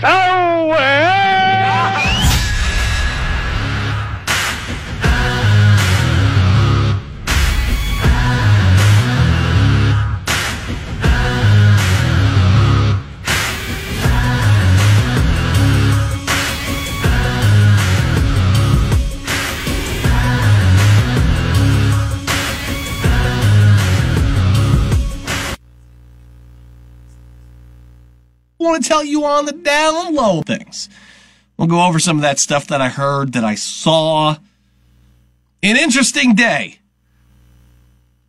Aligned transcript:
so 0.00 1.39
want 28.60 28.82
to 28.82 28.88
tell 28.88 29.04
you 29.04 29.24
on 29.24 29.46
the 29.46 29.52
down 29.52 30.14
low 30.14 30.42
things. 30.42 30.88
We'll 31.56 31.68
go 31.68 31.86
over 31.86 31.98
some 31.98 32.16
of 32.16 32.22
that 32.22 32.38
stuff 32.38 32.68
that 32.68 32.80
I 32.80 32.88
heard, 32.88 33.32
that 33.32 33.44
I 33.44 33.54
saw. 33.54 34.36
An 35.62 35.76
interesting 35.76 36.34
day, 36.34 36.78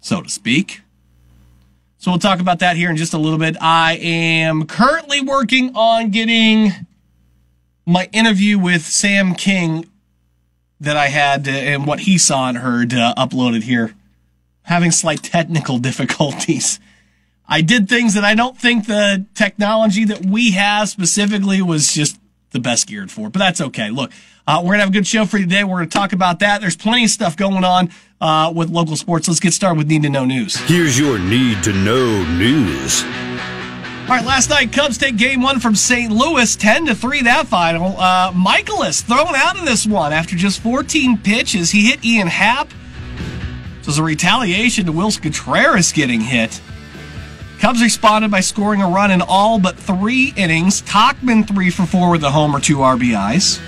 so 0.02 0.22
to 0.22 0.30
speak. 0.30 0.82
So 1.98 2.12
we'll 2.12 2.20
talk 2.20 2.40
about 2.40 2.60
that 2.60 2.76
here 2.76 2.90
in 2.90 2.98
just 2.98 3.14
a 3.14 3.18
little 3.18 3.38
bit. 3.38 3.56
I 3.62 3.96
am 3.98 4.66
currently 4.66 5.22
working 5.22 5.76
on 5.76 6.10
getting 6.10 6.72
my 7.86 8.10
interview 8.12 8.58
with 8.58 8.82
Sam 8.82 9.36
King 9.36 9.88
that 10.80 10.98
I 10.98 11.08
had 11.08 11.48
uh, 11.48 11.52
and 11.52 11.86
what 11.86 12.02
he 12.02 12.18
saw 12.18 12.50
and 12.50 12.58
heard 12.58 12.94
uh, 12.94 13.14
uploaded 13.18 13.64
here. 13.64 13.94
Having 14.64 14.92
slight 14.92 15.24
technical 15.24 15.78
difficulties. 15.80 16.80
I 17.52 17.60
did 17.60 17.90
things 17.90 18.14
that 18.14 18.24
I 18.24 18.34
don't 18.34 18.58
think 18.58 18.88
the 18.88 19.26
technology 19.36 20.06
that 20.06 20.26
we 20.26 20.52
have 20.52 20.88
specifically 20.88 21.62
was 21.62 21.94
just 21.94 22.18
the 22.52 22.62
best 22.62 22.88
geared 22.88 23.12
for, 23.12 23.30
but 23.30 23.40
that's 23.40 23.60
okay. 23.60 23.90
Look, 23.90 24.14
uh, 24.48 24.62
we're 24.64 24.70
going 24.70 24.78
to 24.78 24.84
have 24.84 24.90
a 24.90 24.94
good 24.94 25.06
show 25.06 25.26
for 25.26 25.38
you 25.38 25.44
today. 25.44 25.66
We're 25.66 25.80
going 25.80 25.90
to 25.90 25.98
talk 25.98 26.14
about 26.14 26.40
that. 26.40 26.62
There's 26.62 26.78
plenty 26.78 27.04
of 27.04 27.10
stuff 27.10 27.36
going 27.36 27.66
on 27.66 27.90
uh, 28.22 28.54
with 28.56 28.70
local 28.70 28.96
sports. 28.96 29.28
Let's 29.28 29.42
get 29.42 29.52
started 29.52 29.78
with 29.80 29.88
Need 29.88 30.04
to 30.04 30.10
Know 30.10 30.24
News. 30.24 30.56
Here's 30.62 30.98
your 30.98 31.20
Need 31.20 31.62
to 31.64 31.74
Know 31.74 32.24
News. 32.38 33.04
All 33.04 34.18
right, 34.18 34.26
last 34.26 34.50
night 34.50 34.72
Cubs 34.72 34.98
take 34.98 35.18
game 35.18 35.42
one 35.42 35.60
from 35.60 35.76
St. 35.76 36.10
Louis, 36.10 36.56
10 36.56 36.86
to 36.86 36.96
3 36.96 37.24
that 37.24 37.48
final. 37.48 37.98
Uh, 37.98 38.32
Mikolas 38.32 39.04
thrown 39.04 39.36
out 39.36 39.60
of 39.60 39.66
this 39.66 39.86
one 39.86 40.14
after 40.14 40.38
just 40.38 40.62
14 40.62 41.18
pitches. 41.18 41.72
He 41.72 41.90
hit 41.90 42.06
Ian 42.06 42.28
Happ. 42.28 42.70
So 42.70 42.76
it 43.82 43.88
was 43.88 43.98
a 43.98 44.04
retaliation 44.04 44.86
to 44.86 44.94
Willson 44.94 45.24
Contreras 45.24 45.92
getting 45.92 46.22
hit. 46.22 46.62
Cubs 47.62 47.80
responded 47.80 48.32
by 48.32 48.40
scoring 48.40 48.82
a 48.82 48.88
run 48.88 49.12
in 49.12 49.22
all 49.22 49.60
but 49.60 49.78
three 49.78 50.34
innings. 50.36 50.82
Tauchman 50.82 51.48
three 51.48 51.70
for 51.70 51.86
four 51.86 52.10
with 52.10 52.24
a 52.24 52.32
homer, 52.32 52.60
two 52.60 52.78
RBIs. 52.78 53.62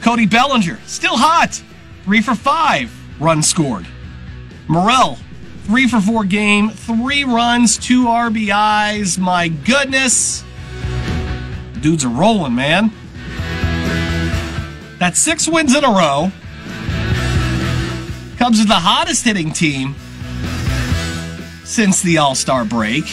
Cody 0.00 0.26
Bellinger, 0.26 0.80
still 0.84 1.16
hot, 1.16 1.62
three 2.02 2.20
for 2.20 2.34
five, 2.34 2.92
runs 3.20 3.46
scored. 3.46 3.86
Morel, 4.66 5.16
three 5.62 5.86
for 5.86 6.00
four 6.00 6.24
game, 6.24 6.70
three 6.70 7.22
runs, 7.22 7.78
two 7.78 8.06
RBIs. 8.06 9.16
My 9.16 9.46
goodness. 9.46 10.42
Dudes 11.80 12.04
are 12.04 12.08
rolling, 12.08 12.56
man. 12.56 12.90
That's 14.98 15.20
six 15.20 15.46
wins 15.46 15.72
in 15.72 15.84
a 15.84 15.88
row. 15.88 16.32
Cubs 18.38 18.60
are 18.60 18.66
the 18.66 18.74
hottest 18.74 19.24
hitting 19.24 19.52
team 19.52 19.94
since 21.68 22.00
the 22.00 22.16
All 22.16 22.34
Star 22.34 22.64
break. 22.64 23.04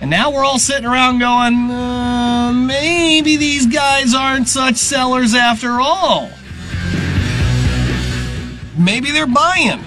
And 0.00 0.10
now 0.10 0.30
we're 0.30 0.44
all 0.44 0.58
sitting 0.58 0.86
around 0.86 1.18
going, 1.18 1.70
uh, 1.70 2.52
maybe 2.52 3.36
these 3.36 3.66
guys 3.66 4.14
aren't 4.14 4.48
such 4.48 4.76
sellers 4.76 5.34
after 5.34 5.80
all. 5.80 6.30
Maybe 8.78 9.10
they're 9.10 9.26
buying. 9.26 9.82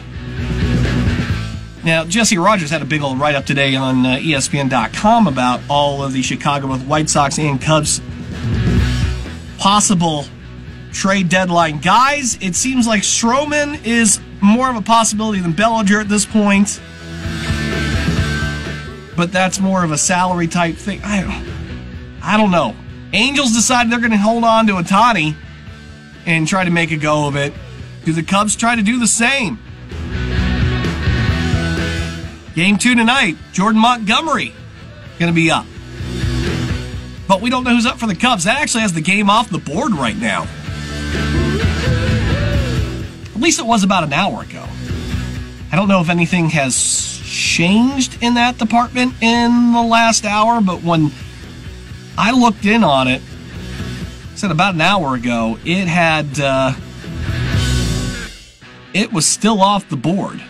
Now, 1.84 2.06
Jesse 2.06 2.38
Rogers 2.38 2.70
had 2.70 2.81
a 2.81 2.86
big 2.86 3.02
old 3.02 3.20
write 3.20 3.36
up 3.36 3.46
today 3.46 3.76
on 3.76 4.06
uh, 4.06 4.18
ESPN.com 4.18 5.28
about 5.28 5.62
all 5.70 6.03
of 6.03 6.14
the 6.14 6.22
Chicago 6.22 6.76
White 6.76 7.09
Sox 7.09 7.40
and 7.40 7.59
Cubs 7.59 8.02
possible 9.58 10.26
trade 10.91 11.30
deadline 11.30 11.80
guys. 11.80 12.38
It 12.41 12.56
seems 12.56 12.86
like 12.86 13.02
Stroman 13.02 13.84
is 13.86 14.20
more 14.41 14.70
of 14.70 14.76
a 14.76 14.81
possibility 14.81 15.40
than 15.40 15.53
Bellinger 15.53 16.00
at 16.00 16.09
this 16.09 16.26
point 16.26 16.80
but 19.19 19.34
that's 19.34 19.59
more 19.59 19.84
of 19.84 19.91
a 19.91 19.97
salary 19.97 20.47
type 20.47 20.75
thing. 20.75 21.02
I 21.03 21.19
don't, 21.22 22.24
I 22.24 22.38
don't 22.38 22.52
know. 22.52 22.74
Angels 23.12 23.52
decided 23.52 23.91
they're 23.91 24.00
going 24.00 24.12
to 24.12 24.18
hold 24.18 24.46
on 24.46 24.66
to 24.68 24.74
Ohtani 24.74 25.35
and 26.25 26.47
try 26.47 26.63
to 26.63 26.72
make 26.72 26.91
a 26.91 26.96
go 26.96 27.28
of 27.28 27.35
it. 27.35 27.53
Do 28.06 28.13
the 28.13 28.24
Cubs 28.24 28.56
try 28.56 28.78
to 28.78 28.81
do 28.81 28.97
the 28.97 29.08
same? 29.08 29.59
Game 32.56 32.78
two 32.78 32.96
tonight, 32.96 33.35
Jordan 33.52 33.81
Montgomery 33.81 34.53
going 35.19 35.29
to 35.29 35.35
be 35.35 35.52
up. 35.52 35.66
But 37.28 37.41
we 37.41 37.50
don't 37.50 37.66
know 37.66 37.75
who's 37.75 37.85
up 37.85 38.00
for 38.00 38.08
the 38.08 38.16
Cubs. 38.16 38.46
That 38.46 38.62
actually 38.62 38.84
has 38.84 38.94
the 38.94 39.02
game 39.02 39.29
off 39.29 39.50
the 39.50 39.58
board 39.59 39.91
right 39.91 40.16
now. 40.16 40.47
At 43.35 43.41
least 43.41 43.59
it 43.59 43.66
was 43.66 43.84
about 43.84 44.06
an 44.06 44.13
hour 44.13 44.44
ago. 44.44 44.66
I 45.72 45.75
don't 45.75 45.88
know 45.88 46.02
if 46.02 46.09
anything 46.09 46.50
has 46.50 47.22
changed 47.24 48.22
in 48.24 48.34
that 48.34 48.57
department 48.57 49.13
in 49.22 49.72
the 49.72 49.84
last 49.84 50.25
hour, 50.25 50.62
but 50.62 50.81
when 50.81 51.12
I 52.18 52.31
looked 52.31 52.66
in 52.66 52.84
on 52.84 53.07
it, 53.07 53.22
said 54.35 54.50
about 54.52 54.74
an 54.74 54.81
hour 54.81 55.13
ago, 55.16 55.59
it 55.66 55.88
had 55.88 56.40
uh, 56.40 56.74
it 58.94 59.13
was 59.13 59.28
still 59.28 59.62
off 59.62 59.88
the 59.90 59.97
board. 59.97 60.41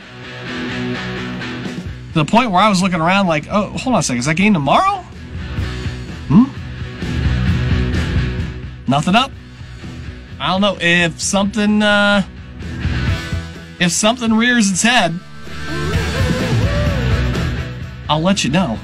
To 2.13 2.13
the 2.13 2.25
point 2.25 2.51
where 2.51 2.61
I 2.61 2.69
was 2.69 2.81
looking 2.81 3.01
around 3.01 3.27
like, 3.27 3.45
oh, 3.51 3.69
hold 3.71 3.95
on 3.95 3.99
a 3.99 4.03
second, 4.03 4.19
is 4.19 4.25
that 4.25 4.35
game 4.35 4.53
tomorrow? 4.53 5.03
Hmm? 6.29 6.45
Nothing 8.89 9.15
up. 9.15 9.31
I 10.39 10.47
don't 10.47 10.61
know 10.61 10.77
if 10.79 11.19
something 11.21 11.83
uh, 11.83 12.23
if 13.79 13.91
something 13.91 14.33
rears 14.33 14.71
its 14.71 14.81
head 14.81 15.19
I'll 18.09 18.21
let 18.21 18.43
you 18.43 18.49
know. 18.49 18.79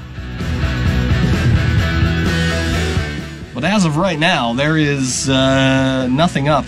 But 3.52 3.64
as 3.64 3.84
of 3.84 3.96
right 3.96 4.18
now, 4.18 4.52
there 4.52 4.76
is 4.76 5.28
uh, 5.28 6.06
nothing 6.06 6.48
up. 6.48 6.64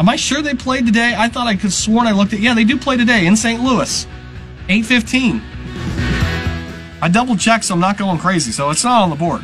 Am 0.00 0.08
I 0.08 0.16
sure 0.16 0.40
they 0.40 0.54
played 0.54 0.86
today? 0.86 1.14
I 1.16 1.28
thought 1.28 1.46
I 1.46 1.54
could 1.54 1.72
sworn 1.72 2.06
I 2.06 2.12
looked 2.12 2.32
at. 2.32 2.40
Yeah, 2.40 2.54
they 2.54 2.64
do 2.64 2.78
play 2.78 2.96
today 2.96 3.26
in 3.26 3.36
St. 3.36 3.62
Louis, 3.62 4.06
eight 4.70 4.86
fifteen. 4.86 5.42
I 7.02 7.08
double 7.12 7.36
checked, 7.36 7.64
so 7.66 7.74
I'm 7.74 7.80
not 7.80 7.98
going 7.98 8.18
crazy. 8.18 8.52
So 8.52 8.70
it's 8.70 8.84
not 8.84 9.02
on 9.02 9.10
the 9.10 9.16
board. 9.16 9.42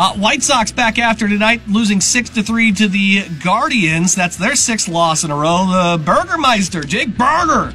Uh, 0.00 0.14
White 0.14 0.42
Sox 0.42 0.72
back 0.72 0.98
after 0.98 1.28
tonight, 1.28 1.60
losing 1.68 2.00
six 2.00 2.30
to 2.30 2.42
three 2.42 2.72
to 2.72 2.88
the 2.88 3.28
Guardians. 3.44 4.14
That's 4.14 4.34
their 4.34 4.56
sixth 4.56 4.88
loss 4.88 5.24
in 5.24 5.30
a 5.30 5.36
row. 5.36 5.66
The 5.66 6.02
Burgermeister, 6.02 6.80
Jake 6.84 7.18
Burger, 7.18 7.74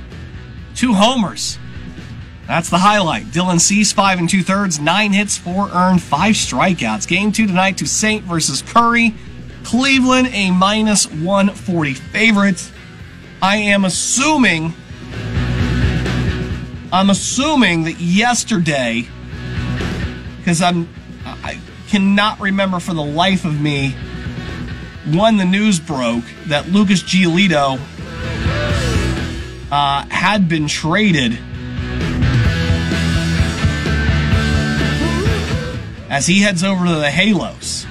two 0.74 0.96
homers. 0.96 1.60
That's 2.48 2.72
the 2.72 2.80
highlight. 2.80 3.26
Dylan 3.26 3.62
Cease, 3.62 3.92
five 3.92 4.18
and 4.18 4.28
two 4.28 4.42
thirds, 4.42 4.80
nine 4.80 5.14
hits, 5.14 5.38
four 5.38 5.70
earned, 5.70 6.02
five 6.02 6.34
strikeouts. 6.34 7.08
Game 7.08 7.32
two 7.32 7.46
tonight 7.46 7.78
Toussaint 7.78 8.24
versus 8.24 8.64
Curry. 8.64 9.14
Cleveland, 9.64 10.30
a 10.34 10.50
minus 10.50 11.06
140 11.06 11.94
favorite. 11.94 12.72
I 13.40 13.58
am 13.58 13.86
assuming, 13.86 14.74
I'm 16.92 17.12
assuming 17.12 17.84
that 17.84 18.00
yesterday, 18.00 19.08
because 20.40 20.64
I'm, 20.64 20.90
I, 21.24 21.60
cannot 21.96 22.42
remember 22.42 22.82
for 22.82 22.94
the 22.94 23.02
life 23.02 23.46
of 23.46 23.62
me 23.62 23.92
when 25.14 25.38
the 25.38 25.46
news 25.46 25.80
broke 25.80 26.26
that 26.48 26.68
Lucas 26.68 27.02
Giolito 27.02 27.80
uh, 29.72 30.06
had 30.10 30.50
been 30.50 30.68
traded 30.68 31.40
as 36.10 36.28
he 36.28 36.42
heads 36.42 36.66
over 36.66 36.86
to 36.86 36.96
the 36.96 37.10
Halos. 37.10 37.86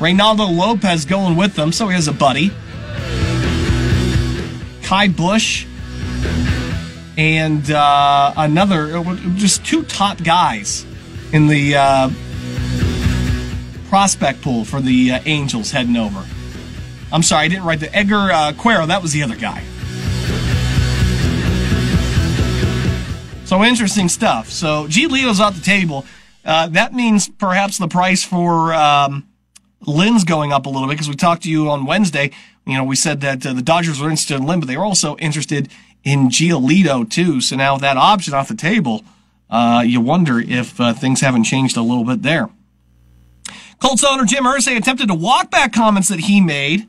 Reynaldo 0.00 0.52
Lopez 0.52 1.04
going 1.04 1.36
with 1.36 1.54
them, 1.54 1.70
so 1.70 1.86
he 1.86 1.94
has 1.94 2.08
a 2.08 2.12
buddy. 2.12 2.50
Ky 4.82 5.06
Bush 5.06 5.66
and 7.16 7.70
uh, 7.70 8.34
another, 8.36 9.04
just 9.36 9.64
two 9.64 9.84
top 9.84 10.20
guys 10.24 10.84
in 11.32 11.46
the 11.46 11.74
uh, 11.76 12.10
prospect 13.88 14.42
pool 14.42 14.64
for 14.64 14.80
the 14.80 15.12
uh, 15.12 15.20
Angels 15.24 15.70
heading 15.70 15.96
over. 15.96 16.24
I'm 17.10 17.22
sorry, 17.22 17.44
I 17.44 17.48
didn't 17.48 17.64
write 17.64 17.80
the 17.80 17.94
Edgar 17.94 18.30
uh, 18.32 18.52
Quero. 18.52 18.86
That 18.86 19.02
was 19.02 19.12
the 19.12 19.22
other 19.22 19.36
guy. 19.36 19.62
So 23.44 23.62
interesting 23.62 24.08
stuff. 24.08 24.48
So 24.48 24.86
Giolito's 24.86 25.40
off 25.40 25.54
the 25.54 25.62
table. 25.62 26.06
Uh, 26.44 26.68
that 26.68 26.94
means 26.94 27.28
perhaps 27.28 27.76
the 27.76 27.86
price 27.86 28.24
for 28.24 28.72
um, 28.72 29.28
Lynn's 29.86 30.24
going 30.24 30.52
up 30.52 30.66
a 30.66 30.70
little 30.70 30.88
bit 30.88 30.94
because 30.94 31.08
we 31.08 31.16
talked 31.16 31.42
to 31.42 31.50
you 31.50 31.68
on 31.68 31.84
Wednesday. 31.84 32.30
You 32.66 32.78
know, 32.78 32.84
we 32.84 32.96
said 32.96 33.20
that 33.20 33.44
uh, 33.44 33.52
the 33.52 33.62
Dodgers 33.62 34.00
were 34.00 34.08
interested 34.08 34.38
in 34.38 34.46
Lynn, 34.46 34.60
but 34.60 34.68
they 34.68 34.76
were 34.76 34.84
also 34.84 35.16
interested 35.16 35.68
in 36.02 36.28
Giolito 36.28 37.08
too. 37.08 37.40
So 37.40 37.56
now 37.56 37.76
that 37.76 37.96
option 37.96 38.32
off 38.34 38.48
the 38.48 38.54
table, 38.54 39.04
uh, 39.52 39.84
you 39.86 40.00
wonder 40.00 40.40
if 40.40 40.80
uh, 40.80 40.94
things 40.94 41.20
haven't 41.20 41.44
changed 41.44 41.76
a 41.76 41.82
little 41.82 42.04
bit 42.04 42.22
there. 42.22 42.48
Colts 43.80 44.02
owner 44.02 44.24
Jim 44.24 44.44
Irsay 44.44 44.76
attempted 44.76 45.08
to 45.08 45.14
walk 45.14 45.50
back 45.50 45.72
comments 45.72 46.08
that 46.08 46.20
he 46.20 46.40
made 46.40 46.88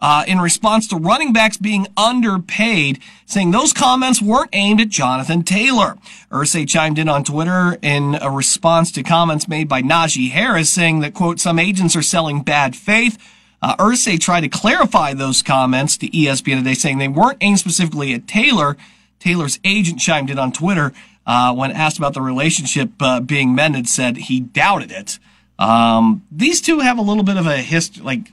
uh, 0.00 0.24
in 0.26 0.40
response 0.40 0.88
to 0.88 0.96
running 0.96 1.32
backs 1.32 1.56
being 1.56 1.86
underpaid, 1.96 2.98
saying 3.26 3.52
those 3.52 3.72
comments 3.72 4.20
weren't 4.20 4.50
aimed 4.52 4.80
at 4.80 4.88
Jonathan 4.88 5.44
Taylor. 5.44 5.96
Irsay 6.32 6.68
chimed 6.68 6.98
in 6.98 7.08
on 7.08 7.22
Twitter 7.22 7.78
in 7.80 8.16
a 8.20 8.28
response 8.28 8.90
to 8.92 9.04
comments 9.04 9.46
made 9.46 9.68
by 9.68 9.82
Najee 9.82 10.32
Harris, 10.32 10.68
saying 10.70 11.00
that, 11.00 11.14
quote, 11.14 11.38
some 11.38 11.60
agents 11.60 11.94
are 11.94 12.02
selling 12.02 12.42
bad 12.42 12.74
faith. 12.74 13.16
Uh, 13.62 13.76
Irsay 13.76 14.18
tried 14.18 14.40
to 14.40 14.48
clarify 14.48 15.14
those 15.14 15.42
comments 15.42 15.96
to 15.98 16.08
ESPN 16.08 16.58
today, 16.58 16.74
saying 16.74 16.98
they 16.98 17.06
weren't 17.06 17.38
aimed 17.40 17.60
specifically 17.60 18.12
at 18.12 18.26
Taylor. 18.26 18.76
Taylor's 19.20 19.60
agent 19.62 20.00
chimed 20.00 20.30
in 20.30 20.38
on 20.40 20.50
Twitter 20.50 20.92
uh, 21.26 21.54
when 21.54 21.70
asked 21.70 21.98
about 21.98 22.14
the 22.14 22.20
relationship 22.20 22.90
uh, 23.00 23.20
being 23.20 23.54
mended, 23.54 23.88
said 23.88 24.16
he 24.16 24.40
doubted 24.40 24.90
it. 24.90 25.18
Um, 25.58 26.26
these 26.30 26.60
two 26.60 26.80
have 26.80 26.98
a 26.98 27.02
little 27.02 27.22
bit 27.22 27.36
of 27.36 27.46
a 27.46 27.58
history, 27.58 28.02
like 28.02 28.32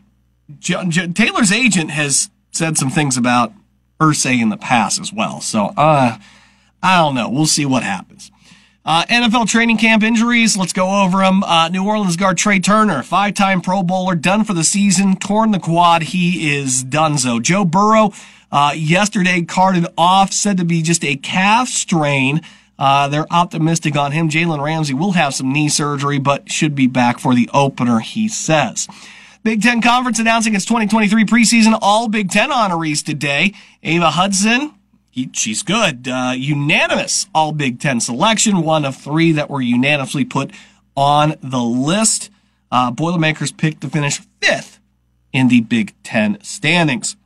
J- 0.59 0.85
J- 0.87 1.07
Taylor's 1.09 1.51
agent 1.51 1.91
has 1.91 2.29
said 2.51 2.77
some 2.77 2.89
things 2.89 3.17
about 3.17 3.53
Irsay 3.99 4.41
in 4.41 4.49
the 4.49 4.57
past 4.57 4.99
as 4.99 5.13
well. 5.13 5.41
So, 5.41 5.73
uh, 5.77 6.17
I 6.81 6.97
don't 6.97 7.15
know. 7.15 7.29
We'll 7.29 7.45
see 7.45 7.65
what 7.65 7.83
happens. 7.83 8.31
Uh, 8.85 9.05
NFL 9.05 9.47
training 9.47 9.77
camp 9.77 10.01
injuries. 10.01 10.57
Let's 10.57 10.73
go 10.73 11.03
over 11.03 11.19
them. 11.19 11.43
Uh, 11.43 11.67
New 11.67 11.85
Orleans 11.85 12.15
guard 12.15 12.37
Trai 12.37 12.63
Turner, 12.63 13.03
five-time 13.03 13.61
Pro 13.61 13.83
Bowler, 13.83 14.15
done 14.15 14.43
for 14.45 14.53
the 14.53 14.63
season, 14.63 15.17
torn 15.17 15.51
the 15.51 15.59
quad. 15.59 16.03
He 16.03 16.55
is 16.55 16.83
donezo. 16.83 17.41
Joe 17.41 17.65
Burrow, 17.65 18.13
uh, 18.51 18.73
yesterday 18.75 19.43
carted 19.43 19.85
off, 19.97 20.31
said 20.31 20.57
to 20.57 20.65
be 20.65 20.81
just 20.81 21.03
a 21.03 21.17
calf 21.17 21.67
strain. 21.67 22.41
Uh, 22.79 23.09
they're 23.09 23.27
optimistic 23.29 23.97
on 23.97 24.13
him. 24.13 24.29
Jalen 24.29 24.63
Ramsey 24.63 24.93
will 24.93 25.11
have 25.11 25.35
some 25.35 25.51
knee 25.51 25.67
surgery, 25.67 26.17
but 26.17 26.49
should 26.49 26.73
be 26.73 26.87
back 26.87 27.19
for 27.19 27.35
the 27.35 27.49
opener, 27.53 27.99
he 27.99 28.29
says. 28.29 28.87
Big 29.43 29.61
Ten 29.61 29.81
Conference 29.81 30.17
announcing 30.17 30.55
its 30.55 30.65
2023 30.65 31.25
preseason 31.25 31.77
All 31.81 32.07
Big 32.07 32.31
Ten 32.31 32.49
honorees 32.49 33.05
today. 33.05 33.53
Eva 33.83 34.11
Hudson, 34.11 34.73
he, 35.09 35.29
she's 35.33 35.61
good. 35.61 36.07
Uh, 36.07 36.33
unanimous 36.35 37.27
All 37.35 37.51
Big 37.51 37.81
Ten 37.81 37.99
selection, 37.99 38.61
one 38.61 38.85
of 38.85 38.95
three 38.95 39.33
that 39.33 39.49
were 39.49 39.61
unanimously 39.61 40.23
put 40.23 40.51
on 40.95 41.35
the 41.41 41.61
list. 41.61 42.29
Uh, 42.71 42.91
Boilermakers 42.91 43.51
picked 43.51 43.81
to 43.81 43.89
finish 43.89 44.21
fifth 44.41 44.79
in 45.33 45.49
the 45.49 45.61
Big 45.61 45.93
Ten 46.03 46.37
standings. 46.41 47.17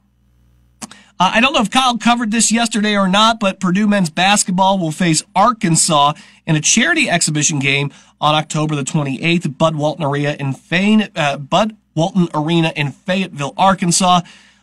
Uh, 1.20 1.32
I 1.36 1.42
don't 1.42 1.54
know 1.54 1.62
if 1.62 1.70
Kyle 1.70 1.98
covered 1.98 2.32
this 2.32 2.52
yesterday 2.52 2.98
or 2.98 3.08
not, 3.08 3.40
but 3.40 3.60
Purdue 3.60 3.88
men's 3.88 4.10
basketball 4.10 4.80
will 4.80 4.92
face 4.92 5.24
Arkansas 5.36 6.14
in 6.46 6.56
a 6.56 6.62
charity 6.62 7.10
exhibition 7.10 7.60
game 7.60 7.92
on 8.20 8.36
October 8.36 8.76
the 8.76 8.84
28th. 8.84 9.58
Bud 9.58 9.76
Walton 9.76 10.04
Arena 10.04 10.36
in 10.40 10.54
Fane, 10.54 11.10
uh, 11.16 11.38
Bud 11.38 11.78
Walton 11.96 12.28
Arena 12.34 12.74
in 12.76 12.92
Fayetteville, 12.92 13.54
Arkansas. 13.58 14.22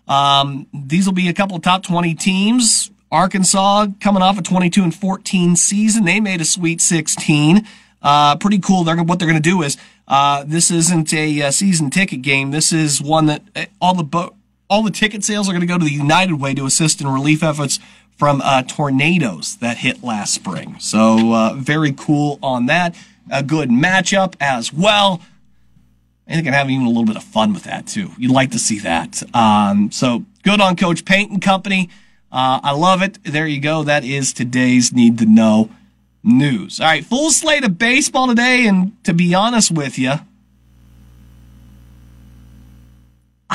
Um, 0.08 0.66
these 0.74 1.06
will 1.06 1.14
be 1.14 1.28
a 1.28 1.32
couple 1.32 1.58
top 1.60 1.84
20 1.84 2.14
teams. 2.14 2.90
Arkansas 3.12 3.88
coming 4.00 4.22
off 4.22 4.38
a 4.38 4.42
22 4.42 4.82
and 4.82 4.94
14 4.94 5.56
season. 5.56 6.04
They 6.04 6.20
made 6.20 6.40
a 6.40 6.44
Sweet 6.44 6.80
16. 6.80 7.66
Uh, 8.02 8.36
pretty 8.36 8.58
cool. 8.58 8.84
They're 8.84 8.96
what 9.02 9.18
they're 9.18 9.28
going 9.28 9.40
to 9.40 9.50
do 9.50 9.62
is 9.62 9.76
uh, 10.08 10.44
this 10.46 10.70
isn't 10.70 11.12
a, 11.12 11.42
uh, 11.42 11.50
season 11.50 11.90
ticket 11.90 12.22
game. 12.22 12.50
This 12.50 12.72
is 12.72 13.00
one 13.00 13.26
that 13.26 13.42
uh, 13.54 13.66
all 13.80 13.94
the 13.94 14.04
bo- 14.04 14.34
all 14.70 14.82
the 14.84 14.90
ticket 14.90 15.24
sales 15.24 15.48
are 15.48 15.52
going 15.52 15.60
to 15.60 15.66
go 15.66 15.76
to 15.76 15.84
the 15.84 15.90
United 15.90 16.34
Way 16.40 16.54
to 16.54 16.64
assist 16.64 17.00
in 17.00 17.08
relief 17.08 17.42
efforts 17.42 17.80
from 18.16 18.40
uh, 18.42 18.62
tornadoes 18.62 19.56
that 19.56 19.78
hit 19.78 20.02
last 20.02 20.32
spring. 20.32 20.76
So 20.78 21.34
uh, 21.34 21.54
very 21.54 21.92
cool 21.92 22.38
on 22.42 22.66
that. 22.66 22.94
A 23.30 23.42
good 23.42 23.68
matchup 23.68 24.34
as 24.40 24.72
well. 24.72 25.20
I 26.26 26.34
think 26.34 26.42
I 26.42 26.44
can 26.44 26.52
have 26.52 26.70
even 26.70 26.86
a 26.86 26.88
little 26.88 27.04
bit 27.04 27.16
of 27.16 27.24
fun 27.24 27.52
with 27.52 27.64
that 27.64 27.88
too. 27.88 28.10
You'd 28.16 28.30
like 28.30 28.52
to 28.52 28.58
see 28.58 28.78
that. 28.80 29.22
Um, 29.34 29.90
so 29.90 30.24
good 30.44 30.60
on 30.60 30.76
Coach 30.76 31.04
Paint 31.04 31.32
and 31.32 31.42
Company. 31.42 31.90
Uh, 32.30 32.60
I 32.62 32.70
love 32.72 33.02
it. 33.02 33.18
There 33.24 33.46
you 33.46 33.60
go. 33.60 33.82
That 33.82 34.04
is 34.04 34.32
today's 34.32 34.92
need 34.92 35.18
to 35.18 35.26
know 35.26 35.70
news. 36.22 36.78
All 36.78 36.86
right, 36.86 37.04
full 37.04 37.30
slate 37.32 37.64
of 37.64 37.78
baseball 37.78 38.28
today, 38.28 38.66
and 38.66 38.92
to 39.04 39.12
be 39.12 39.34
honest 39.34 39.72
with 39.72 39.98
you, 39.98 40.12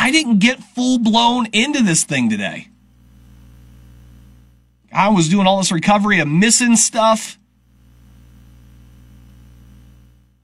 I 0.05 0.11
didn't 0.11 0.37
get 0.37 0.61
full 0.61 0.99
blown 0.99 1.47
into 1.47 1.81
this 1.81 2.03
thing 2.03 2.29
today. 2.29 2.67
I 4.93 5.09
was 5.09 5.29
doing 5.29 5.47
all 5.47 5.57
this 5.57 5.71
recovery 5.71 6.19
of 6.19 6.27
missing 6.27 6.75
stuff, 6.75 7.39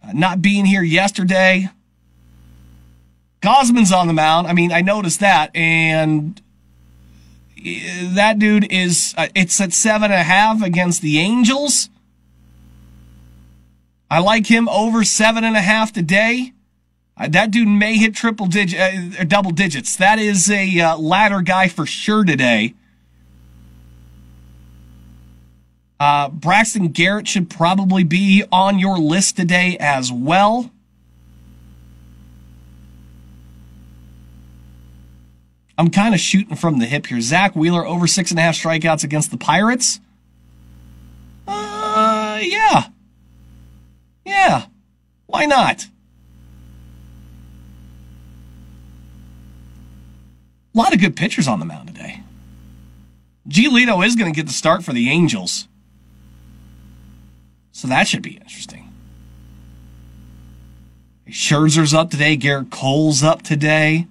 uh, 0.03 0.13
not 0.13 0.41
being 0.41 0.65
here 0.65 0.81
yesterday. 0.81 1.69
Gausman's 3.43 3.91
on 3.91 4.07
the 4.07 4.13
mound. 4.13 4.47
I 4.47 4.53
mean, 4.53 4.71
I 4.71 4.81
noticed 4.81 5.19
that, 5.19 5.55
and 5.55 6.41
that 8.15 8.39
dude 8.39 8.71
is 8.71 9.13
uh, 9.15 9.27
it's 9.35 9.61
at 9.61 9.73
seven 9.73 10.05
and 10.05 10.19
a 10.19 10.23
half 10.23 10.63
against 10.63 11.03
the 11.03 11.19
Angels. 11.19 11.87
I 14.09 14.21
like 14.21 14.47
him 14.47 14.67
over 14.69 15.03
seven 15.03 15.43
and 15.43 15.55
a 15.55 15.61
half 15.61 15.93
today. 15.93 16.53
Uh, 17.21 17.27
that 17.27 17.51
dude 17.51 17.67
may 17.67 17.97
hit 17.97 18.15
triple 18.15 18.47
digit, 18.47 18.79
uh, 18.79 19.23
double 19.25 19.51
digits. 19.51 19.95
That 19.95 20.17
is 20.17 20.49
a 20.49 20.79
uh, 20.79 20.97
ladder 20.97 21.41
guy 21.41 21.67
for 21.67 21.85
sure 21.85 22.23
today. 22.23 22.73
Uh, 25.99 26.29
Braxton 26.29 26.87
Garrett 26.87 27.27
should 27.27 27.47
probably 27.47 28.03
be 28.03 28.43
on 28.51 28.79
your 28.79 28.97
list 28.97 29.37
today 29.37 29.77
as 29.79 30.11
well. 30.11 30.71
I'm 35.77 35.91
kind 35.91 36.15
of 36.15 36.19
shooting 36.19 36.55
from 36.55 36.79
the 36.79 36.87
hip 36.87 37.05
here. 37.05 37.21
Zack 37.21 37.55
Wheeler 37.55 37.85
over 37.85 38.07
six 38.07 38.31
and 38.31 38.39
a 38.39 38.41
half 38.41 38.55
strikeouts 38.55 39.03
against 39.03 39.29
the 39.29 39.37
Pirates. 39.37 39.99
Uh, 41.47 42.39
yeah. 42.41 42.87
Yeah. 44.25 44.65
Why 45.27 45.45
not? 45.45 45.85
A 50.73 50.77
lot 50.77 50.93
of 50.93 50.99
good 50.99 51.15
pitchers 51.15 51.47
on 51.47 51.59
the 51.59 51.65
mound 51.65 51.87
today. 51.87 52.21
Giolito 53.47 54.05
is 54.05 54.15
going 54.15 54.31
to 54.31 54.35
get 54.35 54.47
the 54.47 54.53
start 54.53 54.83
for 54.83 54.93
the 54.93 55.09
Angels. 55.09 55.67
So 57.71 57.87
that 57.87 58.07
should 58.07 58.21
be 58.21 58.33
interesting. 58.33 58.87
Scherzer's 61.29 61.93
up 61.93 62.11
today. 62.11 62.37
Gerrit 62.37 62.69
Cole's 62.69 63.23
up 63.23 63.41
today. 63.41 64.07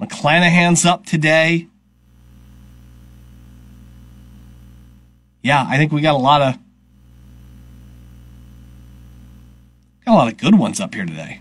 McClanahan's 0.00 0.86
up 0.86 1.04
today. 1.04 1.66
Yeah, 5.42 5.64
I 5.68 5.76
think 5.76 5.92
we 5.92 6.00
got 6.00 6.14
a 6.14 6.18
lot 6.18 6.42
of 6.42 6.58
got 10.04 10.12
a 10.12 10.14
lot 10.14 10.32
of 10.32 10.38
good 10.38 10.58
ones 10.58 10.80
up 10.80 10.94
here 10.94 11.06
today. 11.06 11.40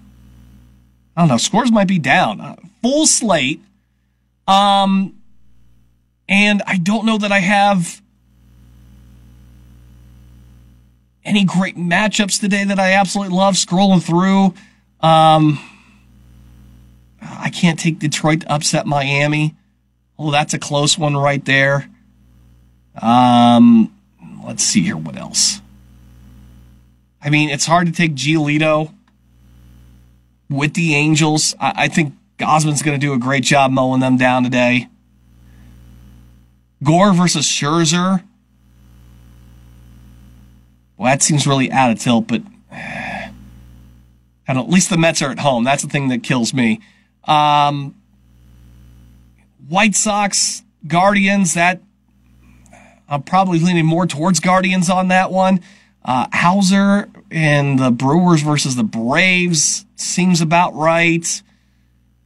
I 1.20 1.24
don't 1.24 1.28
know. 1.32 1.38
Scores 1.38 1.70
might 1.70 1.90
be 1.90 2.00
down. 2.00 2.40
Uh, 2.40 2.56
full 2.82 3.06
slate. 3.06 3.60
Um, 4.48 5.20
and 6.30 6.62
I 6.66 6.78
don't 6.78 7.06
know 7.06 7.18
that 7.18 7.30
I 7.30 7.40
have 7.40 8.02
any 11.26 11.44
great 11.44 11.76
matchups 11.76 12.40
today 12.40 12.64
that 12.64 12.80
I 12.80 12.94
absolutely 12.94 13.36
love 13.36 13.56
scrolling 13.56 14.02
through. 14.02 14.54
Um, 15.06 15.60
I 17.22 17.50
can't 17.50 17.78
take 17.78 18.00
Detroit 18.00 18.40
to 18.42 18.54
upset 18.54 18.88
Miami. 18.88 19.56
Oh, 20.18 20.32
that's 20.32 20.54
a 20.54 20.58
close 20.58 20.98
one 20.98 21.18
right 21.18 21.44
there. 21.44 21.90
Um, 22.96 23.94
let's 24.46 24.64
see 24.64 24.84
here. 24.84 24.96
What 24.96 25.18
else? 25.18 25.60
I 27.22 27.30
mean, 27.30 27.50
it's 27.50 27.66
hard 27.66 27.88
to 27.88 27.92
take 27.92 28.16
Giolito 28.16 28.94
with 30.50 30.74
the 30.74 30.96
Angels. 30.96 31.56
I, 31.60 31.74
I 31.76 31.88
think 31.88 32.14
Gausman's 32.38 32.82
going 32.82 33.00
to 33.00 33.06
do 33.06 33.14
a 33.14 33.20
great 33.20 33.44
job 33.44 33.72
mowing 33.72 34.00
them 34.02 34.18
down 34.18 34.44
today. 34.44 34.88
Gore 36.84 37.14
versus 37.14 37.46
Scherzer. 37.46 38.24
Well, 40.98 41.12
that 41.12 41.22
seems 41.22 41.46
really 41.48 41.72
out 41.72 41.92
of 41.92 42.00
tilt, 42.00 42.28
but 42.28 42.42
don't, 44.48 44.58
at 44.58 44.70
least 44.70 44.90
the 44.90 44.98
Mets 44.98 45.22
are 45.22 45.32
at 45.32 45.40
home. 45.40 45.64
That's 45.64 45.84
the 45.84 45.90
thing 45.90 46.10
that 46.10 46.24
kills 46.24 46.54
me. 46.54 46.82
Um, 47.26 47.96
White 49.68 49.96
Sox, 49.96 50.64
Guardians, 50.88 51.54
that 51.54 51.82
I'm 53.08 53.24
probably 53.24 53.60
leaning 53.60 53.86
more 53.86 54.06
towards 54.06 54.40
Guardians 54.40 54.90
on 54.90 55.10
that 55.10 55.32
one. 55.32 55.62
Uh, 56.04 56.28
Houser 56.32 57.10
and 57.32 57.80
the 57.80 57.92
Brewers 57.92 58.42
versus 58.42 58.76
the 58.76 58.84
Braves 58.84 59.86
seems 59.96 60.42
about 60.42 60.74
right. 60.76 61.42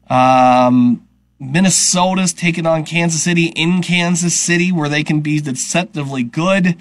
Um, 0.10 1.08
Minnesota's 1.40 2.34
taking 2.34 2.66
on 2.66 2.86
Kansas 2.86 3.24
City 3.24 3.48
in 3.48 3.82
Kansas 3.82 4.40
City, 4.40 4.72
where 4.72 4.90
they 4.90 5.04
can 5.04 5.22
be 5.22 5.40
deceptively 5.40 6.24
good. 6.24 6.78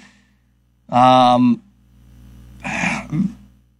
Um, 0.89 1.61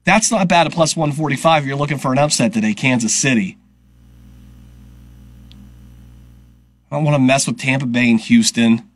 that's 0.04 0.32
not 0.32 0.48
bad 0.48 0.68
at 0.68 0.74
plus 0.74 0.96
145 0.96 1.66
you're 1.66 1.76
looking 1.76 1.98
for 1.98 2.12
an 2.12 2.18
upset 2.18 2.54
today, 2.54 2.74
Kansas 2.74 3.16
City. 3.16 3.58
I 6.92 6.96
don't 6.96 7.06
want 7.06 7.16
to 7.16 7.20
mess 7.20 7.48
with 7.48 7.58
Tampa 7.58 7.86
Bay 7.86 8.12
and 8.12 8.20
Houston. 8.20 8.88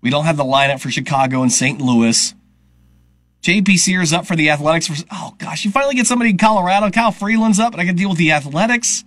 We 0.00 0.10
don't 0.10 0.24
have 0.24 0.36
the 0.36 0.44
lineup 0.44 0.80
for 0.80 0.90
Chicago 0.90 1.42
and 1.42 1.52
St. 1.52 1.80
Louis. 1.80 2.34
JP 3.42 3.76
Sears 3.78 4.12
up 4.12 4.26
for 4.26 4.36
the 4.36 4.50
Athletics. 4.50 4.86
For, 4.86 5.04
oh 5.10 5.34
gosh, 5.38 5.64
you 5.64 5.70
finally 5.70 5.96
get 5.96 6.06
somebody 6.06 6.30
in 6.30 6.38
Colorado. 6.38 6.90
Kyle 6.90 7.10
Freeland's 7.10 7.58
up, 7.58 7.72
and 7.72 7.80
I 7.80 7.84
can 7.84 7.96
deal 7.96 8.08
with 8.08 8.18
the 8.18 8.32
Athletics. 8.32 9.04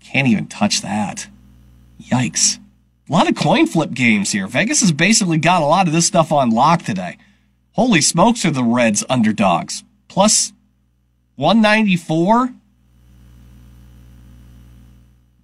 Can't 0.00 0.28
even 0.28 0.46
touch 0.46 0.82
that. 0.82 1.28
Yikes. 2.00 2.58
A 3.08 3.12
lot 3.12 3.28
of 3.28 3.34
coin 3.34 3.66
flip 3.66 3.92
games 3.92 4.32
here. 4.32 4.46
Vegas 4.46 4.80
has 4.80 4.92
basically 4.92 5.38
got 5.38 5.62
a 5.62 5.66
lot 5.66 5.86
of 5.86 5.92
this 5.92 6.06
stuff 6.06 6.30
on 6.30 6.50
lock 6.50 6.82
today. 6.82 7.16
Holy 7.72 8.02
smokes 8.02 8.44
are 8.44 8.50
the 8.50 8.62
Reds 8.62 9.02
underdogs. 9.08 9.82
Plus 10.08 10.52
194? 11.36 12.52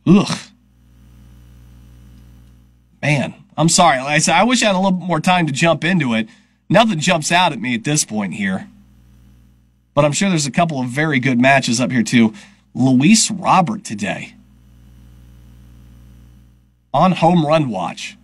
Ugh. 0.07 0.39
Man, 3.01 3.35
I'm 3.57 3.69
sorry. 3.69 3.99
I 3.99 4.19
said, 4.19 4.35
I 4.35 4.45
wish 4.45 4.63
I 4.63 4.67
had 4.67 4.75
a 4.75 4.79
little 4.79 4.99
more 4.99 5.21
time 5.21 5.47
to 5.47 5.53
jump 5.53 5.85
into 5.85 6.15
it. 6.15 6.29
Nothing 6.69 6.99
jumps 6.99 7.33
out 7.33 7.53
at 7.53 7.61
me 7.61 7.75
at 7.75 7.85
this 7.85 8.05
point 8.05 8.35
here. 8.35 8.69
But 9.95 10.05
I'm 10.05 10.13
sure 10.13 10.29
there's 10.29 10.47
a 10.47 10.51
couple 10.51 10.81
of 10.81 10.89
very 10.89 11.19
good 11.19 11.41
matches 11.41 11.81
up 11.81 11.91
here 11.91 12.03
too. 12.03 12.35
Luis 12.75 13.31
Robert 13.31 13.85
today 13.85 14.35
on 16.93 17.13
home 17.13 17.45
run 17.45 17.69
watch. 17.69 18.17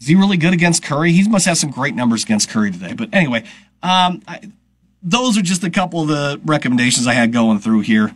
Is 0.00 0.08
he 0.08 0.14
really 0.14 0.36
good 0.36 0.52
against 0.52 0.82
Curry? 0.82 1.12
He 1.12 1.28
must 1.28 1.46
have 1.46 1.58
some 1.58 1.70
great 1.70 1.94
numbers 1.94 2.22
against 2.22 2.48
Curry 2.50 2.70
today. 2.70 2.92
But 2.92 3.08
anyway, 3.12 3.44
um, 3.82 4.22
I, 4.28 4.52
those 5.02 5.38
are 5.38 5.42
just 5.42 5.64
a 5.64 5.70
couple 5.70 6.02
of 6.02 6.08
the 6.08 6.40
recommendations 6.44 7.06
I 7.06 7.14
had 7.14 7.32
going 7.32 7.58
through 7.58 7.80
here. 7.80 8.12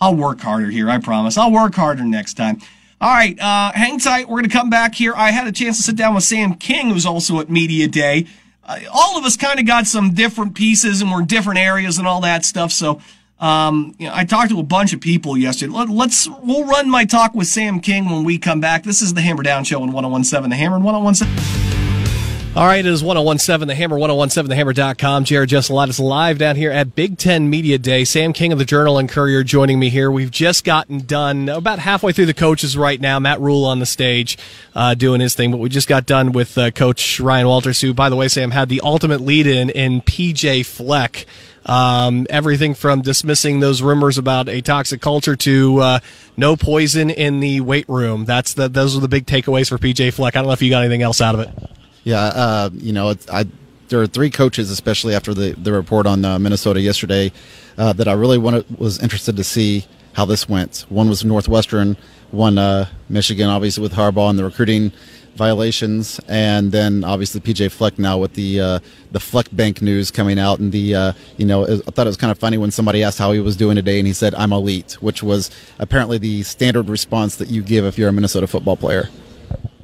I'll 0.00 0.14
work 0.14 0.40
harder 0.40 0.70
here, 0.70 0.88
I 0.88 0.98
promise. 0.98 1.36
I'll 1.36 1.50
work 1.50 1.74
harder 1.74 2.04
next 2.04 2.34
time. 2.34 2.60
All 3.00 3.14
right, 3.14 3.38
uh, 3.38 3.70
hang 3.72 4.00
tight. 4.00 4.28
We're 4.28 4.38
going 4.38 4.50
to 4.50 4.56
come 4.56 4.70
back 4.70 4.92
here. 4.92 5.14
I 5.14 5.30
had 5.30 5.46
a 5.46 5.52
chance 5.52 5.76
to 5.76 5.84
sit 5.84 5.94
down 5.94 6.16
with 6.16 6.24
Sam 6.24 6.54
King, 6.54 6.90
who's 6.90 7.06
also 7.06 7.38
at 7.38 7.48
Media 7.48 7.86
Day. 7.86 8.26
Uh, 8.64 8.80
all 8.92 9.16
of 9.16 9.24
us 9.24 9.36
kind 9.36 9.60
of 9.60 9.66
got 9.66 9.86
some 9.86 10.14
different 10.14 10.56
pieces 10.56 11.00
and 11.00 11.10
we're 11.10 11.20
in 11.20 11.26
different 11.26 11.60
areas 11.60 11.98
and 11.98 12.08
all 12.08 12.20
that 12.22 12.44
stuff. 12.44 12.72
So, 12.72 13.00
um, 13.38 13.94
you 13.98 14.08
know, 14.08 14.14
I 14.14 14.24
talked 14.24 14.50
to 14.50 14.58
a 14.58 14.64
bunch 14.64 14.92
of 14.92 15.00
people 15.00 15.38
yesterday. 15.38 15.72
Let, 15.72 16.08
us 16.08 16.28
we'll 16.42 16.66
run 16.66 16.90
my 16.90 17.04
talk 17.04 17.34
with 17.34 17.46
Sam 17.46 17.78
King 17.78 18.06
when 18.06 18.24
we 18.24 18.36
come 18.36 18.60
back. 18.60 18.82
This 18.82 19.00
is 19.00 19.14
the 19.14 19.20
Hammer 19.20 19.44
Down 19.44 19.62
Show 19.62 19.80
on 19.80 19.92
1017. 19.92 20.50
The 20.50 20.56
Hammer 20.56 20.74
and 20.74 20.84
1017. 20.84 21.77
All 22.56 22.66
right, 22.66 22.84
it 22.84 22.86
is 22.86 23.04
1017 23.04 23.68
The 23.68 23.74
Hammer, 23.76 23.98
1017TheHammer.com. 23.98 25.24
Jared 25.24 25.50
Jesselatis 25.50 26.00
live 26.00 26.38
down 26.38 26.56
here 26.56 26.72
at 26.72 26.96
Big 26.96 27.16
Ten 27.16 27.48
Media 27.48 27.78
Day. 27.78 28.04
Sam 28.04 28.32
King 28.32 28.52
of 28.52 28.58
the 28.58 28.64
Journal 28.64 28.98
and 28.98 29.08
Courier 29.08 29.44
joining 29.44 29.78
me 29.78 29.90
here. 29.90 30.10
We've 30.10 30.30
just 30.30 30.64
gotten 30.64 31.00
done 31.00 31.48
about 31.48 31.78
halfway 31.78 32.12
through 32.12 32.26
the 32.26 32.34
coaches 32.34 32.76
right 32.76 33.00
now. 33.00 33.20
Matt 33.20 33.40
Rhule 33.40 33.64
on 33.64 33.78
the 33.78 33.86
stage 33.86 34.38
uh, 34.74 34.94
doing 34.94 35.20
his 35.20 35.36
thing, 35.36 35.52
but 35.52 35.58
we 35.58 35.68
just 35.68 35.86
got 35.86 36.04
done 36.04 36.32
with 36.32 36.58
uh, 36.58 36.72
Coach 36.72 37.20
Ryan 37.20 37.46
Walters, 37.46 37.80
who, 37.80 37.94
by 37.94 38.08
the 38.08 38.16
way, 38.16 38.26
Sam, 38.26 38.50
had 38.50 38.68
the 38.68 38.80
ultimate 38.80 39.20
lead 39.20 39.46
in 39.46 39.70
in 39.70 40.00
PJ 40.00 40.66
Fleck. 40.66 41.26
Um, 41.64 42.26
everything 42.28 42.74
from 42.74 43.02
dismissing 43.02 43.60
those 43.60 43.82
rumors 43.82 44.18
about 44.18 44.48
a 44.48 44.62
toxic 44.62 45.00
culture 45.00 45.36
to 45.36 45.78
uh, 45.78 45.98
no 46.36 46.56
poison 46.56 47.10
in 47.10 47.38
the 47.38 47.60
weight 47.60 47.88
room. 47.88 48.24
That's 48.24 48.54
the, 48.54 48.68
those 48.68 48.96
are 48.96 49.00
the 49.00 49.08
big 49.08 49.26
takeaways 49.26 49.68
for 49.68 49.78
PJ 49.78 50.14
Fleck. 50.14 50.34
I 50.34 50.40
don't 50.40 50.46
know 50.46 50.54
if 50.54 50.62
you 50.62 50.70
got 50.70 50.82
anything 50.82 51.02
else 51.02 51.20
out 51.20 51.34
of 51.36 51.42
it. 51.42 51.50
Yeah, 52.04 52.20
uh, 52.20 52.70
you 52.72 52.92
know, 52.92 53.14
I 53.30 53.46
there 53.88 54.00
are 54.00 54.06
three 54.06 54.30
coaches, 54.30 54.70
especially 54.70 55.14
after 55.14 55.34
the 55.34 55.52
the 55.52 55.72
report 55.72 56.06
on 56.06 56.24
uh, 56.24 56.38
Minnesota 56.38 56.80
yesterday, 56.80 57.32
uh, 57.76 57.92
that 57.94 58.08
I 58.08 58.12
really 58.12 58.38
wanted 58.38 58.78
was 58.78 59.02
interested 59.02 59.36
to 59.36 59.44
see 59.44 59.86
how 60.14 60.24
this 60.24 60.48
went. 60.48 60.84
One 60.88 61.08
was 61.08 61.24
Northwestern, 61.24 61.96
one 62.30 62.58
uh, 62.58 62.86
Michigan, 63.08 63.48
obviously 63.48 63.82
with 63.82 63.92
Harbaugh 63.92 64.30
and 64.30 64.38
the 64.38 64.44
recruiting 64.44 64.92
violations, 65.36 66.20
and 66.28 66.72
then 66.72 67.04
obviously 67.04 67.40
PJ 67.40 67.70
Fleck 67.70 67.98
now 67.98 68.18
with 68.18 68.34
the 68.34 68.60
uh, 68.60 68.78
the 69.12 69.20
Fleck 69.20 69.46
Bank 69.52 69.80
news 69.80 70.10
coming 70.10 70.38
out, 70.38 70.58
and 70.58 70.72
the 70.72 70.94
uh, 70.94 71.12
you 71.36 71.46
know 71.46 71.64
I 71.64 71.76
thought 71.78 72.06
it 72.06 72.10
was 72.10 72.16
kind 72.16 72.30
of 72.30 72.38
funny 72.38 72.58
when 72.58 72.70
somebody 72.70 73.02
asked 73.02 73.18
how 73.18 73.32
he 73.32 73.40
was 73.40 73.56
doing 73.56 73.76
today, 73.76 73.98
and 73.98 74.06
he 74.06 74.12
said 74.12 74.34
I'm 74.34 74.52
elite, 74.52 74.98
which 75.00 75.22
was 75.22 75.50
apparently 75.78 76.18
the 76.18 76.42
standard 76.42 76.88
response 76.88 77.36
that 77.36 77.48
you 77.48 77.62
give 77.62 77.84
if 77.84 77.96
you're 77.96 78.08
a 78.08 78.12
Minnesota 78.12 78.46
football 78.46 78.76
player. 78.76 79.08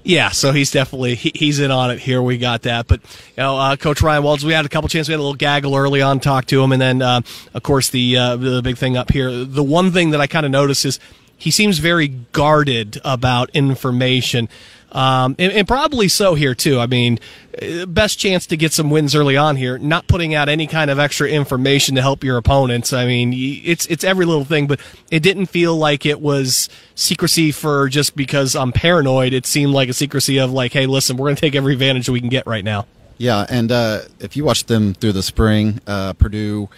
Yeah, 0.07 0.29
so 0.29 0.53
he's 0.53 0.71
definitely 0.71 1.15
he, 1.15 1.33
he's 1.35 1.61
in 1.61 1.71
on 1.71 1.91
it 1.91 1.99
here. 1.99 2.21
We 2.21 2.37
got 2.37 2.63
that, 2.63 2.87
but 2.87 3.01
you 3.01 3.39
know, 3.39 3.57
uh, 3.57 3.77
Coach 3.77 4.03
Ryan 4.03 4.23
Walds, 4.23 4.45
we 4.45 4.53
had 4.53 4.67
a 4.67 4.69
couple 4.69 4.89
chances. 4.91 5.09
We 5.09 5.13
had 5.13 5.19
a 5.19 5.23
little 5.23 5.35
gaggle 5.35 5.75
early 5.75 6.03
on, 6.03 6.21
talk 6.21 6.45
to 6.47 6.63
him, 6.63 6.73
and 6.73 6.81
then 6.81 7.01
uh, 7.01 7.23
of 7.55 7.63
course 7.63 7.89
the 7.89 8.17
uh, 8.19 8.37
the 8.37 8.61
big 8.63 8.77
thing 8.77 8.99
up 8.99 9.11
here. 9.11 9.45
The 9.45 9.63
one 9.63 9.93
thing 9.93 10.11
that 10.11 10.21
I 10.21 10.27
kind 10.27 10.45
of 10.45 10.53
noticed 10.53 10.85
is 10.85 11.01
he 11.37 11.51
seems 11.51 11.79
very 11.79 12.09
guarded 12.09 13.01
about 13.05 13.51
information. 13.51 14.49
Um, 14.93 15.35
and, 15.41 15.53
and, 15.53 15.67
probably 15.67 16.07
so 16.07 16.37
here 16.37 16.55
too. 16.55 16.79
I 16.79 16.87
mean, 16.87 17.19
uh, 17.61 17.85
best 17.85 18.17
chance 18.17 18.47
to 18.47 18.57
get 18.57 18.73
some 18.73 18.91
wins 18.91 19.17
early 19.17 19.37
on 19.37 19.57
here. 19.57 19.77
Not 19.77 20.07
putting 20.07 20.37
out 20.37 20.49
any 20.49 20.69
kind 20.69 20.89
of 20.89 21.01
extra 21.01 21.29
information 21.29 21.97
to 21.97 22.03
help 22.03 22.23
your 22.23 22.37
opponents. 22.37 22.93
I 22.93 23.05
mean, 23.05 23.33
it's 23.35 23.87
it's 23.87 24.05
every 24.05 24.25
little 24.25 24.45
thing, 24.45 24.69
but 24.69 24.79
it 25.11 25.25
didn't 25.25 25.47
feel 25.47 25.77
like 25.77 26.07
it 26.07 26.21
was 26.21 26.69
secrecy 26.95 27.51
for 27.51 27.89
just 27.89 28.15
because 28.15 28.55
I'm 28.55 28.71
paranoid. 28.71 29.33
It 29.33 29.47
seemed 29.47 29.73
like 29.73 29.89
a 29.89 29.95
secrecy 29.95 30.39
of 30.39 30.53
like, 30.53 30.73
hey, 30.73 30.87
listen, 30.87 31.17
we're 31.17 31.27
going 31.27 31.37
to 31.37 31.41
take 31.41 31.57
every 31.57 31.73
advantage 31.73 32.09
we 32.09 32.21
can 32.21 32.29
get 32.29 32.47
right 32.47 32.65
now. 32.65 32.87
Yeah, 33.19 33.47
and 33.49 33.73
uh, 33.73 34.03
if 34.21 34.37
you 34.37 34.45
watch 34.45 34.65
them 34.65 34.95
through 34.95 35.13
the 35.13 35.23
spring, 35.25 35.81
uh, 35.89 36.13
Purdue 36.13 36.69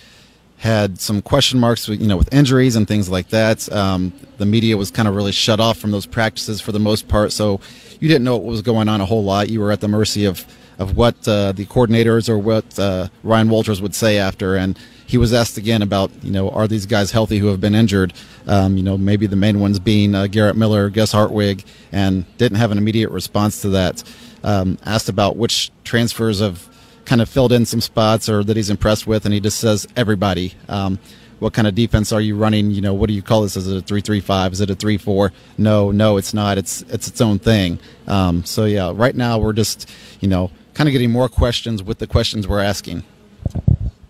had 0.59 0.99
some 0.99 1.23
question 1.23 1.61
marks, 1.61 1.89
you 1.89 2.07
know, 2.07 2.17
with 2.17 2.33
injuries 2.33 2.77
and 2.77 2.89
things 2.89 3.09
like 3.09 3.29
that. 3.29 3.71
Um, 3.73 4.13
the 4.39 4.47
media 4.47 4.77
was 4.77 4.91
kind 4.91 5.07
of 5.07 5.15
really 5.15 5.33
shut 5.33 5.61
off 5.61 5.79
from 5.79 5.91
those 5.91 6.07
practices 6.07 6.61
for 6.61 6.73
the 6.73 6.79
most 6.79 7.09
part, 7.09 7.33
so 7.33 7.61
you 8.01 8.09
didn't 8.09 8.25
know 8.25 8.37
what 8.37 8.45
was 8.45 8.63
going 8.63 8.89
on 8.89 9.01
a 9.01 9.07
whole 9.07 9.25
lot. 9.25 9.49
You 9.49 9.61
were 9.61 9.73
at 9.73 9.81
the 9.81 9.89
mercy 9.89 10.25
of 10.25 10.47
of 10.79 10.97
what 10.97 11.17
uh, 11.27 11.53
the 11.53 11.65
coordinators 11.67 12.29
or 12.29 12.39
what 12.39 12.79
uh, 12.79 13.09
Ryan 13.23 13.49
Walters 13.49 13.81
would 13.81 13.95
say 13.95 14.19
after. 14.19 14.57
And 14.57 14.79
he 15.07 15.19
was 15.19 15.33
asked 15.33 15.57
again 15.57 15.83
about, 15.83 16.11
you 16.23 16.31
know, 16.31 16.51
are 16.51 16.69
these 16.69 16.87
guys 16.87 17.11
healthy 17.11 17.39
who 17.39 17.47
have 17.47 17.61
been 17.61 17.75
injured? 17.75 18.13
Um, 18.47 18.77
you 18.77 18.83
know, 18.83 18.99
maybe 18.99 19.27
the 19.27 19.37
main 19.37 19.61
ones 19.61 19.79
being 19.79 20.15
uh, 20.15 20.27
Garrett 20.27 20.57
Miller, 20.57 20.91
Gus 20.91 21.13
Hartwig, 21.13 21.65
and 21.93 22.25
didn't 22.37 22.59
have 22.59 22.73
an 22.73 22.79
immediate 22.79 23.11
response 23.11 23.63
to 23.63 23.71
that. 23.71 24.03
Um, 24.45 24.79
asked 24.85 25.09
about 25.09 25.37
which 25.37 25.73
transfers 25.83 26.41
have 26.41 26.69
kind 27.07 27.23
of 27.23 27.29
filled 27.29 27.53
in 27.53 27.65
some 27.65 27.81
spots 27.81 28.29
or 28.29 28.45
that 28.45 28.57
he's 28.57 28.71
impressed 28.71 29.07
with, 29.07 29.25
and 29.25 29.33
he 29.33 29.41
just 29.41 29.59
says 29.59 29.87
everybody. 29.97 30.55
Um, 30.69 30.99
what 31.39 31.53
kind 31.53 31.69
of 31.69 31.75
defense 31.75 32.13
are 32.13 32.21
you 32.21 32.37
running? 32.37 32.71
You 32.71 32.81
know, 32.81 32.95
what 32.95 33.09
do 33.09 33.15
you 33.15 33.23
call 33.23 33.43
this? 33.43 33.57
Is 33.57 33.69
it 33.69 33.77
a 33.77 33.81
three 33.81 34.01
three 34.01 34.21
five? 34.21 34.53
Is 34.53 34.61
it 34.61 34.71
a 34.71 34.75
three 34.75 34.99
four? 34.99 35.33
No, 35.59 35.91
no, 35.91 36.17
it's 36.17 36.35
not. 36.35 36.59
It's 36.59 36.83
it's 36.83 37.09
its 37.09 37.21
own 37.21 37.39
thing. 37.39 37.79
Um, 38.07 38.45
so 38.45 38.65
yeah, 38.65 38.93
right 38.95 39.15
now 39.15 39.39
we're 39.39 39.53
just 39.53 39.91
you 40.21 40.29
know 40.29 40.51
kind 40.75 40.89
of 40.89 40.93
getting 40.93 41.11
more 41.11 41.29
questions 41.29 41.83
with 41.83 41.99
the 41.99 42.07
questions 42.07 42.47
we're 42.47 42.61
asking 42.61 43.03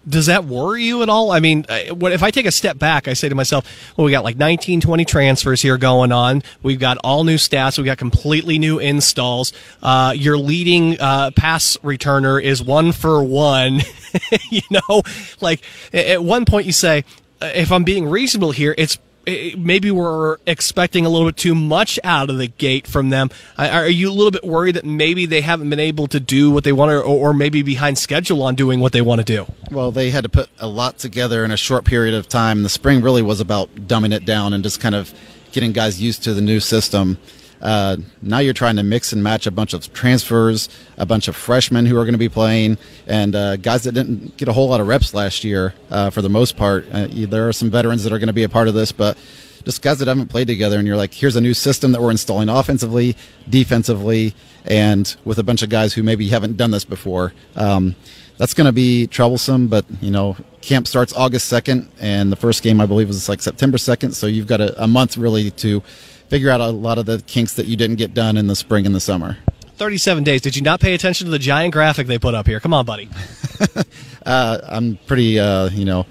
does 0.08 0.26
that 0.26 0.44
worry 0.44 0.84
you 0.84 1.02
at 1.02 1.08
all? 1.08 1.32
I 1.32 1.40
mean, 1.40 1.66
if 1.68 2.22
I 2.22 2.30
take 2.30 2.46
a 2.46 2.52
step 2.52 2.78
back? 2.78 3.08
I 3.08 3.14
say 3.14 3.28
to 3.28 3.34
myself, 3.34 3.66
well, 3.96 4.04
we 4.04 4.10
got 4.10 4.24
like 4.24 4.36
19, 4.36 4.80
20 4.80 5.04
transfers 5.04 5.60
here 5.62 5.76
going 5.78 6.12
on. 6.12 6.42
We've 6.62 6.78
got 6.78 6.98
all 6.98 7.24
new 7.24 7.36
stats. 7.36 7.76
We've 7.76 7.86
got 7.86 7.98
completely 7.98 8.58
new 8.58 8.78
installs. 8.78 9.52
Uh, 9.82 10.12
your 10.16 10.38
leading 10.38 11.00
uh, 11.00 11.32
pass 11.32 11.76
returner 11.78 12.42
is 12.42 12.62
one 12.62 12.92
for 12.92 13.22
one. 13.22 13.80
you 14.50 14.62
know, 14.70 15.02
like 15.40 15.60
at 15.92 16.22
one 16.22 16.44
point 16.44 16.66
you 16.66 16.72
say, 16.72 17.04
uh, 17.42 17.50
if 17.54 17.72
I'm 17.72 17.84
being 17.84 18.08
reasonable 18.08 18.52
here, 18.52 18.74
it's 18.78 18.98
maybe 19.26 19.90
we're 19.90 20.36
expecting 20.46 21.04
a 21.04 21.08
little 21.08 21.26
bit 21.28 21.36
too 21.36 21.54
much 21.54 21.98
out 22.04 22.30
of 22.30 22.38
the 22.38 22.46
gate 22.46 22.86
from 22.86 23.10
them. 23.10 23.30
Are 23.58 23.88
you 23.88 24.10
a 24.10 24.12
little 24.12 24.30
bit 24.30 24.44
worried 24.44 24.76
that 24.76 24.84
maybe 24.84 25.26
they 25.26 25.40
haven't 25.40 25.68
been 25.68 25.80
able 25.80 26.06
to 26.08 26.20
do 26.20 26.50
what 26.50 26.64
they 26.64 26.72
want 26.72 26.90
to, 26.90 27.00
or 27.02 27.34
maybe 27.34 27.62
behind 27.62 27.98
schedule 27.98 28.42
on 28.42 28.54
doing 28.54 28.80
what 28.80 28.92
they 28.92 29.02
want 29.02 29.20
to 29.20 29.24
do? 29.24 29.46
Well, 29.70 29.90
they 29.90 30.10
had 30.10 30.22
to 30.22 30.28
put 30.28 30.48
a 30.58 30.68
lot 30.68 30.98
together 30.98 31.44
in 31.44 31.50
a 31.50 31.56
short 31.56 31.84
period 31.84 32.14
of 32.14 32.28
time. 32.28 32.62
The 32.62 32.68
spring 32.68 33.02
really 33.02 33.22
was 33.22 33.40
about 33.40 33.74
dumbing 33.74 34.14
it 34.14 34.24
down 34.24 34.52
and 34.52 34.62
just 34.62 34.80
kind 34.80 34.94
of 34.94 35.12
getting 35.52 35.72
guys 35.72 36.00
used 36.00 36.22
to 36.24 36.34
the 36.34 36.42
new 36.42 36.60
system. 36.60 37.18
Uh, 37.66 37.96
now 38.22 38.38
you're 38.38 38.54
trying 38.54 38.76
to 38.76 38.84
mix 38.84 39.12
and 39.12 39.24
match 39.24 39.44
a 39.48 39.50
bunch 39.50 39.74
of 39.74 39.92
transfers, 39.92 40.68
a 40.98 41.04
bunch 41.04 41.26
of 41.26 41.34
freshmen 41.34 41.84
who 41.84 41.98
are 41.98 42.04
going 42.04 42.14
to 42.14 42.18
be 42.18 42.28
playing, 42.28 42.78
and 43.08 43.34
uh, 43.34 43.56
guys 43.56 43.82
that 43.82 43.90
didn't 43.90 44.36
get 44.36 44.46
a 44.46 44.52
whole 44.52 44.68
lot 44.68 44.80
of 44.80 44.86
reps 44.86 45.12
last 45.12 45.42
year 45.42 45.74
uh, 45.90 46.08
for 46.08 46.22
the 46.22 46.28
most 46.28 46.56
part. 46.56 46.86
Uh, 46.92 47.08
there 47.10 47.48
are 47.48 47.52
some 47.52 47.68
veterans 47.68 48.04
that 48.04 48.12
are 48.12 48.20
going 48.20 48.28
to 48.28 48.32
be 48.32 48.44
a 48.44 48.48
part 48.48 48.68
of 48.68 48.74
this, 48.74 48.92
but 48.92 49.18
just 49.64 49.82
guys 49.82 49.98
that 49.98 50.06
haven't 50.06 50.28
played 50.28 50.46
together. 50.46 50.78
And 50.78 50.86
you're 50.86 50.96
like, 50.96 51.12
here's 51.12 51.34
a 51.34 51.40
new 51.40 51.54
system 51.54 51.90
that 51.90 52.00
we're 52.00 52.12
installing 52.12 52.48
offensively, 52.48 53.16
defensively, 53.48 54.32
and 54.64 55.16
with 55.24 55.40
a 55.40 55.42
bunch 55.42 55.62
of 55.62 55.68
guys 55.68 55.92
who 55.92 56.04
maybe 56.04 56.28
haven't 56.28 56.56
done 56.56 56.70
this 56.70 56.84
before. 56.84 57.32
Um, 57.56 57.96
that's 58.36 58.54
going 58.54 58.66
to 58.66 58.72
be 58.72 59.08
troublesome, 59.08 59.66
but 59.66 59.84
you 60.00 60.12
know, 60.12 60.36
camp 60.60 60.86
starts 60.86 61.12
August 61.14 61.52
2nd, 61.52 61.88
and 61.98 62.30
the 62.30 62.36
first 62.36 62.62
game 62.62 62.80
I 62.80 62.86
believe 62.86 63.08
was 63.08 63.28
like 63.28 63.40
September 63.40 63.76
2nd, 63.76 64.14
so 64.14 64.28
you've 64.28 64.46
got 64.46 64.60
a, 64.60 64.84
a 64.84 64.86
month 64.86 65.16
really 65.16 65.50
to 65.52 65.82
figure 66.28 66.50
out 66.50 66.60
a 66.60 66.68
lot 66.68 66.98
of 66.98 67.06
the 67.06 67.22
kinks 67.26 67.54
that 67.54 67.66
you 67.66 67.76
didn't 67.76 67.96
get 67.96 68.14
done 68.14 68.36
in 68.36 68.46
the 68.46 68.56
spring 68.56 68.86
and 68.86 68.94
the 68.94 69.00
summer. 69.00 69.38
37 69.76 70.24
days. 70.24 70.40
Did 70.40 70.56
you 70.56 70.62
not 70.62 70.80
pay 70.80 70.94
attention 70.94 71.26
to 71.26 71.30
the 71.30 71.38
giant 71.38 71.72
graphic 71.72 72.06
they 72.06 72.18
put 72.18 72.34
up 72.34 72.46
here? 72.46 72.60
Come 72.60 72.72
on, 72.72 72.86
buddy. 72.86 73.08
uh, 74.26 74.58
I'm 74.66 74.98
pretty, 75.06 75.38
uh, 75.38 75.68
you 75.70 75.84
know, 75.84 76.06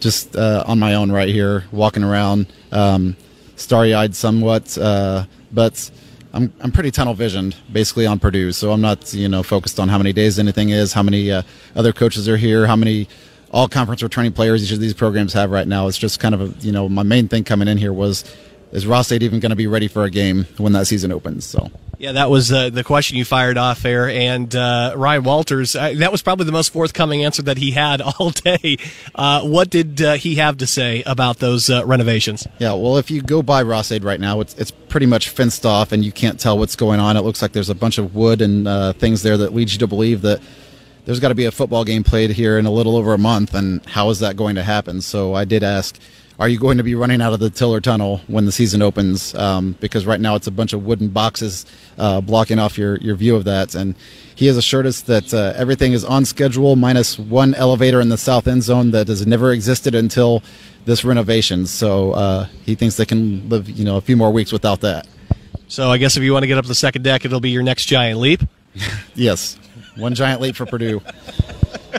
just 0.00 0.36
uh, 0.36 0.64
on 0.66 0.78
my 0.78 0.94
own 0.94 1.10
right 1.10 1.28
here, 1.28 1.64
walking 1.72 2.04
around, 2.04 2.46
um, 2.70 3.16
starry 3.56 3.94
eyed 3.94 4.14
somewhat, 4.14 4.76
uh, 4.76 5.24
but 5.52 5.90
I'm, 6.34 6.52
I'm 6.60 6.72
pretty 6.72 6.90
tunnel 6.90 7.14
visioned 7.14 7.56
basically 7.72 8.06
on 8.06 8.18
Purdue. 8.18 8.52
So 8.52 8.72
I'm 8.72 8.80
not, 8.80 9.12
you 9.14 9.28
know, 9.28 9.42
focused 9.42 9.80
on 9.80 9.88
how 9.88 9.98
many 9.98 10.12
days 10.12 10.38
anything 10.38 10.70
is, 10.70 10.92
how 10.92 11.02
many 11.02 11.30
uh, 11.30 11.42
other 11.74 11.92
coaches 11.92 12.28
are 12.28 12.36
here, 12.36 12.66
how 12.66 12.76
many 12.76 13.08
all 13.52 13.68
conference 13.68 14.02
returning 14.02 14.32
players 14.32 14.64
each 14.64 14.72
of 14.72 14.80
these 14.80 14.94
programs 14.94 15.32
have 15.34 15.50
right 15.50 15.68
now. 15.68 15.86
It's 15.86 15.98
just 15.98 16.20
kind 16.20 16.34
of 16.34 16.40
a, 16.40 16.46
you 16.60 16.72
know, 16.72 16.88
my 16.88 17.02
main 17.02 17.28
thing 17.28 17.44
coming 17.44 17.68
in 17.68 17.76
here 17.76 17.92
was 17.92 18.24
is 18.72 18.86
Ross-Ade 18.86 19.22
even 19.22 19.40
going 19.40 19.50
to 19.50 19.56
be 19.56 19.66
ready 19.66 19.86
for 19.86 20.04
a 20.04 20.10
game 20.10 20.46
when 20.56 20.72
that 20.72 20.86
season 20.86 21.12
opens? 21.12 21.44
So. 21.44 21.70
Yeah, 21.98 22.12
that 22.12 22.30
was 22.30 22.50
uh, 22.50 22.70
the 22.70 22.82
question 22.82 23.16
you 23.16 23.24
fired 23.24 23.56
off 23.56 23.82
there. 23.82 24.08
And 24.08 24.52
uh, 24.56 24.94
Ryan 24.96 25.22
Walters, 25.22 25.76
uh, 25.76 25.92
that 25.98 26.10
was 26.10 26.20
probably 26.20 26.46
the 26.46 26.52
most 26.52 26.72
forthcoming 26.72 27.22
answer 27.24 27.42
that 27.42 27.58
he 27.58 27.70
had 27.70 28.00
all 28.18 28.30
day. 28.30 28.78
Uh, 29.14 29.42
what 29.42 29.70
did 29.70 30.02
uh, 30.02 30.14
he 30.14 30.34
have 30.34 30.56
to 30.58 30.66
say 30.66 31.04
about 31.04 31.38
those 31.38 31.70
uh, 31.70 31.86
renovations? 31.86 32.44
Yeah, 32.58 32.72
well, 32.72 32.96
if 32.96 33.08
you 33.08 33.22
go 33.22 33.40
by 33.40 33.62
Ross-Ade 33.62 34.02
right 34.02 34.18
now, 34.18 34.40
it's, 34.40 34.54
it's 34.54 34.72
pretty 34.72 35.06
much 35.06 35.28
fenced 35.28 35.64
off 35.64 35.92
and 35.92 36.04
you 36.04 36.10
can't 36.10 36.40
tell 36.40 36.58
what's 36.58 36.74
going 36.74 36.98
on. 36.98 37.16
It 37.16 37.20
looks 37.20 37.40
like 37.40 37.52
there's 37.52 37.70
a 37.70 37.74
bunch 37.74 37.98
of 37.98 38.16
wood 38.16 38.42
and 38.42 38.96
things 38.96 39.22
there 39.22 39.36
that 39.36 39.54
leads 39.54 39.74
you 39.74 39.78
to 39.78 39.86
believe 39.86 40.22
that 40.22 40.40
there's 41.04 41.20
got 41.20 41.28
to 41.28 41.34
be 41.34 41.44
a 41.44 41.52
football 41.52 41.84
game 41.84 42.04
played 42.04 42.30
here 42.30 42.58
in 42.58 42.66
a 42.66 42.70
little 42.70 42.96
over 42.96 43.14
a 43.14 43.18
month. 43.18 43.54
And 43.54 43.84
how 43.86 44.10
is 44.10 44.20
that 44.20 44.36
going 44.36 44.56
to 44.56 44.62
happen? 44.62 45.00
So 45.00 45.34
I 45.34 45.44
did 45.44 45.62
ask 45.62 45.98
are 46.38 46.48
you 46.48 46.58
going 46.58 46.78
to 46.78 46.82
be 46.82 46.94
running 46.94 47.20
out 47.20 47.32
of 47.32 47.40
the 47.40 47.50
Tiller 47.50 47.80
Tunnel 47.80 48.20
when 48.26 48.46
the 48.46 48.52
season 48.52 48.82
opens? 48.82 49.34
Um, 49.34 49.76
because 49.80 50.06
right 50.06 50.20
now 50.20 50.34
it's 50.34 50.46
a 50.46 50.50
bunch 50.50 50.72
of 50.72 50.84
wooden 50.84 51.08
boxes 51.08 51.66
uh, 51.98 52.20
blocking 52.20 52.58
off 52.58 52.78
your, 52.78 52.96
your 52.96 53.14
view 53.14 53.36
of 53.36 53.44
that. 53.44 53.74
And 53.74 53.94
he 54.34 54.46
has 54.46 54.56
assured 54.56 54.86
us 54.86 55.02
that 55.02 55.32
uh, 55.32 55.52
everything 55.56 55.92
is 55.92 56.04
on 56.04 56.24
schedule, 56.24 56.74
minus 56.76 57.18
one 57.18 57.54
elevator 57.54 58.00
in 58.00 58.08
the 58.08 58.18
south 58.18 58.48
end 58.48 58.62
zone 58.62 58.90
that 58.92 59.08
has 59.08 59.26
never 59.26 59.52
existed 59.52 59.94
until 59.94 60.42
this 60.84 61.04
renovation. 61.04 61.66
So 61.66 62.12
uh, 62.12 62.46
he 62.64 62.74
thinks 62.74 62.96
they 62.96 63.06
can 63.06 63.48
live, 63.48 63.68
you 63.68 63.84
know, 63.84 63.96
a 63.96 64.00
few 64.00 64.16
more 64.16 64.30
weeks 64.30 64.52
without 64.52 64.80
that. 64.80 65.06
So 65.68 65.90
I 65.90 65.98
guess 65.98 66.16
if 66.16 66.22
you 66.22 66.32
want 66.32 66.42
to 66.42 66.46
get 66.46 66.58
up 66.58 66.64
to 66.64 66.68
the 66.68 66.74
second 66.74 67.02
deck, 67.02 67.24
it'll 67.24 67.40
be 67.40 67.50
your 67.50 67.62
next 67.62 67.86
giant 67.86 68.20
leap. 68.20 68.42
yes, 69.14 69.58
one 69.96 70.14
giant 70.14 70.40
leap 70.40 70.56
for 70.56 70.66
Purdue. 70.66 71.00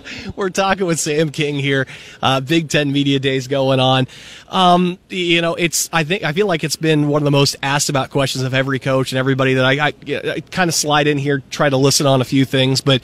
We're 0.36 0.50
talking 0.50 0.86
with 0.86 1.00
Sam 1.00 1.30
King 1.30 1.56
here. 1.56 1.88
Uh, 2.22 2.42
Big 2.42 2.70
Ten 2.70 2.92
Media 2.92 3.20
Days 3.20 3.48
going 3.48 3.80
on. 3.80 4.08
Um, 4.50 4.98
you 5.10 5.42
know, 5.42 5.56
it's 5.56 5.90
I 5.92 6.04
think 6.04 6.24
I 6.24 6.34
feel 6.34 6.48
like 6.48 6.64
it's 6.64 6.76
been 6.76 7.08
one 7.08 7.22
of 7.22 7.26
the 7.26 7.32
most 7.32 7.56
asked 7.62 7.90
about 7.90 8.10
questions 8.10 8.44
of 8.44 8.54
every 8.54 8.80
coach 8.80 9.12
and 9.12 9.20
everybody 9.20 9.56
that 9.56 9.66
I, 9.66 9.88
I, 9.88 9.94
I 10.08 10.40
kind 10.52 10.70
of 10.70 10.76
slide 10.76 11.08
in 11.08 11.18
here, 11.18 11.42
try 11.50 11.70
to 11.70 11.78
listen 11.78 12.06
on 12.06 12.22
a 12.22 12.26
few 12.26 12.46
things, 12.46 12.82
but 12.82 13.02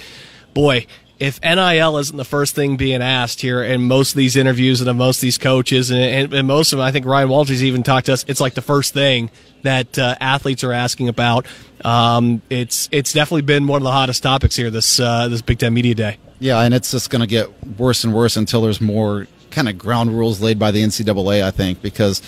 boy, 0.53 0.85
if 1.19 1.41
NIL 1.41 1.97
isn't 1.97 2.15
the 2.15 2.25
first 2.25 2.55
thing 2.55 2.77
being 2.77 3.01
asked 3.01 3.41
here 3.41 3.61
in 3.61 3.83
most 3.83 4.11
of 4.11 4.15
these 4.15 4.37
interviews 4.37 4.79
and 4.79 4.89
of 4.89 4.95
most 4.95 5.17
of 5.17 5.21
these 5.21 5.37
coaches 5.37 5.91
and, 5.91 5.99
and, 5.99 6.33
and 6.33 6.47
most 6.47 6.71
of 6.71 6.77
them, 6.77 6.85
I 6.85 6.91
think 6.91 7.05
Ryan 7.05 7.27
Walters 7.27 7.61
even 7.61 7.83
talked 7.83 8.05
to 8.05 8.13
us. 8.13 8.23
It's 8.27 8.39
like 8.39 8.53
the 8.53 8.61
first 8.61 8.93
thing 8.93 9.29
that 9.63 9.99
uh, 9.99 10.15
athletes 10.21 10.63
are 10.63 10.71
asking 10.71 11.09
about. 11.09 11.45
Um, 11.83 12.41
it's 12.49 12.87
it's 12.91 13.11
definitely 13.11 13.41
been 13.41 13.67
one 13.67 13.81
of 13.81 13.83
the 13.83 13.91
hottest 13.91 14.23
topics 14.23 14.55
here 14.55 14.69
this 14.69 14.99
uh, 14.99 15.27
this 15.27 15.41
Big 15.41 15.59
Ten 15.59 15.73
Media 15.73 15.93
Day. 15.93 16.17
Yeah, 16.39 16.61
and 16.61 16.73
it's 16.73 16.91
just 16.91 17.09
going 17.09 17.21
to 17.21 17.27
get 17.27 17.49
worse 17.77 18.05
and 18.05 18.13
worse 18.13 18.37
until 18.37 18.61
there's 18.61 18.79
more 18.79 19.27
kind 19.51 19.67
of 19.67 19.77
ground 19.77 20.17
rules 20.17 20.39
laid 20.41 20.57
by 20.57 20.71
the 20.71 20.81
NCAA. 20.81 21.43
I 21.43 21.51
think 21.51 21.81
because 21.81 22.21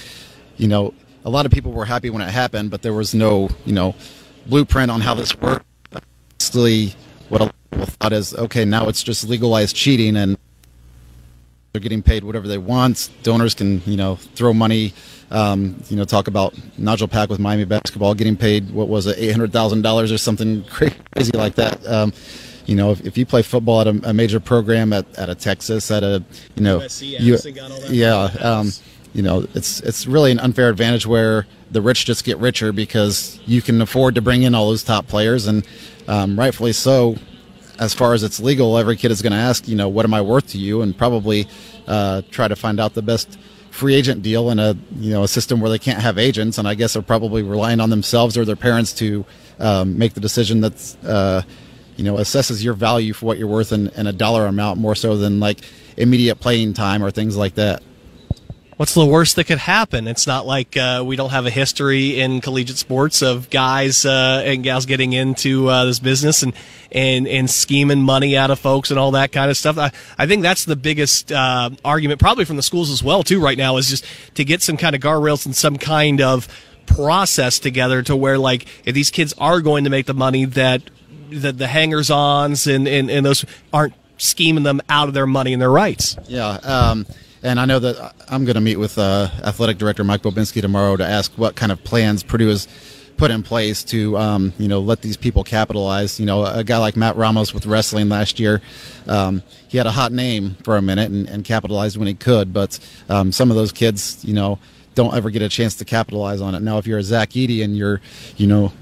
you 0.58 0.68
know 0.68 0.94
a 1.24 1.30
lot 1.30 1.46
of 1.46 1.54
people 1.54 1.72
were 1.72 1.86
happy 1.86 2.10
when 2.10 2.22
it 2.22 2.30
happened, 2.30 2.72
but 2.72 2.82
there 2.82 2.94
was 2.94 3.14
no 3.14 3.50
you 3.66 3.74
know 3.74 3.96
blueprint 4.48 4.92
on 4.92 5.00
how 5.00 5.14
this 5.14 5.34
worked. 5.40 5.66
What 7.32 7.40
a 7.40 7.46
lot 7.46 7.54
of 7.54 7.72
people 7.72 7.86
thought 7.86 8.14
is 8.14 8.36
okay, 8.36 8.66
now 8.66 8.88
it's 8.90 9.02
just 9.02 9.28
legalized 9.28 9.76
cheating 9.76 10.18
and 10.18 10.38
they're 11.72 11.82
getting 11.82 12.04
paid 12.04 12.26
whatever 12.26 12.48
they 12.48 12.58
want. 12.58 13.10
Donors 13.24 13.54
can 13.54 13.82
you 13.86 13.96
know 13.96 14.18
throw 14.36 14.54
money. 14.54 14.94
Um, 15.32 15.82
you 15.88 15.96
know, 15.96 16.04
talk 16.04 16.28
about 16.28 16.54
Nigel 16.78 17.08
Pack 17.08 17.30
with 17.30 17.40
Miami 17.40 17.64
basketball 17.64 18.14
getting 18.14 18.36
paid 18.36 18.70
what 18.72 18.90
was 18.90 19.08
it, 19.08 19.18
eight 19.18 19.32
hundred 19.32 19.54
thousand 19.54 19.82
dollars 19.82 20.12
or 20.12 20.18
something 20.18 20.64
crazy 20.66 21.32
like 21.34 21.56
that. 21.56 21.86
Um, 21.88 22.12
you 22.66 22.76
know, 22.76 22.92
if, 22.92 23.06
if 23.06 23.18
you 23.18 23.26
play 23.26 23.42
football 23.42 23.82
at 23.82 23.88
a, 23.88 24.10
a, 24.10 24.14
major 24.14 24.40
program 24.40 24.94
at, 24.94 25.06
at 25.18 25.30
a 25.30 25.36
Texas, 25.36 25.90
at 25.90 26.04
a 26.04 26.24
you 26.56 26.64
know, 26.64 26.80
USC, 26.80 27.20
you, 27.20 27.96
yeah, 27.96 28.24
um, 28.42 28.72
you 29.14 29.22
know, 29.22 29.46
it's 29.54 29.80
it's 29.82 30.06
really 30.06 30.32
an 30.32 30.40
unfair 30.40 30.70
advantage 30.70 31.08
where 31.08 31.48
the 31.72 31.82
rich 31.82 32.06
just 32.06 32.26
get 32.26 32.38
richer 32.38 32.74
because 32.74 33.40
you 33.46 33.62
can 33.62 33.82
afford 33.82 34.16
to 34.16 34.22
bring 34.22 34.44
in 34.44 34.54
all 34.54 34.68
those 34.68 34.84
top 34.84 35.08
players, 35.08 35.48
and 35.48 35.66
um, 36.08 36.38
rightfully 36.38 36.74
so. 36.74 37.16
As 37.80 37.96
far 37.96 38.14
as 38.14 38.22
it's 38.22 38.40
legal, 38.40 38.78
every 38.78 38.96
kid 38.96 39.10
is 39.10 39.24
going 39.24 39.32
to 39.32 39.40
ask, 39.40 39.68
you 39.68 39.76
know, 39.76 39.90
what 39.90 40.06
am 40.06 40.14
I 40.14 40.22
worth 40.22 40.48
to 40.50 40.60
you, 40.60 40.82
and 40.82 40.96
probably 40.96 41.48
uh, 41.88 42.22
try 42.30 42.48
to 42.48 42.56
find 42.56 42.80
out 42.80 42.94
the 42.94 43.02
best 43.02 43.40
free 43.72 43.96
agent 43.96 44.22
deal 44.22 44.52
in 44.52 44.60
a 44.60 44.76
you 44.98 45.12
know 45.12 45.24
a 45.24 45.28
system 45.28 45.62
where 45.62 45.70
they 45.70 45.80
can't 45.80 46.00
have 46.00 46.18
agents, 46.18 46.58
and 46.58 46.68
I 46.68 46.76
guess 46.76 46.94
they're 46.94 47.02
probably 47.02 47.42
relying 47.42 47.80
on 47.80 47.90
themselves 47.90 48.38
or 48.38 48.46
their 48.46 48.56
parents 48.56 48.94
to 48.94 49.26
um, 49.60 49.98
make 49.98 50.14
the 50.14 50.20
decision 50.20 50.62
that's 50.62 50.96
uh, 51.04 51.42
you 51.96 52.04
know 52.04 52.16
assesses 52.16 52.64
your 52.64 52.74
value 52.74 53.14
for 53.14 53.26
what 53.26 53.38
you're 53.38 53.48
worth 53.48 53.72
in, 53.72 53.88
in 53.90 54.08
a 54.08 54.14
dollar 54.14 54.46
amount 54.46 54.80
more 54.80 54.96
so 54.96 55.18
than 55.18 55.40
like 55.40 55.60
immediate 55.98 56.36
playing 56.36 56.74
time 56.74 57.04
or 57.04 57.12
things 57.12 57.36
like 57.36 57.56
that 57.56 57.82
what's 58.82 58.96
the 58.96 59.06
worst 59.06 59.36
that 59.36 59.44
could 59.44 59.60
happen? 59.60 60.08
It's 60.08 60.26
not 60.26 60.48
like 60.48 60.76
uh, 60.76 61.04
we 61.06 61.16
don't 61.16 61.30
have 61.30 61.46
a 61.46 61.52
history 61.52 62.20
in 62.20 62.42
collegiate 62.42 62.78
sports 62.78 63.22
of 63.22 63.48
guys 63.52 64.08
uh, 64.08 64.42
and 64.44 64.64
gals 64.64 64.88
getting 64.88 65.14
into 65.14 65.68
uh, 65.68 65.86
this 65.86 66.00
business 66.00 66.42
and, 66.42 66.52
and 66.92 67.28
and 67.28 67.48
scheming 67.48 68.02
money 68.02 68.36
out 68.36 68.50
of 68.50 68.58
folks 68.58 68.90
and 68.90 69.00
all 69.00 69.12
that 69.12 69.32
kind 69.32 69.52
of 69.52 69.58
stuff. 69.58 69.78
I, 69.78 69.92
I 70.18 70.26
think 70.26 70.42
that's 70.42 70.66
the 70.66 70.76
biggest 70.76 71.32
uh, 71.32 71.70
argument, 71.86 72.20
probably 72.20 72.44
from 72.44 72.56
the 72.56 72.64
schools 72.64 72.90
as 72.90 73.04
well, 73.04 73.22
too. 73.22 73.40
Right 73.40 73.56
now, 73.56 73.78
is 73.78 73.88
just 73.88 74.04
to 74.34 74.44
get 74.44 74.64
some 74.64 74.78
kind 74.78 74.96
of 74.96 75.02
guardrails 75.02 75.46
and 75.46 75.56
some 75.56 75.78
kind 75.78 76.20
of 76.20 76.48
process 76.88 77.60
together 77.60 78.02
to 78.02 78.16
where, 78.16 78.40
like, 78.40 78.66
if 78.84 78.96
these 78.96 79.12
kids 79.12 79.36
are 79.38 79.62
going 79.62 79.84
to 79.84 79.92
make 79.92 80.08
the 80.08 80.16
money, 80.16 80.46
that 80.46 80.82
the, 81.30 81.52
the 81.52 81.68
hangers-ons 81.68 82.66
and, 82.66 82.88
and, 82.88 83.12
and 83.12 83.24
those 83.28 83.46
aren't 83.72 83.94
scheming 84.18 84.64
them 84.64 84.82
out 84.90 85.08
of 85.08 85.14
their 85.14 85.28
money 85.28 85.54
and 85.54 85.62
their 85.62 85.70
rights. 85.70 86.18
Yeah. 86.28 86.50
Um, 86.50 87.06
and 87.44 87.60
I 87.60 87.66
know 87.66 87.80
that 87.80 88.14
I'm 88.30 88.46
going 88.46 88.56
to 88.56 88.62
meet 88.62 88.78
with 88.78 88.98
uh, 88.98 89.30
athletic 89.44 89.78
director 89.78 90.04
Mike 90.04 90.22
Bobinski 90.22 90.62
tomorrow 90.62 90.96
to 90.98 91.06
ask 91.06 91.32
what 91.38 91.56
kind 91.56 91.72
of 91.72 91.84
plans 91.84 92.24
Purdue 92.24 92.50
has 92.50 92.68
put 93.18 93.32
in 93.32 93.44
place 93.44 93.84
to, 93.84 94.18
um, 94.18 94.54
you 94.58 94.68
know, 94.68 94.80
let 94.80 95.02
these 95.02 95.18
people 95.18 95.44
capitalize. 95.44 96.20
You 96.20 96.26
know, 96.26 96.46
a 96.46 96.64
guy 96.64 96.78
like 96.78 96.96
Matt 96.96 97.16
Ramos 97.16 97.54
with 97.54 97.66
wrestling 97.66 98.10
last 98.10 98.40
year, 98.40 98.62
um, 99.08 99.44
he 99.68 99.78
had 99.78 99.88
a 99.88 99.92
hot 99.92 100.12
name 100.12 100.56
for 100.64 100.78
a 100.78 100.82
minute 100.82 101.12
and, 101.12 101.28
and 101.30 101.44
capitalized 101.44 101.98
when 101.98 102.08
he 102.08 102.14
could. 102.14 102.54
But 102.54 102.80
um, 103.10 103.32
some 103.32 103.50
of 103.50 103.58
those 103.58 103.72
kids, 103.72 104.24
you 104.24 104.34
know, 104.34 104.60
don't 104.96 105.16
ever 105.16 105.30
get 105.30 105.42
a 105.42 105.50
chance 105.50 105.76
to 105.76 105.86
capitalize 105.86 106.42
on 106.42 106.56
it. 106.56 106.62
Now, 106.62 106.78
if 106.78 106.88
you're 106.88 107.00
a 107.00 107.04
Zach 107.04 107.30
Edey 107.32 107.64
and 107.64 107.78
you're, 107.78 108.02
you 108.38 108.48
know, 108.48 108.74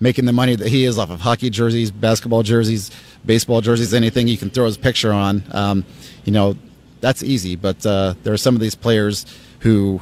making 0.00 0.24
the 0.24 0.32
money 0.32 0.54
that 0.56 0.68
he 0.68 0.84
is 0.84 0.98
off 0.98 1.10
of 1.10 1.20
hockey 1.20 1.50
jerseys, 1.50 1.90
basketball 1.90 2.42
jerseys, 2.42 2.90
baseball 3.24 3.60
jerseys, 3.60 3.94
anything 3.94 4.28
you 4.28 4.36
can 4.36 4.50
throw 4.50 4.66
his 4.66 4.76
picture 4.76 5.12
on. 5.12 5.42
Um, 5.52 5.84
you 6.24 6.32
know, 6.32 6.56
that's 7.04 7.22
easy. 7.22 7.56
But 7.56 7.84
uh, 7.84 8.14
there 8.22 8.32
are 8.32 8.38
some 8.38 8.54
of 8.54 8.60
these 8.60 8.74
players 8.74 9.26
who 9.60 10.00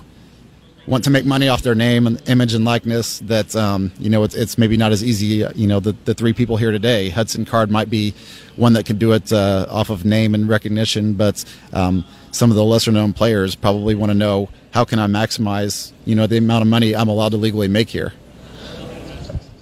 want 0.86 1.04
to 1.04 1.10
make 1.10 1.24
money 1.24 1.48
off 1.48 1.62
their 1.62 1.74
name 1.74 2.06
and 2.06 2.20
image 2.28 2.54
and 2.54 2.64
likeness 2.64 3.20
that 3.20 3.54
um, 3.54 3.92
you 3.98 4.10
know 4.10 4.24
it's, 4.24 4.34
it's, 4.34 4.58
maybe 4.58 4.76
not 4.76 4.90
as 4.90 5.04
easy 5.04 5.46
you 5.54 5.68
know 5.68 5.78
the, 5.78 5.92
the 6.06 6.12
three 6.12 6.32
people 6.32 6.56
here 6.56 6.72
today 6.72 7.08
hudson 7.08 7.44
card 7.44 7.70
might 7.70 7.88
be 7.88 8.12
one 8.56 8.72
that 8.72 8.84
can 8.84 8.98
do 8.98 9.12
it 9.12 9.32
uh, 9.32 9.64
off 9.70 9.90
of 9.90 10.04
name 10.04 10.34
and 10.34 10.48
recognition 10.48 11.14
but 11.14 11.44
um, 11.72 12.04
some 12.32 12.50
of 12.50 12.56
the 12.56 12.64
lesser 12.64 12.90
known 12.90 13.12
players 13.12 13.54
probably 13.54 13.94
want 13.94 14.10
to 14.10 14.18
know 14.18 14.48
how 14.72 14.84
can 14.84 14.98
I 14.98 15.06
maximize, 15.06 15.92
you 16.04 16.14
know, 16.14 16.26
the 16.26 16.38
amount 16.38 16.62
of 16.62 16.68
money 16.68 16.96
I'm 16.96 17.08
allowed 17.08 17.30
to 17.30 17.36
legally 17.36 17.68
make 17.68 17.90
here. 17.90 18.12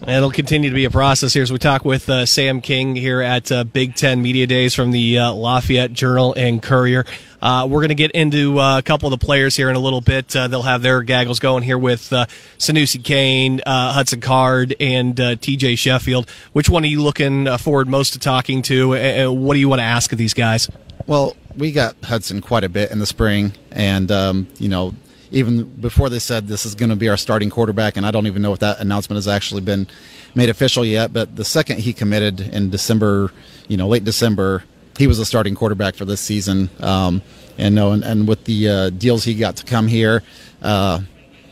It'll 0.07 0.31
continue 0.31 0.71
to 0.71 0.75
be 0.75 0.87
a 0.87 0.91
process 0.91 1.35
here 1.35 1.43
as 1.43 1.53
we 1.53 1.59
talk 1.59 1.85
with 1.85 2.09
uh, 2.09 2.25
Sam 2.25 2.63
King 2.63 2.97
here 2.97 3.21
at 3.21 3.53
uh, 3.53 3.65
Big 3.65 3.97
Ten 3.97 4.23
Media 4.23 4.47
Days 4.47 4.75
from 4.75 4.93
the 4.93 5.19
uh, 5.19 5.33
Lafayette 5.33 5.93
Journal 5.93 6.33
and 6.35 6.63
Courier. 6.63 7.05
Uh, 7.41 7.67
we're 7.71 7.81
going 7.81 7.89
to 7.89 7.95
get 7.95 8.11
into 8.13 8.59
uh, 8.59 8.79
a 8.79 8.83
couple 8.83 9.13
of 9.13 9.19
the 9.19 9.25
players 9.25 9.57
here 9.57 9.71
in 9.71 9.77
a 9.77 9.81
little 9.81 10.01
bit. 10.01 10.35
Uh, 10.35 10.49
they'll 10.49 10.63
have 10.63 10.83
their 10.83 11.03
gaggles 11.03 11.39
going 11.39 11.63
here 11.63 11.79
with 11.79 12.13
uh, 12.13 12.27
Sanoussi 12.59 13.03
Kane, 13.03 13.61
Hudson 13.67 14.21
Card, 14.21 14.75
and 14.79 15.17
TJ 15.17 15.79
Sheffield. 15.79 16.29
Which 16.53 16.69
one 16.69 16.85
are 16.85 16.89
you 16.89 17.03
looking 17.03 17.47
forward 17.59 17.89
most 17.89 18.13
to 18.13 18.19
talking 18.19 18.63
to? 18.63 18.95
And 18.95 19.43
what 19.43 19.55
do 19.55 19.61
you 19.61 19.69
want 19.69 19.81
to 19.81 19.85
ask 19.85 20.13
of 20.13 20.19
these 20.19 20.35
guys? 20.35 20.71
Well, 21.07 21.37
we 21.57 21.73
got 21.73 21.97
Hudson 22.05 22.41
quite 22.41 22.65
a 22.65 22.69
bit 22.69 22.91
in 22.91 22.99
the 22.99 23.07
spring, 23.07 23.53
and 23.71 24.11
um, 24.13 24.49
you 24.59 24.69
know 24.69 24.95
even 25.31 25.65
before 25.65 26.09
they 26.09 26.19
said 26.19 26.47
this 26.47 26.67
is 26.67 26.75
going 26.75 26.91
to 26.91 26.97
be 26.97 27.09
our 27.09 27.17
starting 27.17 27.51
quarterback, 27.51 27.97
and 27.97 28.05
I 28.05 28.11
don't 28.11 28.27
even 28.27 28.43
know 28.43 28.53
if 28.53 28.59
that 28.61 28.81
announcement 28.81 29.17
has 29.17 29.29
actually 29.29 29.61
been 29.61 29.87
made 30.35 30.49
official 30.49 30.85
yet. 30.85 31.13
But 31.13 31.37
the 31.37 31.45
second 31.45 31.79
he 31.79 31.93
committed 31.93 32.41
in 32.41 32.71
December, 32.71 33.33
you 33.69 33.77
know, 33.77 33.89
late 33.89 34.05
December, 34.05 34.65
he 35.01 35.07
was 35.07 35.19
a 35.19 35.25
starting 35.25 35.55
quarterback 35.55 35.95
for 35.95 36.05
this 36.05 36.21
season. 36.21 36.69
Um, 36.79 37.23
and 37.57 37.75
no, 37.75 37.93
and, 37.93 38.05
and 38.05 38.29
with 38.29 38.45
the 38.45 38.69
uh, 38.69 38.91
deals 38.91 39.25
he 39.25 39.35
got 39.35 39.57
to 39.57 39.65
come 39.65 39.89
here, 39.89 40.23
uh, 40.63 41.01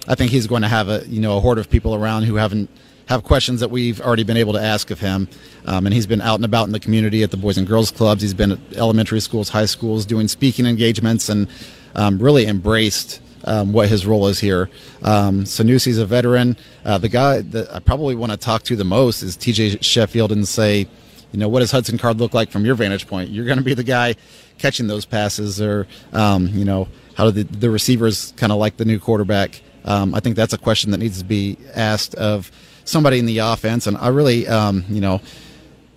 I 0.06 0.14
think 0.14 0.30
he's 0.30 0.46
going 0.46 0.62
to 0.62 0.68
have 0.68 0.88
a 0.88 1.02
you 1.08 1.20
know 1.20 1.38
a 1.38 1.40
horde 1.40 1.58
of 1.58 1.70
people 1.70 1.94
around 1.94 2.24
who 2.24 2.36
haven't 2.36 2.68
have 3.06 3.24
questions 3.24 3.60
that 3.60 3.70
we've 3.70 4.02
already 4.02 4.22
been 4.22 4.36
able 4.36 4.52
to 4.52 4.60
ask 4.60 4.90
of 4.90 5.00
him. 5.00 5.28
Um, 5.64 5.86
and 5.86 5.94
he's 5.94 6.06
been 6.06 6.20
out 6.20 6.34
and 6.34 6.44
about 6.44 6.66
in 6.66 6.72
the 6.72 6.80
community 6.80 7.22
at 7.22 7.30
the 7.30 7.38
Boys 7.38 7.56
and 7.56 7.66
Girls 7.66 7.90
Clubs. 7.90 8.20
He's 8.20 8.34
been 8.34 8.52
at 8.52 8.58
elementary 8.76 9.20
schools, 9.20 9.48
high 9.48 9.64
schools, 9.64 10.04
doing 10.04 10.28
speaking 10.28 10.66
engagements, 10.66 11.30
and 11.30 11.48
um, 11.94 12.18
really 12.18 12.46
embraced 12.46 13.22
um, 13.44 13.72
what 13.72 13.88
his 13.88 14.04
role 14.04 14.26
is 14.26 14.38
here. 14.38 14.68
Um, 15.02 15.44
Sanoussi's 15.44 15.96
a 15.96 16.04
veteran. 16.04 16.58
Uh, 16.84 16.98
the 16.98 17.08
guy 17.08 17.40
that 17.40 17.74
I 17.74 17.78
probably 17.78 18.14
want 18.14 18.32
to 18.32 18.38
talk 18.38 18.62
to 18.64 18.76
the 18.76 18.84
most 18.84 19.22
is 19.22 19.38
TJ 19.38 19.82
Sheffield 19.82 20.32
and 20.32 20.46
say, 20.46 20.86
you 21.32 21.38
know, 21.38 21.48
what 21.48 21.60
does 21.60 21.70
Hudson 21.70 21.98
Card 21.98 22.18
look 22.18 22.34
like 22.34 22.50
from 22.50 22.64
your 22.64 22.74
vantage 22.74 23.06
point? 23.06 23.30
You're 23.30 23.44
going 23.44 23.58
to 23.58 23.64
be 23.64 23.74
the 23.74 23.84
guy 23.84 24.14
catching 24.58 24.86
those 24.86 25.04
passes, 25.04 25.60
or 25.60 25.86
um, 26.12 26.48
you 26.48 26.64
know, 26.64 26.88
how 27.14 27.30
do 27.30 27.42
the, 27.42 27.44
the 27.44 27.70
receivers 27.70 28.32
kind 28.36 28.52
of 28.52 28.58
like 28.58 28.76
the 28.76 28.84
new 28.84 28.98
quarterback? 28.98 29.60
Um, 29.84 30.14
I 30.14 30.20
think 30.20 30.36
that's 30.36 30.52
a 30.52 30.58
question 30.58 30.90
that 30.90 30.98
needs 30.98 31.18
to 31.18 31.24
be 31.24 31.58
asked 31.74 32.14
of 32.14 32.50
somebody 32.84 33.18
in 33.18 33.26
the 33.26 33.38
offense, 33.38 33.86
and 33.86 33.96
I 33.96 34.08
really, 34.08 34.46
um, 34.48 34.84
you 34.88 35.00
know. 35.00 35.20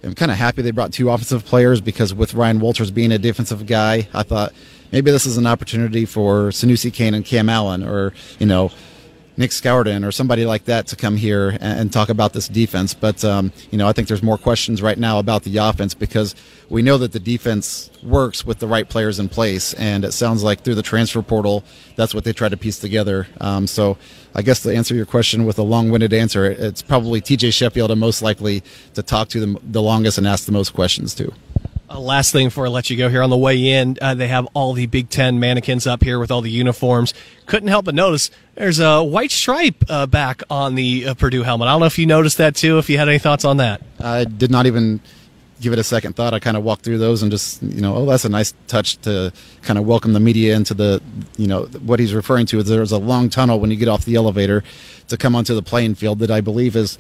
I'm 0.04 0.16
kind 0.16 0.32
of 0.32 0.38
happy 0.40 0.64
they 0.64 0.72
brought 0.72 0.92
two 0.92 1.12
offensive 1.12 1.46
players 1.46 1.80
because 1.80 2.12
with 2.12 2.34
Ryan 2.34 2.60
Walters 2.60 2.90
being 2.90 3.12
a 3.12 3.20
defensive 3.20 3.68
guy, 3.68 4.08
I 4.16 4.24
thought 4.24 4.52
maybe 4.92 5.12
this 5.12 5.28
is 5.28 5.38
an 5.38 5.46
opportunity 5.46 6.06
for 6.06 6.50
Sanoussi 6.50 6.92
Kane 6.92 7.14
and 7.14 7.24
Cam 7.24 7.50
Allen 7.50 7.84
or, 7.84 8.12
you 8.40 8.48
know, 8.48 8.72
Nic 9.38 9.52
Scourton 9.52 10.04
or 10.04 10.12
somebody 10.12 10.46
like 10.46 10.66
that 10.66 10.88
to 10.88 10.96
come 10.96 11.16
here 11.16 11.50
and, 11.50 11.80
and 11.80 11.94
talk 11.94 12.10
about 12.10 12.34
this 12.34 12.48
defense. 12.48 12.94
But, 12.94 13.24
um, 13.24 13.52
you 13.72 13.78
know, 13.78 13.88
I 13.88 13.94
think 13.94 14.08
there's 14.08 14.24
more 14.24 14.38
questions 14.38 14.82
right 14.82 14.98
now 14.98 15.20
about 15.20 15.44
the 15.44 15.58
offense 15.58 15.94
because 15.94 16.36
we 16.70 16.82
know 16.82 16.98
that 16.98 17.12
the 17.12 17.20
defense 17.20 17.90
works 18.04 18.46
with 18.46 18.60
the 18.60 18.68
right 18.68 18.88
players 18.88 19.20
in 19.20 19.30
place. 19.30 19.74
And 19.76 20.04
it 20.04 20.12
sounds 20.12 20.44
like 20.44 20.62
through 20.62 20.76
the 20.76 20.82
transfer 20.82 21.22
portal, 21.22 21.64
that's 21.96 22.14
what 22.14 22.24
they 22.24 22.34
try 22.34 22.50
to 22.50 22.58
piece 22.58 22.80
together. 22.80 23.28
Um, 23.40 23.68
so 23.68 23.98
I 24.36 24.42
guess 24.42 24.64
to 24.64 24.76
answer 24.76 24.96
your 24.96 25.06
question 25.06 25.46
with 25.46 25.60
a 25.60 25.64
long 25.64 25.92
winded 25.92 26.14
answer, 26.14 26.46
it's 26.46 26.82
probably 26.82 27.22
TJ 27.22 27.54
Sheffield 27.54 27.92
I'm 27.92 28.00
most 28.00 28.22
likely 28.22 28.64
to 28.94 29.04
talk 29.04 29.30
to 29.30 29.40
the, 29.40 29.60
the 29.64 29.82
longest 29.82 30.18
and 30.18 30.28
ask 30.28 30.46
the 30.46 30.52
most 30.52 30.74
questions 30.74 31.14
to. 31.16 31.34
Uh, 31.92 32.00
last 32.00 32.32
thing 32.32 32.48
before 32.48 32.66
I 32.66 32.70
let 32.70 32.90
you 32.90 32.96
go 32.96 33.10
here 33.10 33.22
on 33.22 33.30
the 33.30 33.38
way 33.38 33.72
in, 33.72 33.98
uh, 34.02 34.14
they 34.14 34.30
have 34.30 34.48
all 34.54 34.72
the 34.72 34.86
Big 34.86 35.10
Ten 35.10 35.42
mannequins 35.42 35.86
up 35.86 36.02
here 36.04 36.20
with 36.20 36.32
all 36.32 36.40
the 36.40 36.50
uniforms. 36.50 37.14
Couldn't 37.48 37.68
help 37.68 37.84
but 37.86 37.96
notice 37.96 38.32
there's 38.56 38.80
a 38.80 39.04
white 39.04 39.32
stripe 39.32 39.84
uh, 39.90 40.06
back 40.06 40.42
on 40.50 40.76
the 40.76 41.08
uh, 41.08 41.14
Purdue 41.16 41.44
helmet. 41.44 41.68
I 41.68 41.72
don't 41.72 41.82
know 41.82 41.88
if 41.88 42.00
you 42.00 42.06
noticed 42.06 42.38
that 42.38 42.56
too. 42.56 42.78
If 42.78 42.90
you 42.90 42.98
had 42.98 43.10
any 43.10 43.20
thoughts 43.20 43.44
on 43.44 43.58
that, 43.58 43.82
I 44.00 44.24
did 44.24 44.52
not 44.52 44.68
even 44.68 45.02
give 45.60 45.74
it 45.74 45.80
a 45.80 45.84
second 45.84 46.16
thought. 46.16 46.34
I 46.34 46.40
kind 46.40 46.56
of 46.56 46.64
walked 46.64 46.84
through 46.84 46.98
those 46.98 47.24
and 47.24 47.32
just 47.32 47.62
you 47.62 47.82
know, 47.82 47.96
oh, 47.96 48.06
that's 48.06 48.24
a 48.24 48.30
nice 48.30 48.54
touch 48.68 48.98
to 49.02 49.34
kind 49.62 49.78
of 49.78 49.86
welcome 49.86 50.14
the 50.14 50.22
media 50.22 50.56
into 50.56 50.74
the 50.74 51.02
you 51.36 51.48
know 51.48 51.64
what 51.66 52.00
he's 52.00 52.14
referring 52.14 52.46
to 52.48 52.60
is 52.60 52.70
there's 52.70 52.94
a 52.94 53.00
long 53.00 53.30
tunnel 53.30 53.60
when 53.60 53.70
you 53.70 53.76
get 53.76 53.90
off 53.90 54.06
the 54.06 54.16
elevator 54.16 54.64
to 55.10 55.18
come 55.18 55.36
onto 55.36 55.54
the 55.54 55.62
playing 55.62 55.96
field 55.96 56.20
that 56.20 56.32
I 56.32 56.40
believe 56.40 56.78
is 56.78 56.98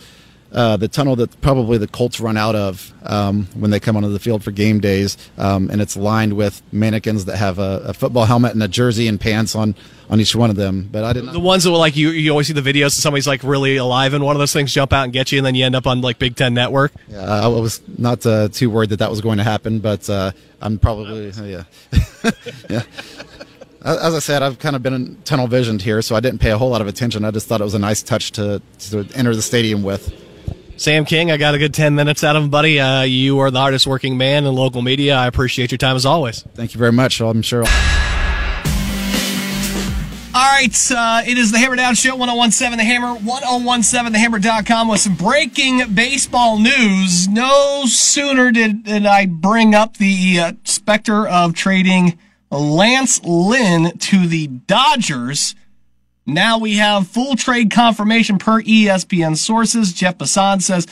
uh, 0.54 0.76
the 0.76 0.88
tunnel 0.88 1.16
that 1.16 1.40
probably 1.42 1.78
the 1.78 1.88
Colts 1.88 2.20
run 2.20 2.36
out 2.36 2.56
of 2.56 2.94
um, 3.04 3.48
when 3.54 3.72
they 3.72 3.80
come 3.80 3.96
onto 3.96 4.10
the 4.10 4.20
field 4.20 4.44
for 4.44 4.52
game 4.52 4.80
days, 4.80 5.18
um, 5.38 5.70
and 5.70 5.82
it's 5.82 5.96
lined 5.96 6.34
with 6.34 6.62
mannequins 6.74 7.26
that 7.26 7.38
have 7.38 7.58
a, 7.58 7.82
a, 7.86 7.94
football 7.94 8.26
helmet 8.26 8.54
and 8.54 8.62
a 8.62 8.68
jersey 8.68 9.08
and 9.08 9.20
pants 9.20 9.56
on 9.56 9.76
on 10.10 10.20
each 10.20 10.36
one 10.36 10.50
of 10.50 10.58
them. 10.58 10.90
But 10.92 11.06
I 11.06 11.14
didn't. 11.14 11.32
The 11.32 11.40
ones 11.40 11.64
that 11.64 11.72
were 11.72 11.78
like 11.78 11.96
you, 11.96 12.10
you 12.10 12.32
always 12.32 12.48
see 12.48 12.54
the 12.54 12.62
videos. 12.62 12.88
And 12.88 12.94
somebody's 12.94 13.28
like 13.28 13.44
really 13.44 13.78
alive, 13.78 14.14
and 14.14 14.24
one 14.26 14.36
of 14.36 14.40
those 14.40 14.52
things 14.52 14.74
jump 14.74 14.92
out 14.92 15.06
and 15.06 15.14
get 15.14 15.32
you, 15.32 15.40
and 15.40 15.46
then 15.46 15.56
you 15.56 15.66
end 15.66 15.76
up 15.76 15.88
on 15.88 16.02
like 16.02 16.20
Big 16.20 16.36
Ten 16.36 16.54
Network. 16.54 16.92
Yeah, 17.08 17.24
I 17.24 17.48
was 17.48 17.82
not 17.98 18.26
uh, 18.26 18.50
too 18.50 18.70
worried 18.70 18.90
that 18.90 19.00
that 19.00 19.10
was 19.10 19.22
going 19.22 19.38
to 19.38 19.46
happen, 19.46 19.80
but 19.80 20.10
uh, 20.10 20.32
I'm 20.60 20.80
probably 20.80 21.30
yeah, 21.30 21.64
yeah. 22.70 22.84
As 23.84 24.14
I 24.14 24.20
said, 24.20 24.44
I've 24.44 24.60
kind 24.60 24.76
of 24.76 24.84
been 24.84 25.18
tunnel 25.24 25.48
visioned 25.48 25.82
here, 25.82 26.02
so 26.04 26.16
I 26.16 26.20
didn't 26.20 26.40
pay 26.40 26.52
a 26.52 26.58
whole 26.58 26.70
lot 26.70 26.82
of 26.82 26.88
attention. 26.88 27.26
I 27.26 27.32
just 27.32 27.48
thought 27.48 27.62
it 27.62 27.64
was 27.64 27.74
a 27.74 27.80
nice 27.80 28.04
touch 28.04 28.32
to, 28.34 28.62
to 28.90 29.08
enter 29.16 29.36
the 29.36 29.42
stadium 29.42 29.82
with. 29.82 30.14
Sam 30.82 31.06
King, 31.06 31.30
I 31.30 31.38
got 31.38 31.54
a 31.54 31.60
good 31.60 31.76
10 31.76 31.94
minutes 31.94 32.24
out 32.24 32.36
of 32.36 32.41
him, 32.41 32.50
buddy. 32.50 32.80
Uh, 32.80 33.04
you 33.04 33.38
are 33.38 33.52
the 33.52 33.60
hardest 33.60 33.86
working 33.86 34.17
man 34.17 34.48
in 34.48 34.56
local 34.56 34.82
media. 34.82 35.15
I 35.15 35.28
appreciate 35.28 35.70
your 35.70 35.78
time 35.78 35.96
as 35.96 36.08
always. 36.08 36.41
Thank 36.56 36.74
you 36.74 36.80
very 36.80 36.91
much. 36.91 37.22
I'm 37.22 37.44
sure. 37.44 37.60
All 40.34 40.41
right, 40.41 40.91
uh, 40.91 41.22
it 41.28 41.38
is 41.38 41.52
the 41.52 41.60
Hammer 41.60 41.76
Down 41.76 41.94
Show, 41.94 42.15
1017 42.15 42.80
The 42.80 42.84
Hammer, 42.84 43.13
1017thehammer.com 43.20 44.88
with 44.88 45.02
some 45.02 45.13
breaking 45.13 45.94
baseball 45.94 46.58
news. 46.58 47.28
No 47.28 47.84
sooner 47.86 48.52
did, 48.52 48.86
did 48.86 49.06
I 49.06 49.28
bring 49.28 49.76
up 49.76 49.98
the 49.98 50.39
uh, 50.39 50.54
specter 50.63 51.28
of 51.28 51.54
trading 51.54 52.17
Lance 52.50 53.24
Lynn 53.24 54.00
to 54.00 54.26
the 54.26 54.48
Dodgers 54.48 55.54
now 56.25 56.57
we 56.57 56.75
have 56.75 57.07
full 57.07 57.36
trade 57.36 57.71
confirmation 57.71 58.38
per 58.38 58.62
ESPN 58.62 59.36
sources. 59.38 59.93
Jeff 59.93 60.17
Passan 60.17 60.62
says 60.62 60.88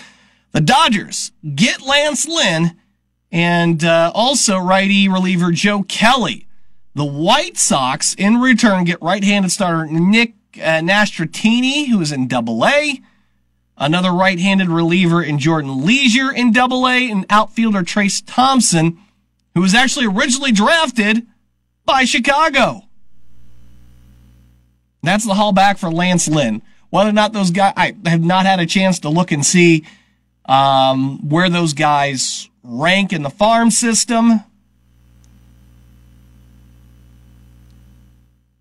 the 0.51 0.61
Dodgers 0.61 1.31
get 1.55 1.81
Lance 1.81 2.27
Lynn 2.27 2.75
and 3.31 3.83
uh, 3.83 4.11
also 4.15 4.57
righty 4.57 5.07
reliever 5.07 5.51
Joe 5.51 5.83
Kelly. 5.83 6.47
The 6.95 7.05
White 7.05 7.57
Sox, 7.57 8.15
in 8.15 8.41
return, 8.41 8.83
get 8.83 9.01
right-handed 9.01 9.51
starter 9.51 9.85
Nick 9.85 10.33
uh, 10.57 10.81
Nastratini, 10.81 11.87
who 11.87 12.01
is 12.01 12.11
in 12.11 12.27
Double 12.27 12.65
A. 12.65 12.99
Another 13.77 14.11
right-handed 14.11 14.67
reliever 14.67 15.23
in 15.23 15.39
Jordan 15.39 15.85
Leasure 15.85 16.31
in 16.31 16.51
Double 16.51 16.87
A, 16.87 17.09
and 17.09 17.25
outfielder 17.29 17.83
Trayce 17.83 18.23
Thompson, 18.25 18.99
who 19.53 19.61
was 19.61 19.73
actually 19.73 20.07
originally 20.07 20.51
drafted 20.51 21.27
by 21.85 22.03
Chicago. 22.03 22.88
That's 25.01 25.25
the 25.25 25.33
haul 25.33 25.51
back 25.51 25.77
for 25.77 25.89
Lance 25.89 26.27
Lynn. 26.27 26.62
Whether 26.89 27.09
or 27.09 27.13
not 27.13 27.33
those 27.33 27.51
guys, 27.51 27.73
I 27.77 27.95
have 28.05 28.23
not 28.23 28.45
had 28.45 28.59
a 28.59 28.65
chance 28.65 28.99
to 28.99 29.09
look 29.09 29.31
and 29.31 29.45
see 29.45 29.85
um, 30.45 31.29
where 31.29 31.49
those 31.49 31.73
guys 31.73 32.49
rank 32.63 33.13
in 33.13 33.23
the 33.23 33.29
farm 33.29 33.71
system. 33.71 34.41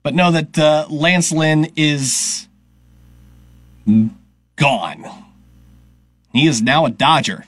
But 0.02 0.14
know 0.14 0.30
that 0.30 0.58
uh, 0.58 0.86
Lance 0.88 1.32
Lynn 1.32 1.72
is 1.76 2.46
gone. 4.56 5.04
He 6.32 6.46
is 6.46 6.62
now 6.62 6.86
a 6.86 6.90
Dodger. 6.90 7.44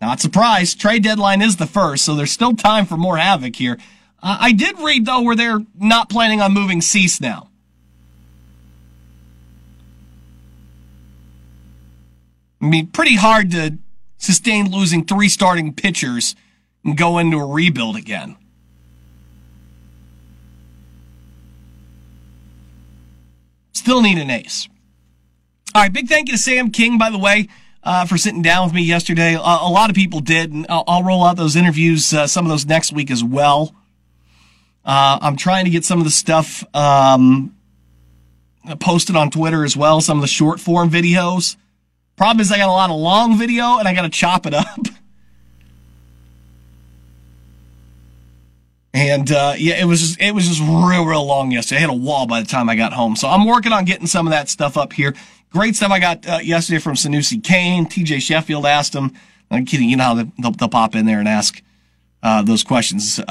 Not 0.00 0.20
surprised. 0.20 0.80
Trade 0.80 1.04
deadline 1.04 1.40
is 1.40 1.56
the 1.56 1.66
first, 1.66 2.04
so 2.04 2.14
there's 2.14 2.32
still 2.32 2.54
time 2.54 2.86
for 2.86 2.96
more 2.96 3.16
havoc 3.16 3.56
here. 3.56 3.78
Uh, 4.22 4.38
I 4.40 4.52
did 4.52 4.78
read 4.78 5.04
though 5.04 5.22
where 5.22 5.34
they're 5.34 5.60
not 5.76 6.08
planning 6.08 6.40
on 6.40 6.52
moving 6.52 6.80
Cease 6.80 7.20
now. 7.20 7.48
I 12.60 12.66
mean, 12.66 12.86
pretty 12.86 13.16
hard 13.16 13.50
to 13.50 13.78
sustain 14.18 14.70
losing 14.70 15.04
three 15.04 15.28
starting 15.28 15.74
pitchers 15.74 16.36
and 16.84 16.96
go 16.96 17.18
into 17.18 17.38
a 17.38 17.46
rebuild 17.46 17.96
again. 17.96 18.36
Still 23.72 24.00
need 24.00 24.18
an 24.18 24.30
ace. 24.30 24.68
All 25.74 25.82
right, 25.82 25.92
big 25.92 26.06
thank 26.06 26.28
you 26.28 26.34
to 26.34 26.38
Sam 26.38 26.70
King, 26.70 26.98
by 26.98 27.10
the 27.10 27.18
way, 27.18 27.48
uh, 27.82 28.06
for 28.06 28.16
sitting 28.16 28.42
down 28.42 28.66
with 28.66 28.74
me 28.74 28.82
yesterday. 28.82 29.34
Uh, 29.34 29.40
a 29.40 29.68
lot 29.68 29.90
of 29.90 29.96
people 29.96 30.20
did, 30.20 30.52
and 30.52 30.66
I'll, 30.68 30.84
I'll 30.86 31.02
roll 31.02 31.24
out 31.24 31.36
those 31.36 31.56
interviews, 31.56 32.12
uh, 32.14 32.28
some 32.28 32.44
of 32.44 32.50
those 32.50 32.64
next 32.64 32.92
week 32.92 33.10
as 33.10 33.24
well. 33.24 33.74
Uh, 34.84 35.18
I'm 35.20 35.36
trying 35.36 35.64
to 35.64 35.70
get 35.70 35.84
some 35.84 35.98
of 35.98 36.04
the 36.04 36.10
stuff 36.10 36.64
um, 36.74 37.54
posted 38.80 39.16
on 39.16 39.30
Twitter 39.30 39.64
as 39.64 39.76
well, 39.76 40.00
some 40.00 40.18
of 40.18 40.22
the 40.22 40.28
short 40.28 40.60
form 40.60 40.90
videos. 40.90 41.56
Problem 42.16 42.40
is, 42.40 42.52
I 42.52 42.58
got 42.58 42.68
a 42.68 42.72
lot 42.72 42.90
of 42.90 42.96
long 42.96 43.38
video 43.38 43.78
and 43.78 43.86
I 43.88 43.94
got 43.94 44.02
to 44.02 44.08
chop 44.08 44.46
it 44.46 44.54
up. 44.54 44.66
And 48.94 49.32
uh, 49.32 49.54
yeah, 49.56 49.80
it 49.80 49.86
was 49.86 50.00
just 50.00 50.20
it 50.20 50.34
was 50.34 50.46
just 50.46 50.60
real 50.60 51.06
real 51.06 51.24
long 51.24 51.50
yesterday. 51.50 51.78
I 51.78 51.80
hit 51.80 51.90
a 51.90 51.94
wall 51.94 52.26
by 52.26 52.42
the 52.42 52.46
time 52.46 52.68
I 52.68 52.76
got 52.76 52.92
home, 52.92 53.16
so 53.16 53.26
I'm 53.26 53.46
working 53.46 53.72
on 53.72 53.86
getting 53.86 54.06
some 54.06 54.26
of 54.26 54.32
that 54.32 54.50
stuff 54.50 54.76
up 54.76 54.92
here. 54.92 55.14
Great 55.50 55.76
stuff 55.76 55.90
I 55.90 55.98
got 55.98 56.28
uh, 56.28 56.40
yesterday 56.42 56.78
from 56.78 56.94
Sanoussi 56.94 57.42
Kane. 57.42 57.86
TJ 57.86 58.20
Sheffield 58.20 58.66
asked 58.66 58.94
him. 58.94 59.12
I'm 59.50 59.64
kidding. 59.64 59.88
You 59.88 59.96
know 59.96 60.04
how 60.04 60.14
they'll, 60.14 60.50
they'll 60.52 60.68
pop 60.68 60.94
in 60.94 61.06
there 61.06 61.20
and 61.20 61.28
ask 61.28 61.62
uh, 62.22 62.42
those 62.42 62.64
questions. 62.64 63.18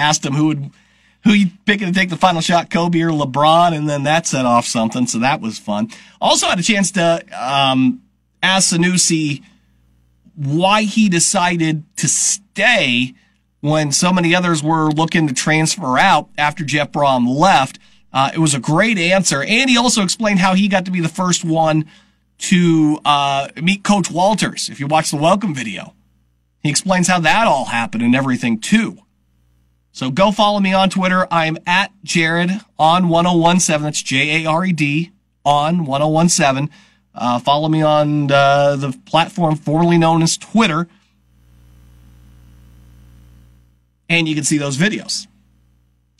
Asked 0.00 0.24
him 0.24 0.32
who 0.32 0.46
would 0.46 0.70
who 1.24 1.32
you 1.32 1.50
picking 1.66 1.86
to 1.86 1.92
take 1.92 2.08
the 2.08 2.16
final 2.16 2.40
shot, 2.40 2.70
Kobe 2.70 3.00
or 3.02 3.10
LeBron, 3.10 3.76
and 3.76 3.88
then 3.88 4.04
that 4.04 4.26
set 4.26 4.46
off 4.46 4.64
something. 4.64 5.06
So 5.06 5.18
that 5.18 5.40
was 5.40 5.58
fun. 5.58 5.90
Also 6.20 6.46
had 6.46 6.58
a 6.58 6.62
chance 6.62 6.90
to 6.92 7.22
um, 7.38 8.02
ask 8.42 8.74
Sanoussi 8.74 9.42
why 10.34 10.82
he 10.82 11.10
decided 11.10 11.84
to 11.98 12.08
stay 12.08 13.14
when 13.60 13.92
so 13.92 14.12
many 14.12 14.34
others 14.34 14.62
were 14.62 14.90
looking 14.90 15.26
to 15.28 15.34
transfer 15.34 15.98
out 15.98 16.30
after 16.38 16.64
Jeff 16.64 16.90
Brohm 16.92 17.28
left. 17.28 17.78
Uh, 18.12 18.30
it 18.34 18.38
was 18.38 18.54
a 18.54 18.60
great 18.60 18.96
answer. 18.96 19.42
And 19.42 19.68
he 19.68 19.76
also 19.76 20.02
explained 20.02 20.38
how 20.38 20.54
he 20.54 20.68
got 20.68 20.86
to 20.86 20.90
be 20.90 21.00
the 21.00 21.08
first 21.08 21.44
one 21.44 21.84
to 22.38 22.98
uh, 23.04 23.48
meet 23.60 23.84
Coach 23.84 24.10
Walters. 24.10 24.70
If 24.70 24.80
you 24.80 24.86
watch 24.86 25.10
the 25.10 25.18
welcome 25.18 25.54
video, 25.54 25.94
he 26.62 26.70
explains 26.70 27.06
how 27.08 27.20
that 27.20 27.46
all 27.46 27.66
happened 27.66 28.02
and 28.02 28.16
everything 28.16 28.58
too. 28.58 28.98
So 29.92 30.10
go 30.10 30.30
follow 30.30 30.60
me 30.60 30.72
on 30.72 30.88
Twitter. 30.88 31.26
I'm 31.30 31.58
at 31.66 31.92
Jared 32.04 32.50
on 32.78 33.08
1017. 33.08 33.84
That's 33.84 34.02
J 34.02 34.44
A 34.44 34.48
R 34.48 34.64
E 34.64 34.72
D 34.72 35.12
on 35.44 35.84
1017. 35.84 36.70
Uh, 37.14 37.38
follow 37.40 37.68
me 37.68 37.82
on 37.82 38.30
uh, 38.30 38.76
the 38.76 38.96
platform 39.04 39.56
formerly 39.56 39.98
known 39.98 40.22
as 40.22 40.36
Twitter. 40.36 40.88
And 44.08 44.28
you 44.28 44.34
can 44.34 44.44
see 44.44 44.58
those 44.58 44.76
videos. 44.76 45.26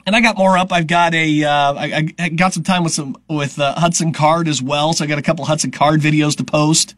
And 0.06 0.16
I 0.16 0.20
got 0.20 0.36
more 0.36 0.56
up. 0.56 0.72
I've 0.72 0.86
got 0.86 1.14
a, 1.14 1.44
uh, 1.44 1.74
I, 1.74 2.08
I 2.18 2.28
got 2.30 2.52
some 2.52 2.62
time 2.62 2.82
with 2.82 2.92
some, 2.92 3.16
with 3.28 3.58
uh, 3.58 3.74
Hudson 3.78 4.12
Card 4.12 4.48
as 4.48 4.62
well. 4.62 4.92
So 4.92 5.04
I 5.04 5.08
got 5.08 5.18
a 5.18 5.22
couple 5.22 5.44
Hudson 5.44 5.70
Card 5.70 6.00
videos 6.00 6.36
to 6.38 6.44
post. 6.44 6.94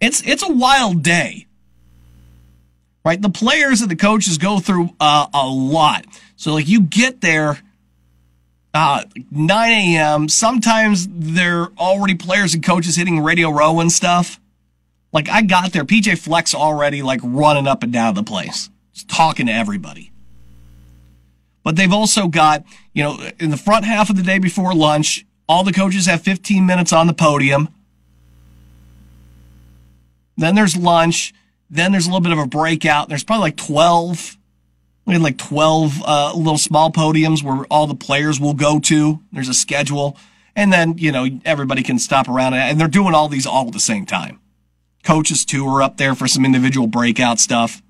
It's, 0.00 0.22
it's 0.26 0.42
a 0.42 0.52
wild 0.52 1.02
day 1.02 1.45
right? 3.06 3.22
The 3.22 3.30
players 3.30 3.82
and 3.82 3.90
the 3.90 3.96
coaches 3.96 4.36
go 4.36 4.58
through 4.58 4.90
uh, 4.98 5.28
a 5.32 5.46
lot. 5.46 6.04
So 6.34 6.54
like 6.54 6.66
you 6.66 6.80
get 6.80 7.20
there, 7.20 7.60
uh, 8.74 9.04
9 9.30 9.70
a.m. 9.70 10.28
Sometimes 10.28 11.06
they're 11.08 11.68
already 11.78 12.16
players 12.16 12.52
and 12.52 12.64
coaches 12.64 12.96
hitting 12.96 13.20
Radio 13.20 13.50
Row 13.50 13.78
and 13.78 13.92
stuff. 13.92 14.40
Like 15.12 15.28
I 15.28 15.42
got 15.42 15.72
there, 15.72 15.84
PJ 15.84 16.18
Fleck's 16.18 16.52
already 16.52 17.00
like 17.00 17.20
running 17.22 17.68
up 17.68 17.84
and 17.84 17.92
down 17.92 18.14
the 18.14 18.24
place, 18.24 18.70
just 18.92 19.08
talking 19.08 19.46
to 19.46 19.52
everybody. 19.52 20.10
But 21.62 21.76
they've 21.76 21.92
also 21.92 22.26
got, 22.26 22.64
you 22.92 23.04
know, 23.04 23.18
in 23.38 23.50
the 23.50 23.56
front 23.56 23.84
half 23.84 24.10
of 24.10 24.16
the 24.16 24.22
day 24.24 24.40
before 24.40 24.74
lunch, 24.74 25.24
all 25.48 25.62
the 25.62 25.72
coaches 25.72 26.06
have 26.06 26.22
15 26.22 26.66
minutes 26.66 26.92
on 26.92 27.06
the 27.06 27.14
podium. 27.14 27.68
Then 30.36 30.56
there's 30.56 30.76
lunch 30.76 31.32
then 31.70 31.92
there's 31.92 32.06
a 32.06 32.10
little 32.10 32.20
bit 32.20 32.32
of 32.32 32.38
a 32.38 32.46
breakout. 32.46 33.08
There's 33.08 33.24
probably 33.24 33.42
like 33.42 33.56
12, 33.56 34.36
we 35.06 35.14
had 35.14 35.22
like 35.22 35.38
12 35.38 36.02
uh, 36.04 36.32
little 36.36 36.58
small 36.58 36.90
podiums 36.90 37.42
where 37.42 37.64
all 37.66 37.86
the 37.86 37.94
players 37.94 38.40
will 38.40 38.54
go 38.54 38.78
to. 38.80 39.20
There's 39.32 39.48
a 39.48 39.54
schedule. 39.54 40.16
And 40.54 40.72
then, 40.72 40.96
you 40.96 41.12
know, 41.12 41.26
everybody 41.44 41.82
can 41.82 41.98
stop 41.98 42.28
around 42.28 42.54
and 42.54 42.80
they're 42.80 42.88
doing 42.88 43.14
all 43.14 43.28
these 43.28 43.46
all 43.46 43.66
at 43.66 43.72
the 43.72 43.80
same 43.80 44.06
time. 44.06 44.40
Coaches 45.04 45.44
too 45.44 45.66
are 45.68 45.82
up 45.82 45.98
there 45.98 46.14
for 46.14 46.26
some 46.26 46.44
individual 46.44 46.86
breakout 46.86 47.38
stuff. 47.38 47.82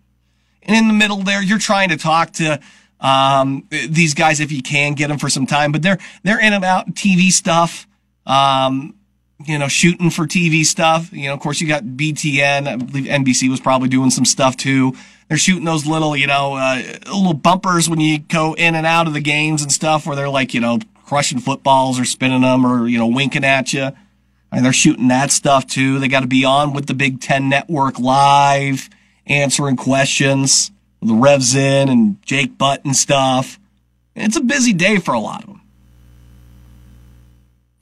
And 0.63 0.77
in 0.77 0.89
the 0.89 0.95
middle 0.95 1.23
there, 1.23 1.43
you're 1.43 1.59
trying 1.59 1.91
to 1.91 1.97
talk 1.97 2.33
to 2.35 2.61
um, 3.01 3.69
these 3.71 4.15
guys 4.15 4.41
if 4.41 4.51
you 4.51 4.63
can 4.63 4.95
get 4.95 5.09
them 5.09 5.19
for 5.19 5.29
some 5.29 5.47
time, 5.47 5.71
but 5.71 5.83
they're 5.83 5.99
they're 6.25 6.41
in 6.41 6.53
and 6.53 6.65
out 6.65 6.89
TV 6.95 7.31
stuff. 7.31 7.87
Um, 8.27 8.96
you 9.45 9.59
know, 9.59 9.69
shooting 9.69 10.11
for 10.11 10.27
TV 10.27 10.65
stuff. 10.65 11.13
You 11.13 11.29
know, 11.29 11.35
of 11.35 11.41
course, 11.41 11.61
you 11.61 11.69
got 11.69 11.85
BTN. 11.85 12.67
I 12.67 12.77
believe 12.77 13.05
NBC 13.05 13.51
was 13.51 13.61
probably 13.61 13.89
doing 13.89 14.11
some 14.11 14.25
stuff 14.25 14.57
too. 14.57 14.95
They're 15.29 15.37
shooting 15.37 15.65
those 15.65 15.87
little, 15.87 16.17
you 16.17 16.27
know, 16.27 16.55
uh, 16.55 16.83
little 17.07 17.35
bumpers 17.35 17.89
when 17.89 18.01
you 18.01 18.19
go 18.19 18.55
in 18.55 18.75
and 18.75 18.87
out 18.87 19.07
of 19.07 19.13
the 19.13 19.21
games 19.21 19.63
and 19.63 19.73
stuff 19.73 20.07
where 20.07 20.17
they're 20.17 20.29
like, 20.29 20.55
you 20.55 20.61
know, 20.61 20.79
crushing 21.05 21.41
footballs 21.41 21.99
or 21.99 22.05
spinning 22.05 22.43
them 22.43 22.65
or, 22.65 22.87
you 22.87 22.99
know, 22.99 23.09
winking 23.09 23.45
at 23.45 23.73
you. 23.73 23.91
And 24.53 24.65
they're 24.65 24.73
shooting 24.73 25.09
that 25.09 25.31
stuff 25.33 25.67
too. 25.67 25.99
They 25.99 26.09
got 26.09 26.21
to 26.21 26.29
be 26.29 26.45
on 26.45 26.73
with 26.73 26.87
the 26.87 26.95
Big 26.95 27.21
Ten 27.21 27.49
Network 27.49 27.99
live, 27.99 28.89
answering 29.27 29.77
questions, 29.77 30.71
the 31.03 31.13
Revsine 31.13 31.91
and 31.91 32.23
Jake 32.25 32.57
Butt 32.57 32.85
and 32.85 32.95
stuff. 32.95 33.59
It's 34.15 34.37
a 34.37 34.41
busy 34.41 34.73
day 34.73 34.99
for 34.99 35.13
a 35.13 35.21
lot 35.21 35.43
of 35.43 35.49
them. 35.49 35.63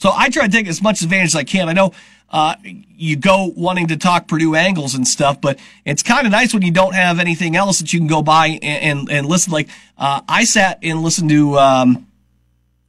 So 0.05 0.13
I 0.15 0.29
try 0.29 0.45
to 0.45 0.53
take 0.53 0.69
as 0.69 0.83
much 0.83 1.01
advantage 1.01 1.29
as 1.29 1.35
I 1.35 1.45
can. 1.45 1.67
I 1.71 1.73
know 1.73 1.95
uh, 2.29 2.57
you 2.63 3.17
go 3.17 3.51
wanting 3.57 3.87
to 3.87 3.97
talk 3.97 4.29
Purdue 4.29 4.55
angles 4.55 4.95
and 4.95 5.09
stuff, 5.09 5.41
but 5.41 5.59
it's 5.87 6.03
kind 6.03 6.27
of 6.27 6.31
nice 6.31 6.53
when 6.53 6.63
you 6.63 6.73
don't 6.73 6.95
have 6.95 7.19
anything 7.19 7.57
else 7.57 7.79
that 7.79 7.91
you 7.91 8.01
can 8.01 8.07
go 8.07 8.21
by 8.21 8.49
and, 8.49 8.99
and, 8.99 9.11
and 9.11 9.27
listen. 9.27 9.51
Like 9.51 9.71
uh, 9.97 10.21
I 10.29 10.45
sat 10.45 10.79
and 10.83 11.01
listened 11.01 11.31
to 11.31 11.59
um, 11.59 12.07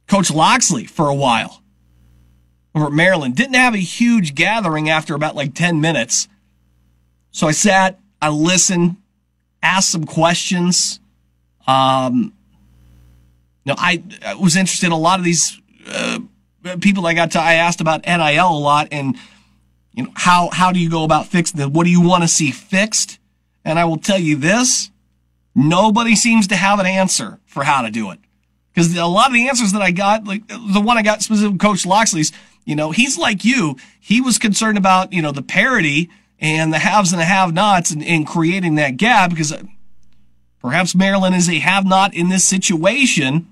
Coach 0.08 0.30
Locksley 0.30 0.84
for 0.84 1.08
a 1.08 1.14
while 1.14 1.62
over 2.74 2.88
at 2.88 2.92
Maryland. 2.92 3.34
Didn't 3.34 3.54
have 3.54 3.72
a 3.72 3.78
huge 3.78 4.34
gathering 4.34 4.90
after 4.90 5.14
about 5.14 5.34
like 5.34 5.54
10 5.54 5.80
minutes. 5.80 6.28
So 7.30 7.46
I 7.46 7.52
sat, 7.52 7.98
I 8.20 8.28
listened, 8.28 8.96
asked 9.62 9.90
some 9.90 10.04
questions. 10.04 11.00
Um, 11.66 12.34
you 13.64 13.72
know, 13.72 13.76
I, 13.78 14.02
I 14.22 14.34
was 14.34 14.54
interested 14.54 14.84
in 14.84 14.92
a 14.92 14.98
lot 14.98 15.18
of 15.18 15.24
these 15.24 15.58
uh, 15.88 16.18
people 16.80 17.06
I 17.06 17.14
got 17.14 17.32
to, 17.32 17.40
I 17.40 17.54
asked 17.54 17.80
about 17.80 18.06
NIL 18.06 18.48
a 18.48 18.58
lot 18.58 18.88
and, 18.90 19.16
you 19.92 20.04
know, 20.04 20.10
how, 20.14 20.50
how 20.52 20.72
do 20.72 20.78
you 20.78 20.90
go 20.90 21.04
about 21.04 21.26
fixing 21.26 21.60
it? 21.60 21.70
What 21.70 21.84
do 21.84 21.90
you 21.90 22.00
want 22.00 22.22
to 22.22 22.28
see 22.28 22.50
fixed? 22.50 23.18
And 23.64 23.78
I 23.78 23.84
will 23.84 23.98
tell 23.98 24.18
you 24.18 24.36
this, 24.36 24.90
nobody 25.54 26.14
seems 26.14 26.48
to 26.48 26.56
have 26.56 26.78
an 26.78 26.86
answer 26.86 27.40
for 27.46 27.64
how 27.64 27.82
to 27.82 27.90
do 27.90 28.10
it. 28.10 28.18
Because 28.72 28.94
a 28.96 29.06
lot 29.06 29.28
of 29.28 29.32
the 29.32 29.48
answers 29.48 29.72
that 29.72 29.82
I 29.82 29.90
got, 29.90 30.24
like 30.24 30.46
the 30.48 30.82
one 30.82 30.98
I 30.98 31.02
got 31.02 31.22
specific 31.22 31.58
Coach 31.58 31.86
Locksley's, 31.86 32.30
you 32.64 32.76
know, 32.76 32.90
he's 32.90 33.16
like 33.16 33.44
you. 33.44 33.76
He 33.98 34.20
was 34.20 34.38
concerned 34.38 34.76
about, 34.76 35.12
you 35.12 35.22
know, 35.22 35.32
the 35.32 35.42
parity 35.42 36.10
and 36.38 36.72
the 36.72 36.78
haves 36.78 37.12
and 37.12 37.20
the 37.20 37.24
have-nots 37.24 37.90
and, 37.90 38.04
and 38.04 38.26
creating 38.26 38.74
that 38.74 38.98
gap 38.98 39.30
because 39.30 39.52
uh, 39.52 39.62
perhaps 40.60 40.94
Maryland 40.94 41.34
is 41.34 41.48
a 41.48 41.58
have-not 41.58 42.12
in 42.12 42.28
this 42.28 42.44
situation 42.44 43.50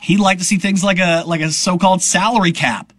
He'd 0.00 0.20
like 0.20 0.38
to 0.38 0.44
see 0.44 0.58
things 0.58 0.84
like 0.84 0.98
a 0.98 1.24
like 1.26 1.40
a 1.40 1.50
so-called 1.50 2.02
salary 2.02 2.52
cap. 2.52 2.92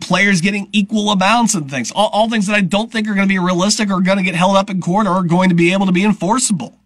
Players 0.00 0.40
getting 0.40 0.68
equal 0.70 1.10
amounts 1.10 1.54
and 1.54 1.68
things. 1.68 1.90
All, 1.90 2.08
all 2.12 2.30
things 2.30 2.46
that 2.46 2.54
I 2.54 2.60
don't 2.60 2.92
think 2.92 3.08
are 3.08 3.14
going 3.14 3.26
to 3.26 3.32
be 3.32 3.40
realistic 3.40 3.90
or 3.90 4.00
going 4.00 4.18
to 4.18 4.24
get 4.24 4.36
held 4.36 4.56
up 4.56 4.70
in 4.70 4.80
court 4.80 5.08
or 5.08 5.10
are 5.10 5.24
going 5.24 5.48
to 5.48 5.54
be 5.56 5.72
able 5.72 5.86
to 5.86 5.92
be 5.92 6.04
enforceable. 6.04 6.78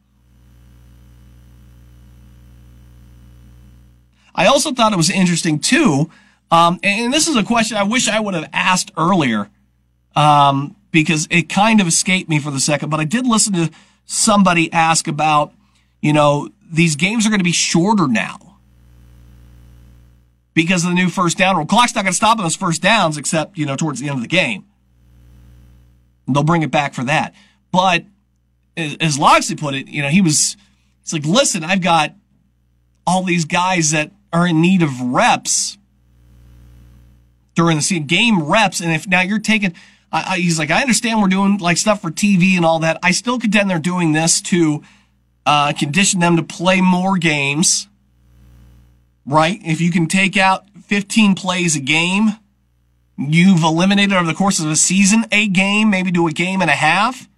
I 4.35 4.47
also 4.47 4.73
thought 4.73 4.95
it 4.95 4.97
was 4.97 5.11
interesting 5.11 5.59
too, 5.59 6.11
um, 6.51 6.81
and 6.83 7.13
this 7.13 7.29
is 7.29 7.37
a 7.37 7.45
question 7.45 7.77
I 7.77 7.83
wish 7.83 8.09
I 8.09 8.21
would 8.21 8.35
have 8.35 8.49
asked 8.53 8.91
earlier, 8.97 9.51
um, 10.17 10.75
because 10.91 11.29
it 11.31 11.51
kind 11.51 11.83
of 11.83 11.87
escaped 11.87 12.31
me 12.31 12.39
for 12.39 12.51
the 12.51 12.59
second. 12.59 12.89
But 12.89 13.01
I 13.01 13.05
did 13.05 13.27
listen 13.27 13.53
to 13.53 13.71
somebody 14.07 14.73
ask 14.73 15.07
about, 15.07 15.53
you 16.01 16.15
know, 16.15 16.49
these 16.75 16.97
games 16.97 17.27
are 17.27 17.31
going 17.31 17.41
to 17.41 17.45
be 17.45 17.53
shorter 17.53 18.07
now 18.07 18.59
because 20.55 20.85
of 20.85 20.91
the 20.91 20.95
new 20.95 21.09
first 21.09 21.37
down 21.37 21.57
rule. 21.57 21.67
Clock's 21.67 21.95
not 21.95 22.03
going 22.03 22.13
to 22.13 22.17
stop 22.17 22.39
on 22.39 22.45
those 22.45 22.57
first 22.57 22.83
downs 22.83 23.19
except, 23.19 23.59
you 23.59 23.67
know, 23.67 23.77
towards 23.77 24.01
the 24.01 24.09
end 24.09 24.17
of 24.17 24.23
the 24.23 24.29
game. 24.29 24.65
And 26.27 26.35
they'll 26.35 26.45
bring 26.45 26.63
it 26.63 26.71
back 26.71 26.95
for 26.95 27.05
that. 27.05 27.35
But 27.71 28.05
as 28.77 29.19
Locksley 29.19 29.57
put 29.57 29.75
it, 29.75 29.89
you 29.89 30.03
know, 30.03 30.09
he 30.09 30.21
was, 30.21 30.57
it's 31.03 31.13
like, 31.13 31.25
listen, 31.25 31.65
I've 31.65 31.83
got 31.83 32.15
all 33.07 33.23
these 33.23 33.45
guys 33.45 33.91
that 33.91 34.13
are 34.33 34.47
in 34.47 34.61
need 34.61 34.83
of 34.83 35.01
reps 35.01 35.77
during 37.55 37.77
the 37.77 37.83
season, 37.83 38.07
game 38.07 38.43
reps. 38.43 38.81
And 38.81 38.93
if 38.93 39.07
now 39.07 39.23
you're 39.23 39.39
taking, 39.39 39.75
I, 40.11 40.39
he's 40.39 40.59
like, 40.59 40.71
I 40.71 40.81
understand 40.81 41.21
we're 41.21 41.29
doing 41.29 41.59
like 41.59 41.77
stuff 41.77 42.01
for 42.01 42.11
TV 42.11 42.57
and 42.57 42.65
all 42.65 42.79
that. 42.81 42.99
I 43.03 43.11
still 43.11 43.39
contend 43.39 43.69
they're 43.69 43.79
doing 43.79 44.13
this 44.13 44.41
to 44.43 44.83
uh, 45.47 45.73
condition 45.73 46.21
them 46.21 46.37
to 46.37 46.43
play 46.43 46.81
more 46.81 47.19
games, 47.19 47.89
right? 49.27 49.61
If 49.65 49.81
you 49.81 49.91
can 49.91 50.07
take 50.07 50.37
out 50.37 50.69
15 50.85 51.35
plays 51.35 51.77
a 51.77 51.81
game, 51.81 52.31
you've 53.17 53.63
eliminated 53.63 54.13
over 54.13 54.27
the 54.27 54.35
course 54.35 54.61
of 54.61 54.71
a 54.71 54.77
season 54.77 55.27
a 55.31 55.49
game, 55.49 55.91
maybe 55.91 56.11
do 56.11 56.27
a 56.27 56.33
game 56.33 56.61
and 56.61 56.71
a 56.71 56.75
half. 56.75 57.29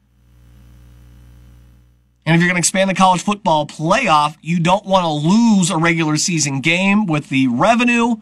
And 2.25 2.35
if 2.35 2.40
you're 2.40 2.49
going 2.49 2.57
to 2.57 2.61
expand 2.61 2.90
the 2.90 2.95
college 2.95 3.23
football 3.23 3.66
playoff, 3.66 4.37
you 4.40 4.59
don't 4.59 4.85
want 4.85 5.05
to 5.05 5.29
lose 5.29 5.71
a 5.71 5.77
regular 5.77 6.16
season 6.16 6.61
game 6.61 7.07
with 7.07 7.29
the 7.29 7.47
revenue. 7.47 8.16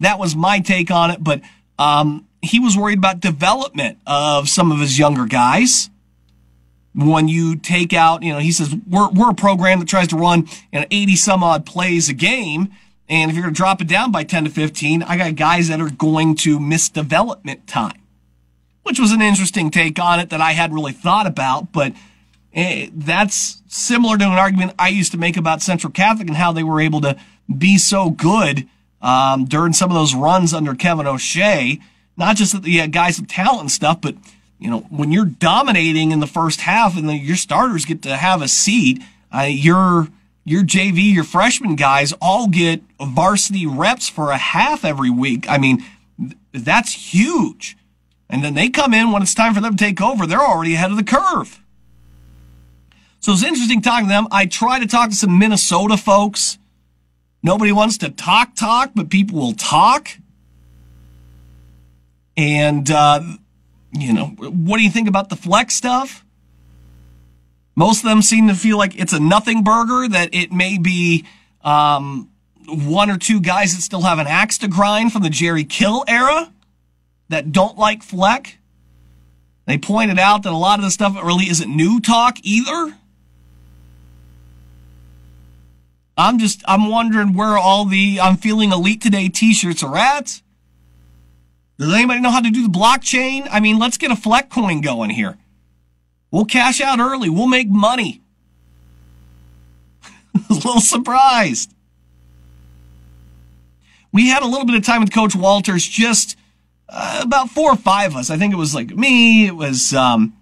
That 0.00 0.18
was 0.18 0.34
my 0.34 0.58
take 0.58 0.90
on 0.90 1.12
it, 1.12 1.22
but 1.22 1.42
um, 1.78 2.26
he 2.42 2.58
was 2.58 2.76
worried 2.76 2.98
about 2.98 3.20
development 3.20 3.98
of 4.06 4.48
some 4.48 4.72
of 4.72 4.80
his 4.80 4.98
younger 4.98 5.26
guys 5.26 5.90
when 6.96 7.28
you 7.28 7.56
take 7.56 7.92
out, 7.92 8.22
you 8.22 8.32
know, 8.32 8.38
he 8.38 8.50
says, 8.50 8.74
we're, 8.88 9.10
we're 9.10 9.30
a 9.30 9.34
program 9.34 9.80
that 9.80 9.88
tries 9.88 10.08
to 10.08 10.16
run 10.16 10.48
you 10.72 10.80
know, 10.80 10.86
80 10.90 11.16
some 11.16 11.44
odd 11.44 11.66
plays 11.66 12.08
a 12.08 12.14
game. 12.14 12.72
And 13.08 13.30
if 13.30 13.36
you're 13.36 13.44
going 13.44 13.54
to 13.54 13.56
drop 13.56 13.82
it 13.82 13.86
down 13.86 14.10
by 14.10 14.24
10 14.24 14.44
to 14.44 14.50
15, 14.50 15.02
I 15.02 15.16
got 15.16 15.36
guys 15.36 15.68
that 15.68 15.80
are 15.80 15.90
going 15.90 16.36
to 16.36 16.58
miss 16.58 16.88
development 16.88 17.66
time, 17.66 18.00
which 18.82 18.98
was 18.98 19.12
an 19.12 19.20
interesting 19.20 19.70
take 19.70 20.00
on 20.00 20.18
it 20.20 20.30
that 20.30 20.40
I 20.40 20.52
hadn't 20.52 20.74
really 20.74 20.92
thought 20.92 21.26
about. 21.26 21.70
But 21.70 21.92
eh, 22.54 22.88
that's 22.92 23.62
similar 23.68 24.16
to 24.16 24.24
an 24.24 24.32
argument 24.32 24.72
I 24.78 24.88
used 24.88 25.12
to 25.12 25.18
make 25.18 25.36
about 25.36 25.60
Central 25.60 25.92
Catholic 25.92 26.28
and 26.28 26.36
how 26.36 26.52
they 26.52 26.64
were 26.64 26.80
able 26.80 27.02
to 27.02 27.16
be 27.54 27.76
so 27.76 28.10
good 28.10 28.66
um, 29.02 29.44
during 29.44 29.74
some 29.74 29.90
of 29.90 29.94
those 29.94 30.14
runs 30.14 30.54
under 30.54 30.74
Kevin 30.74 31.06
O'Shea. 31.06 31.78
Not 32.16 32.36
just 32.36 32.54
that 32.54 32.62
the 32.62 32.80
uh, 32.80 32.86
guys 32.86 33.20
with 33.20 33.28
talent 33.28 33.60
and 33.60 33.70
stuff, 33.70 34.00
but 34.00 34.16
you 34.58 34.70
know 34.70 34.80
when 34.90 35.12
you're 35.12 35.24
dominating 35.26 36.12
in 36.12 36.20
the 36.20 36.26
first 36.26 36.62
half 36.62 36.96
and 36.96 37.10
your 37.10 37.36
starters 37.36 37.84
get 37.84 38.02
to 38.02 38.16
have 38.16 38.42
a 38.42 38.48
seat, 38.48 39.02
uh, 39.34 39.42
your 39.42 40.08
your 40.44 40.62
JV, 40.62 41.12
your 41.12 41.24
freshman 41.24 41.74
guys 41.74 42.12
all 42.22 42.46
get 42.46 42.80
varsity 43.00 43.66
reps 43.66 44.08
for 44.08 44.30
a 44.30 44.36
half 44.36 44.84
every 44.84 45.10
week. 45.10 45.44
I 45.48 45.58
mean, 45.58 45.84
that's 46.52 47.12
huge. 47.12 47.76
And 48.30 48.44
then 48.44 48.54
they 48.54 48.68
come 48.68 48.94
in 48.94 49.12
when 49.12 49.22
it's 49.22 49.34
time 49.34 49.54
for 49.54 49.60
them 49.60 49.76
to 49.76 49.84
take 49.84 50.00
over, 50.00 50.26
they're 50.26 50.40
already 50.40 50.74
ahead 50.74 50.90
of 50.90 50.96
the 50.96 51.04
curve. 51.04 51.60
So 53.20 53.32
it's 53.32 53.42
interesting 53.42 53.82
talking 53.82 54.06
to 54.06 54.10
them. 54.10 54.28
I 54.30 54.46
try 54.46 54.78
to 54.78 54.86
talk 54.86 55.10
to 55.10 55.16
some 55.16 55.36
Minnesota 55.38 55.96
folks. 55.96 56.58
Nobody 57.42 57.72
wants 57.72 57.98
to 57.98 58.10
talk, 58.10 58.54
talk, 58.54 58.92
but 58.94 59.10
people 59.10 59.38
will 59.38 59.52
talk. 59.52 60.10
And, 62.36 62.88
uh, 62.90 63.20
you 64.00 64.12
know, 64.12 64.26
what 64.26 64.78
do 64.78 64.82
you 64.82 64.90
think 64.90 65.08
about 65.08 65.28
the 65.28 65.36
Fleck's 65.36 65.74
stuff? 65.74 66.24
Most 67.74 68.04
of 68.04 68.08
them 68.08 68.22
seem 68.22 68.48
to 68.48 68.54
feel 68.54 68.78
like 68.78 68.98
it's 68.98 69.12
a 69.12 69.20
nothing 69.20 69.62
burger, 69.62 70.08
that 70.08 70.34
it 70.34 70.50
may 70.50 70.78
be 70.78 71.26
um, 71.62 72.30
one 72.66 73.10
or 73.10 73.18
two 73.18 73.40
guys 73.40 73.74
that 73.74 73.82
still 73.82 74.02
have 74.02 74.18
an 74.18 74.26
axe 74.26 74.58
to 74.58 74.68
grind 74.68 75.12
from 75.12 75.22
the 75.22 75.30
Jerry 75.30 75.64
Kill 75.64 76.04
era 76.08 76.52
that 77.28 77.52
don't 77.52 77.76
like 77.76 78.02
Fleck. 78.02 78.58
They 79.66 79.78
pointed 79.78 80.18
out 80.18 80.44
that 80.44 80.52
a 80.52 80.56
lot 80.56 80.78
of 80.78 80.84
the 80.84 80.90
stuff 80.90 81.16
really 81.22 81.50
isn't 81.50 81.74
new 81.74 82.00
talk 82.00 82.38
either. 82.42 82.96
I'm 86.16 86.38
just, 86.38 86.62
I'm 86.66 86.88
wondering 86.88 87.34
where 87.34 87.58
all 87.58 87.84
the 87.84 88.20
I'm 88.20 88.36
feeling 88.36 88.72
elite 88.72 89.02
today 89.02 89.28
t-shirts 89.28 89.82
are 89.82 89.96
at. 89.96 90.40
Does 91.78 91.92
anybody 91.92 92.20
know 92.20 92.30
how 92.30 92.40
to 92.40 92.50
do 92.50 92.62
the 92.62 92.72
blockchain? 92.72 93.46
I 93.50 93.60
mean, 93.60 93.78
let's 93.78 93.98
get 93.98 94.10
a 94.10 94.16
Fleck 94.16 94.50
coin 94.50 94.80
going 94.80 95.10
here. 95.10 95.36
We'll 96.30 96.46
cash 96.46 96.80
out 96.80 96.98
early. 96.98 97.28
We'll 97.28 97.46
make 97.46 97.68
money. 97.68 98.22
a 100.50 100.52
little 100.52 100.80
surprised. 100.80 101.72
We 104.12 104.28
had 104.28 104.42
a 104.42 104.46
little 104.46 104.64
bit 104.64 104.76
of 104.76 104.84
time 104.84 105.02
with 105.02 105.12
Coach 105.12 105.36
Walters, 105.36 105.86
just 105.86 106.36
uh, 106.88 107.20
about 107.22 107.50
four 107.50 107.72
or 107.72 107.76
five 107.76 108.12
of 108.12 108.16
us. 108.16 108.30
I 108.30 108.38
think 108.38 108.52
it 108.54 108.56
was 108.56 108.74
like 108.74 108.90
me, 108.90 109.46
it 109.46 109.56
was 109.56 109.92
um, 109.92 110.36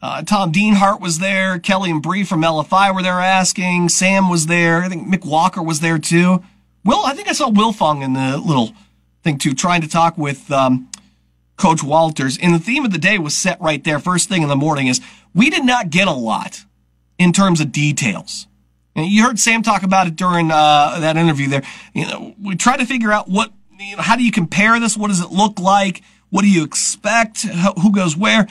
uh, 0.00 0.22
Tom 0.22 0.52
Dienhart 0.52 1.00
was 1.00 1.18
there. 1.18 1.58
Kelly 1.58 1.90
and 1.90 2.02
Bree 2.02 2.24
from 2.24 2.42
LFI 2.42 2.94
were 2.94 3.02
there 3.02 3.20
asking. 3.20 3.88
Sam 3.88 4.28
was 4.28 4.46
there. 4.46 4.82
I 4.82 4.88
think 4.88 5.08
Mick 5.08 5.24
Walker 5.24 5.62
was 5.62 5.80
there 5.80 5.98
too. 5.98 6.44
Will, 6.84 7.04
I 7.04 7.14
think 7.14 7.28
I 7.28 7.32
saw 7.32 7.48
Will 7.48 7.72
Fung 7.72 8.02
in 8.02 8.12
the 8.12 8.36
little 8.36 8.74
thing 9.24 9.38
too, 9.38 9.54
trying 9.54 9.80
to 9.80 9.88
talk 9.88 10.16
with 10.16 10.52
um, 10.52 10.88
Coach 11.56 11.82
Walters. 11.82 12.38
And 12.38 12.54
the 12.54 12.58
theme 12.58 12.84
of 12.84 12.92
the 12.92 12.98
day 12.98 13.18
was 13.18 13.36
set 13.36 13.60
right 13.60 13.82
there. 13.82 13.98
First 13.98 14.28
thing 14.28 14.42
in 14.42 14.48
the 14.48 14.56
morning 14.56 14.86
is 14.86 15.00
we 15.34 15.50
did 15.50 15.64
not 15.64 15.90
get 15.90 16.06
a 16.06 16.12
lot 16.12 16.64
in 17.18 17.32
terms 17.32 17.60
of 17.60 17.72
details. 17.72 18.46
And 18.94 19.06
you 19.06 19.24
heard 19.24 19.40
Sam 19.40 19.62
talk 19.62 19.82
about 19.82 20.06
it 20.06 20.14
during 20.14 20.52
uh, 20.52 21.00
that 21.00 21.16
interview 21.16 21.48
there. 21.48 21.62
You 21.94 22.06
know, 22.06 22.34
we 22.40 22.54
try 22.54 22.76
to 22.76 22.86
figure 22.86 23.10
out 23.10 23.28
what, 23.28 23.50
you 23.78 23.96
know, 23.96 24.02
how 24.02 24.14
do 24.14 24.22
you 24.22 24.30
compare 24.30 24.78
this? 24.78 24.96
What 24.96 25.08
does 25.08 25.20
it 25.20 25.32
look 25.32 25.58
like? 25.58 26.02
What 26.30 26.42
do 26.42 26.48
you 26.48 26.62
expect? 26.62 27.42
Who 27.42 27.92
goes 27.92 28.16
where? 28.16 28.46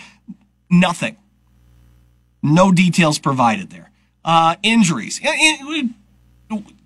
Nothing. 0.70 1.18
No 2.42 2.72
details 2.72 3.20
provided 3.20 3.70
there. 3.70 3.92
Uh, 4.26 4.56
injuries. 4.64 5.22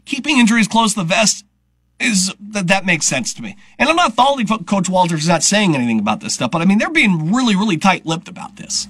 Keeping 0.05 0.37
injuries 0.37 0.67
close 0.67 0.93
to 0.93 0.99
the 0.99 1.05
vest 1.05 1.45
is 1.99 2.33
that 2.39 2.67
that 2.67 2.85
makes 2.85 3.05
sense 3.05 3.33
to 3.33 3.41
me. 3.41 3.55
And 3.79 3.89
I'm 3.89 3.95
not 3.95 4.13
faulting 4.13 4.47
Coach 4.65 4.89
Walters 4.89 5.23
for 5.23 5.29
not 5.29 5.43
saying 5.43 5.75
anything 5.75 5.99
about 5.99 6.19
this 6.19 6.33
stuff, 6.35 6.51
but 6.51 6.61
I 6.61 6.65
mean 6.65 6.77
they're 6.77 6.89
being 6.89 7.33
really, 7.33 7.55
really 7.55 7.77
tight-lipped 7.77 8.27
about 8.27 8.55
this. 8.55 8.87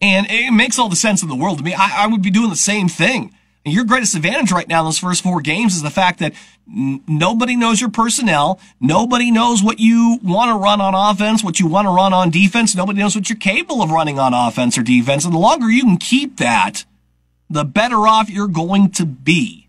And 0.00 0.26
it 0.28 0.52
makes 0.52 0.78
all 0.78 0.88
the 0.88 0.96
sense 0.96 1.22
in 1.22 1.28
the 1.28 1.36
world 1.36 1.58
to 1.58 1.64
me. 1.64 1.74
I, 1.74 2.04
I 2.04 2.06
would 2.06 2.22
be 2.22 2.30
doing 2.30 2.50
the 2.50 2.56
same 2.56 2.88
thing. 2.88 3.34
And 3.64 3.72
your 3.72 3.84
greatest 3.84 4.14
advantage 4.14 4.52
right 4.52 4.68
now 4.68 4.80
in 4.80 4.86
those 4.86 4.98
first 4.98 5.22
four 5.22 5.40
games 5.40 5.74
is 5.74 5.80
the 5.80 5.88
fact 5.88 6.18
that 6.18 6.34
n- 6.68 7.02
nobody 7.08 7.56
knows 7.56 7.80
your 7.80 7.88
personnel. 7.88 8.60
Nobody 8.78 9.30
knows 9.30 9.62
what 9.62 9.80
you 9.80 10.18
want 10.22 10.50
to 10.50 10.62
run 10.62 10.82
on 10.82 10.94
offense, 10.94 11.42
what 11.42 11.58
you 11.58 11.66
want 11.66 11.86
to 11.86 11.90
run 11.90 12.12
on 12.12 12.28
defense. 12.28 12.76
Nobody 12.76 12.98
knows 12.98 13.14
what 13.14 13.30
you're 13.30 13.38
capable 13.38 13.80
of 13.80 13.90
running 13.90 14.18
on 14.18 14.34
offense 14.34 14.76
or 14.76 14.82
defense. 14.82 15.24
And 15.24 15.32
the 15.32 15.38
longer 15.38 15.70
you 15.70 15.84
can 15.84 15.96
keep 15.96 16.36
that, 16.36 16.84
the 17.48 17.64
better 17.64 18.06
off 18.06 18.28
you're 18.28 18.48
going 18.48 18.90
to 18.90 19.06
be. 19.06 19.63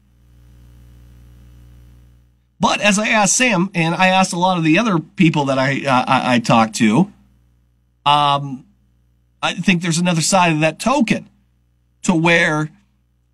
But 2.59 2.81
as 2.81 2.97
I 2.97 3.09
asked 3.09 3.35
Sam, 3.35 3.69
and 3.75 3.93
I 3.95 4.07
asked 4.07 4.33
a 4.33 4.39
lot 4.39 4.57
of 4.57 4.63
the 4.63 4.77
other 4.77 4.99
people 4.99 5.45
that 5.45 5.59
I 5.59 5.85
uh, 5.85 6.05
I, 6.07 6.35
I 6.35 6.39
talked 6.39 6.75
to, 6.75 7.11
um, 8.05 8.65
I 9.41 9.53
think 9.53 9.81
there's 9.81 9.97
another 9.97 10.21
side 10.21 10.53
of 10.53 10.61
that 10.61 10.79
token 10.79 11.29
to 12.03 12.15
where 12.15 12.71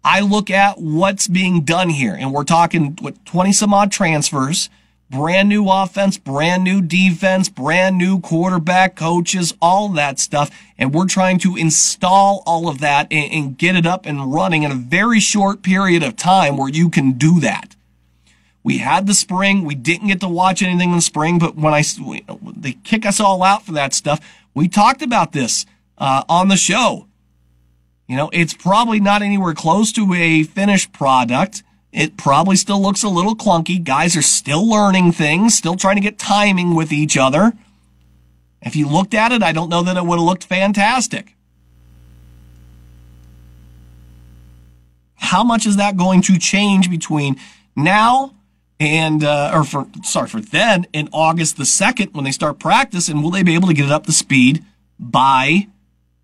I 0.03 0.21
look 0.21 0.49
at 0.49 0.79
what's 0.79 1.27
being 1.27 1.62
done 1.62 1.89
here, 1.89 2.15
and 2.17 2.34
we're 2.34 2.43
talking 2.43 2.97
what 2.99 3.23
20 3.25 3.53
some 3.53 3.73
odd 3.73 3.91
transfers, 3.91 4.69
brand 5.12 5.49
new 5.49 5.69
offense, 5.69 6.17
brand 6.17 6.63
new 6.63 6.81
defense, 6.81 7.49
brand 7.49 7.97
new 7.97 8.19
quarterback 8.19 8.95
coaches, 8.95 9.53
all 9.62 9.89
that 9.89 10.19
stuff. 10.19 10.49
And 10.77 10.93
we're 10.93 11.07
trying 11.07 11.38
to 11.39 11.55
install 11.55 12.41
all 12.47 12.67
of 12.67 12.79
that 12.79 13.07
and, 13.12 13.31
and 13.31 13.57
get 13.57 13.75
it 13.75 13.86
up 13.86 14.05
and 14.05 14.34
running 14.34 14.63
in 14.63 14.71
a 14.71 14.75
very 14.75 15.19
short 15.19 15.62
period 15.62 16.01
of 16.01 16.15
time 16.15 16.57
where 16.57 16.69
you 16.69 16.89
can 16.89 17.12
do 17.12 17.39
that. 17.41 17.75
We 18.63 18.78
had 18.78 19.08
the 19.08 19.13
spring. 19.13 19.65
We 19.65 19.76
didn't 19.76 20.08
get 20.08 20.19
to 20.21 20.28
watch 20.28 20.62
anything 20.62 20.89
in 20.89 20.95
the 20.95 21.02
spring, 21.02 21.39
but 21.39 21.56
when 21.56 21.74
I, 21.74 21.84
they 22.56 22.74
kick 22.74 23.06
us 23.06 23.19
all 23.19 23.41
out 23.43 23.65
for 23.65 23.71
that 23.74 23.93
stuff, 23.93 24.19
we 24.54 24.67
talked 24.67 25.02
about 25.02 25.32
this, 25.32 25.65
uh, 25.97 26.24
on 26.30 26.47
the 26.47 26.58
show. 26.58 27.08
You 28.08 28.17
know, 28.17 28.30
it's 28.34 28.54
probably 28.54 29.00
not 29.00 29.21
anywhere 29.21 29.54
close 29.54 29.91
to 29.93 30.13
a 30.13 30.43
finished 30.43 30.91
product. 30.91 31.63
It 31.91 32.17
probably 32.17 32.56
still 32.56 32.82
looks 32.82 33.04
a 33.04 33.10
little 33.10 33.36
clunky. 33.36 33.84
Guys 33.84 34.15
are 34.15 34.21
still 34.21 34.69
learning 34.69 35.13
things, 35.13 35.56
still 35.56 35.76
trying 35.76 35.95
to 35.95 36.02
get 36.02 36.19
timing 36.19 36.76
with 36.76 36.91
each 36.91 37.17
other. 37.17 37.54
If 38.62 38.76
you 38.76 38.88
looked 38.88 39.13
at 39.13 39.32
it, 39.32 39.41
I 39.41 39.52
don't 39.52 39.69
know 39.69 39.82
that 39.84 39.97
it 39.97 40.06
would 40.06 40.17
have 40.17 40.26
looked 40.26 40.43
fantastic. 40.43 41.36
How 45.15 45.43
much 45.43 45.65
is 45.65 45.78
that 45.78 45.97
going 45.97 46.21
to 46.24 46.38
change 46.38 46.89
between 46.89 47.38
now 47.76 48.36
and, 48.81 49.23
uh, 49.23 49.51
or 49.53 49.63
for, 49.63 49.87
sorry, 50.01 50.27
for 50.27 50.41
then 50.41 50.87
in 50.91 51.07
August 51.13 51.55
the 51.57 51.65
2nd 51.65 52.15
when 52.15 52.23
they 52.23 52.31
start 52.31 52.57
practice 52.57 53.09
and 53.09 53.21
will 53.21 53.29
they 53.29 53.43
be 53.43 53.53
able 53.53 53.67
to 53.67 53.75
get 53.75 53.85
it 53.85 53.91
up 53.91 54.07
to 54.07 54.11
speed 54.11 54.65
by 54.99 55.67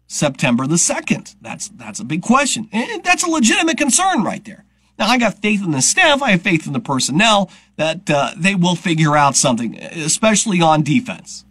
September 0.07 0.65
the 0.65 0.75
2nd? 0.75 1.35
That's, 1.39 1.67
that's 1.69 1.99
a 1.99 2.03
big 2.03 2.23
question. 2.23 2.67
And 2.71 3.03
that's 3.03 3.23
a 3.23 3.29
legitimate 3.29 3.77
concern 3.77 4.23
right 4.23 4.43
there. 4.43 4.65
Now, 4.97 5.05
I 5.05 5.19
got 5.19 5.39
faith 5.39 5.63
in 5.63 5.69
the 5.69 5.83
staff. 5.83 6.23
I 6.23 6.31
have 6.31 6.41
faith 6.41 6.65
in 6.65 6.73
the 6.73 6.79
personnel 6.79 7.51
that 7.75 8.09
uh, 8.09 8.31
they 8.35 8.55
will 8.55 8.75
figure 8.75 9.15
out 9.15 9.35
something, 9.35 9.77
especially 9.77 10.59
on 10.59 10.81
defense. 10.81 11.45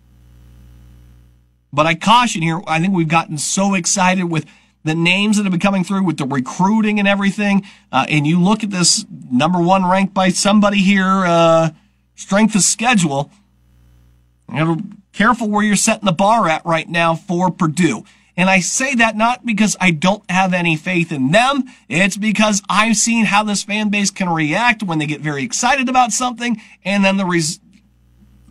But 1.72 1.86
I 1.86 1.94
caution 1.94 2.42
here, 2.42 2.60
I 2.66 2.80
think 2.80 2.92
we've 2.92 3.06
gotten 3.06 3.38
so 3.38 3.74
excited 3.74 4.24
with 4.24 4.44
the 4.86 4.94
names 4.94 5.36
that 5.36 5.42
have 5.42 5.50
been 5.50 5.60
coming 5.60 5.84
through 5.84 6.04
with 6.04 6.16
the 6.16 6.24
recruiting 6.24 6.98
and 6.98 7.08
everything. 7.08 7.66
Uh, 7.90 8.06
and 8.08 8.26
you 8.26 8.40
look 8.40 8.62
at 8.62 8.70
this 8.70 9.04
number 9.30 9.60
one 9.60 9.84
ranked 9.84 10.14
by 10.14 10.28
somebody 10.30 10.78
here, 10.78 11.04
uh, 11.04 11.70
strength 12.14 12.54
of 12.54 12.62
schedule. 12.62 13.30
You 14.50 14.64
know, 14.64 14.76
careful 15.12 15.50
where 15.50 15.64
you're 15.64 15.76
setting 15.76 16.06
the 16.06 16.12
bar 16.12 16.48
at 16.48 16.64
right 16.64 16.88
now 16.88 17.16
for 17.16 17.50
Purdue. 17.50 18.04
And 18.36 18.48
I 18.48 18.60
say 18.60 18.94
that 18.94 19.16
not 19.16 19.44
because 19.44 19.76
I 19.80 19.90
don't 19.90 20.22
have 20.30 20.52
any 20.52 20.76
faith 20.76 21.10
in 21.10 21.32
them. 21.32 21.64
It's 21.88 22.16
because 22.16 22.62
I've 22.68 22.96
seen 22.96 23.24
how 23.24 23.42
this 23.42 23.64
fan 23.64 23.88
base 23.88 24.10
can 24.10 24.28
react 24.28 24.82
when 24.82 24.98
they 24.98 25.06
get 25.06 25.20
very 25.20 25.42
excited 25.42 25.88
about 25.88 26.12
something 26.12 26.60
and 26.84 27.04
then 27.04 27.16
the 27.16 27.24
res- 27.24 27.60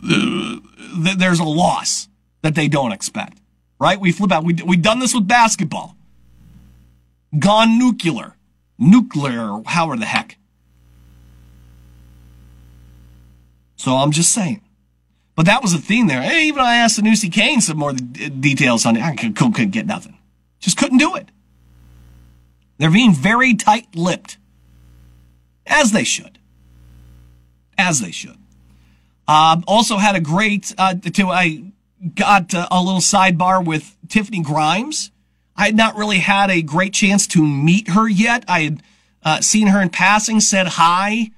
there's 0.02 1.40
a 1.40 1.44
loss 1.44 2.08
that 2.42 2.54
they 2.54 2.68
don't 2.68 2.92
expect. 2.92 3.38
Right? 3.80 3.98
We 3.98 4.12
flip 4.12 4.32
out. 4.32 4.44
We, 4.44 4.54
we've 4.54 4.82
done 4.82 4.98
this 4.98 5.14
with 5.14 5.26
basketball. 5.26 5.95
Gone 7.38 7.78
nuclear. 7.78 8.34
Nuclear, 8.78 9.62
however 9.66 9.96
the 9.96 10.06
heck. 10.06 10.38
So 13.76 13.96
I'm 13.96 14.10
just 14.10 14.32
saying. 14.32 14.62
But 15.34 15.46
that 15.46 15.62
was 15.62 15.72
the 15.72 15.78
theme 15.78 16.06
there. 16.06 16.20
And 16.20 16.32
even 16.32 16.60
I 16.60 16.76
asked 16.76 16.98
Sanoussi 16.98 17.30
Kane 17.30 17.60
some 17.60 17.78
more 17.78 17.92
details 17.92 18.86
on 18.86 18.96
it. 18.96 19.02
I 19.02 19.14
couldn't, 19.14 19.70
get 19.70 19.86
nothing. 19.86 20.18
Just 20.60 20.78
couldn't 20.78 20.98
do 20.98 21.14
it. 21.14 21.30
They're 22.78 22.90
being 22.90 23.14
very 23.14 23.54
tight-lipped, 23.54 24.38
as 25.66 25.92
they 25.92 26.04
should, 26.04 26.38
as 27.78 28.00
they 28.00 28.10
should. 28.10 28.38
Um, 29.28 29.64
also 29.66 29.96
had 29.96 30.14
a 30.14 30.20
great. 30.20 30.74
Uh, 30.76 30.94
to 30.94 31.28
I 31.28 31.72
got 32.14 32.54
uh, 32.54 32.68
a 32.70 32.82
little 32.82 33.00
sidebar 33.00 33.64
with 33.64 33.96
Tiffany 34.08 34.42
Grimes. 34.42 35.10
I 35.56 35.66
had 35.66 35.76
not 35.76 35.96
really 35.96 36.18
had 36.18 36.50
a 36.50 36.62
great 36.62 36.92
chance 36.92 37.26
to 37.28 37.46
meet 37.46 37.88
her 37.88 38.08
yet. 38.08 38.44
I 38.46 38.60
had 38.62 38.82
uh, 39.22 39.40
seen 39.40 39.68
her 39.68 39.80
in 39.80 39.90
passing, 39.90 40.40
said 40.40 40.66
hi 40.66 41.30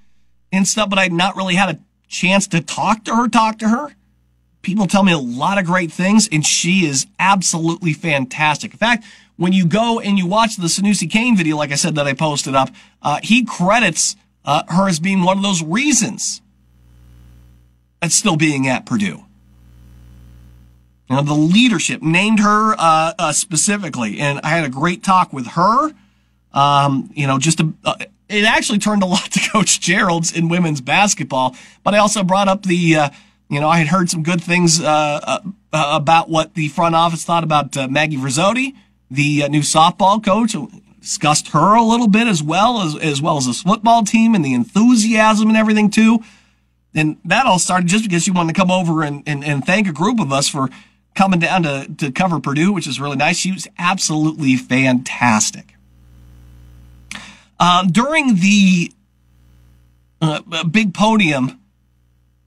and 0.52 0.66
stuff, 0.66 0.90
but 0.90 0.98
I 0.98 1.04
had 1.04 1.12
not 1.12 1.36
really 1.36 1.54
had 1.54 1.74
a 1.74 1.78
chance 2.08 2.46
to 2.48 2.60
talk 2.60 3.04
to 3.04 3.14
her, 3.14 3.28
talk 3.28 3.58
to 3.58 3.68
her. 3.68 3.94
People 4.62 4.86
tell 4.86 5.02
me 5.04 5.12
a 5.12 5.18
lot 5.18 5.58
of 5.58 5.64
great 5.64 5.92
things, 5.92 6.28
and 6.30 6.44
she 6.44 6.84
is 6.84 7.06
absolutely 7.18 7.92
fantastic. 7.92 8.72
In 8.72 8.78
fact, 8.78 9.04
when 9.36 9.52
you 9.52 9.66
go 9.66 10.00
and 10.00 10.18
you 10.18 10.26
watch 10.26 10.56
the 10.56 10.66
Sanoussi 10.66 11.08
Kane 11.08 11.36
video, 11.36 11.56
like 11.56 11.70
I 11.70 11.76
said, 11.76 11.94
that 11.94 12.06
I 12.06 12.12
posted 12.12 12.54
up, 12.54 12.70
uh, 13.00 13.20
he 13.22 13.44
credits 13.44 14.16
uh, 14.44 14.64
her 14.68 14.88
as 14.88 14.98
being 14.98 15.22
one 15.22 15.36
of 15.36 15.42
those 15.44 15.62
reasons 15.62 16.42
at 18.02 18.10
still 18.10 18.36
being 18.36 18.66
at 18.66 18.84
Purdue. 18.84 19.24
You 21.08 21.16
know, 21.16 21.22
the 21.22 21.34
leadership 21.34 22.02
named 22.02 22.40
her 22.40 22.74
uh, 22.78 23.14
uh, 23.18 23.32
specifically, 23.32 24.18
and 24.18 24.40
I 24.42 24.50
had 24.50 24.64
a 24.64 24.68
great 24.68 25.02
talk 25.02 25.32
with 25.32 25.46
her. 25.48 25.92
Um, 26.52 27.10
you 27.14 27.26
know, 27.26 27.38
just 27.38 27.60
a, 27.60 27.72
uh, 27.84 27.96
it 28.28 28.44
actually 28.44 28.78
turned 28.78 29.02
a 29.02 29.06
lot 29.14 29.30
to 29.32 29.40
Coach 29.50 29.80
Gearlds 29.80 30.36
in 30.36 30.48
women's 30.48 30.80
basketball, 30.80 31.56
but 31.82 31.94
I 31.94 31.98
also 31.98 32.22
brought 32.22 32.48
up 32.48 32.64
the, 32.64 32.96
uh, 32.96 33.10
you 33.48 33.58
know, 33.58 33.68
I 33.68 33.78
had 33.78 33.88
heard 33.88 34.10
some 34.10 34.22
good 34.22 34.42
things 34.42 34.80
uh, 34.80 34.84
uh, 35.24 35.40
about 35.72 36.28
what 36.28 36.54
the 36.54 36.68
front 36.68 36.94
office 36.94 37.24
thought 37.24 37.44
about 37.44 37.74
Maggie 37.90 38.18
Frezzotti, 38.18 38.74
the 39.10 39.48
new 39.48 39.60
softball 39.60 40.22
coach. 40.22 40.54
Discussed 41.00 41.48
her 41.48 41.74
a 41.74 41.82
little 41.82 42.08
bit 42.08 42.26
as 42.26 42.42
well 42.42 42.82
as 42.82 42.94
as 42.96 43.22
well 43.22 43.38
as 43.38 43.46
this 43.46 43.62
football 43.62 44.02
team 44.02 44.34
and 44.34 44.44
the 44.44 44.52
enthusiasm 44.52 45.48
and 45.48 45.56
everything 45.56 45.90
too. 45.90 46.22
And 46.94 47.16
that 47.24 47.46
all 47.46 47.58
started 47.58 47.86
just 47.86 48.04
because 48.04 48.24
she 48.24 48.30
wanted 48.30 48.54
to 48.54 48.60
come 48.60 48.70
over 48.70 49.02
and, 49.02 49.22
and, 49.26 49.44
and 49.44 49.64
thank 49.64 49.86
a 49.86 49.92
group 49.92 50.20
of 50.20 50.32
us 50.32 50.48
for 50.48 50.68
coming 51.18 51.40
down 51.40 51.64
to, 51.64 51.84
to 51.96 52.12
cover 52.12 52.38
Purdue, 52.38 52.72
which 52.72 52.86
is 52.86 53.00
really 53.00 53.16
nice. 53.16 53.36
She 53.36 53.50
was 53.50 53.66
absolutely 53.76 54.54
fantastic. 54.54 55.74
Um, 57.58 57.88
during 57.88 58.36
the 58.36 58.92
uh, 60.22 60.62
big 60.62 60.94
podium 60.94 61.60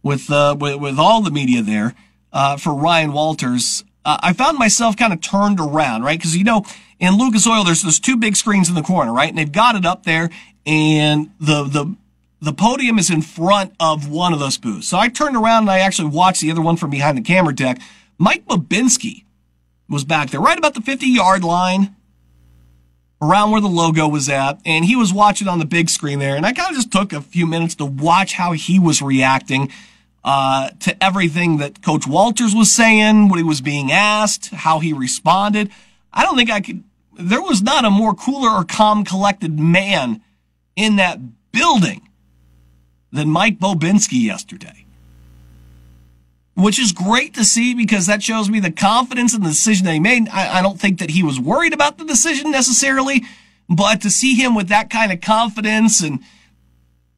with, 0.02 0.32
uh, 0.32 0.56
with, 0.58 0.80
with 0.80 0.98
all 0.98 1.22
the 1.22 1.32
media 1.32 1.62
there 1.62 1.96
uh, 2.32 2.56
for 2.56 2.74
Ryan 2.74 3.12
Walters, 3.12 3.84
uh, 4.06 4.18
I 4.24 4.32
found 4.32 4.58
myself 4.58 4.96
kind 4.96 5.12
of 5.12 5.20
turned 5.20 5.60
around, 5.60 6.04
right? 6.04 6.18
Because 6.18 6.38
you 6.38 6.46
know, 6.46 6.64
in 6.98 7.18
Lucas 7.18 7.46
Oil, 7.46 7.66
there's 7.66 7.84
there's 7.84 8.00
two 8.00 8.16
big 8.16 8.36
screens 8.36 8.70
in 8.70 8.74
the 8.74 8.82
corner, 8.82 9.14
right? 9.14 9.30
And 9.30 9.38
they've 9.38 9.52
got 9.52 9.76
it 9.76 9.86
up 9.86 10.06
there, 10.06 10.32
and 10.66 11.30
the 11.40 11.66
the 11.66 11.96
the 12.42 12.54
podium 12.54 12.98
is 12.98 13.12
in 13.12 13.22
front 13.22 13.76
of 13.80 14.10
one 14.10 14.34
of 14.34 14.40
those 14.40 14.58
booths. 14.58 14.88
So 14.88 14.98
I 14.98 15.10
turned 15.10 15.36
around 15.36 15.64
and 15.64 15.72
I 15.72 15.80
actually 15.80 16.10
watched 16.10 16.42
the 16.42 16.50
other 16.50 16.62
one 16.62 16.78
from 16.78 16.90
behind 16.90 17.16
the 17.16 17.22
camera 17.22 17.54
deck. 17.54 17.80
Mike 18.22 18.46
Bobinski 18.46 19.26
was 19.90 20.06
back 20.06 20.30
there, 20.30 20.40
right 20.40 20.58
about 20.58 20.76
the 20.76 20.82
50 20.82 21.08
yard 21.08 21.44
line, 21.44 21.96
around 23.20 23.50
where 23.50 23.62
the 23.62 23.68
logo 23.68 24.08
was 24.08 24.30
at, 24.30 24.62
and 24.64 24.86
he 24.86 24.96
was 24.96 25.12
watching 25.12 25.48
on 25.48 25.58
the 25.58 25.66
big 25.66 25.90
screen 25.90 26.20
there. 26.20 26.36
And 26.36 26.46
I 26.46 26.54
kind 26.54 26.70
of 26.70 26.76
just 26.76 26.92
took 26.92 27.14
a 27.14 27.22
few 27.22 27.48
minutes 27.48 27.74
to 27.76 27.86
watch 27.86 28.34
how 28.34 28.52
he 28.52 28.78
was 28.78 29.02
reacting 29.02 29.72
uh, 30.24 30.70
to 30.82 31.04
everything 31.04 31.58
that 31.58 31.82
Coach 31.82 32.06
Walters 32.06 32.54
was 32.54 32.72
saying, 32.72 33.28
what 33.28 33.38
he 33.38 33.44
was 33.44 33.60
being 33.60 33.92
asked, 33.92 34.52
how 34.52 34.78
he 34.78 34.94
responded. 34.94 35.72
I 36.14 36.24
don't 36.24 36.38
think 36.38 36.52
I 36.52 36.62
could. 36.62 36.84
There 37.18 37.42
was 37.42 37.64
not 37.64 37.86
a 37.86 37.90
more 37.90 38.14
cooler 38.14 38.52
or 38.52 38.64
calm, 38.64 39.04
collected 39.04 39.60
man 39.60 40.22
in 40.76 40.98
that 40.98 41.20
building 41.52 42.08
than 43.12 43.32
Mike 43.32 43.58
Bobinski 43.58 44.22
yesterday 44.22 44.86
which 46.62 46.80
is 46.80 46.92
great 46.92 47.34
to 47.34 47.44
see 47.44 47.74
because 47.74 48.06
that 48.06 48.22
shows 48.22 48.50
me 48.50 48.60
the 48.60 48.72
confidence 48.72 49.34
in 49.34 49.42
the 49.42 49.50
decision 49.50 49.86
that 49.86 49.94
he 49.94 50.00
made. 50.00 50.30
I, 50.30 50.60
I, 50.60 50.62
don't 50.62 50.80
think 50.80 51.00
that 51.00 51.10
he 51.10 51.24
was 51.24 51.40
worried 51.40 51.74
about 51.74 51.98
the 51.98 52.06
decision 52.06 52.52
necessarily, 52.52 53.24
but 53.68 54.02
to 54.02 54.10
see 54.10 54.36
him 54.36 54.54
with 54.54 54.68
that 54.68 54.90
kind 54.90 55.12
of 55.12 55.22
confidence 55.22 56.02
and 56.02 56.20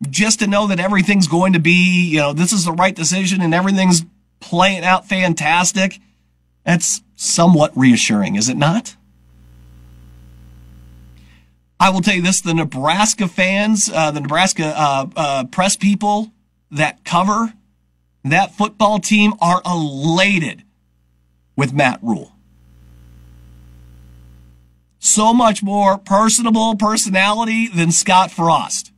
just 0.10 0.39
to 0.39 0.48
know 0.48 0.68
that 0.68 0.80
everything's 0.80 1.28
going 1.28 1.54
to 1.54 1.60
be, 1.60 2.10
you 2.10 2.20
know, 2.20 2.34
this 2.34 2.54
is 2.54 2.66
the 2.66 2.72
right 2.72 2.96
decision 2.96 3.41
and 3.41 3.54
everything's 3.54 4.06
playing 4.39 4.84
out 4.84 5.08
fantastic, 5.08 6.00
that's 6.64 7.02
somewhat 7.16 7.72
reassuring, 7.76 8.36
is 8.36 8.50
it 8.50 8.58
not? 8.58 8.96
I 11.80 11.89
will 11.89 12.02
tell 12.02 12.16
you 12.16 12.22
this 12.22 12.39
the 12.39 12.54
Nebraska 12.54 13.28
fans, 13.28 13.89
uh, 13.94 14.12
the 14.12 14.22
Nebraska 14.22 14.74
uh, 14.76 15.08
uh, 15.16 15.44
press 15.46 15.76
people 15.76 16.32
that 16.72 17.04
cover 17.04 17.54
that 18.24 18.54
football 18.54 19.00
team 19.00 19.34
are 19.42 19.62
elated 19.66 20.64
with 21.56 21.74
Matt 21.74 22.00
Rhule. 22.02 22.32
So 25.00 25.34
much 25.34 25.62
more 25.62 25.98
personable 25.98 26.76
personality 26.76 27.68
than 27.68 27.92
Scott 27.92 28.32
Frost. 28.32 28.92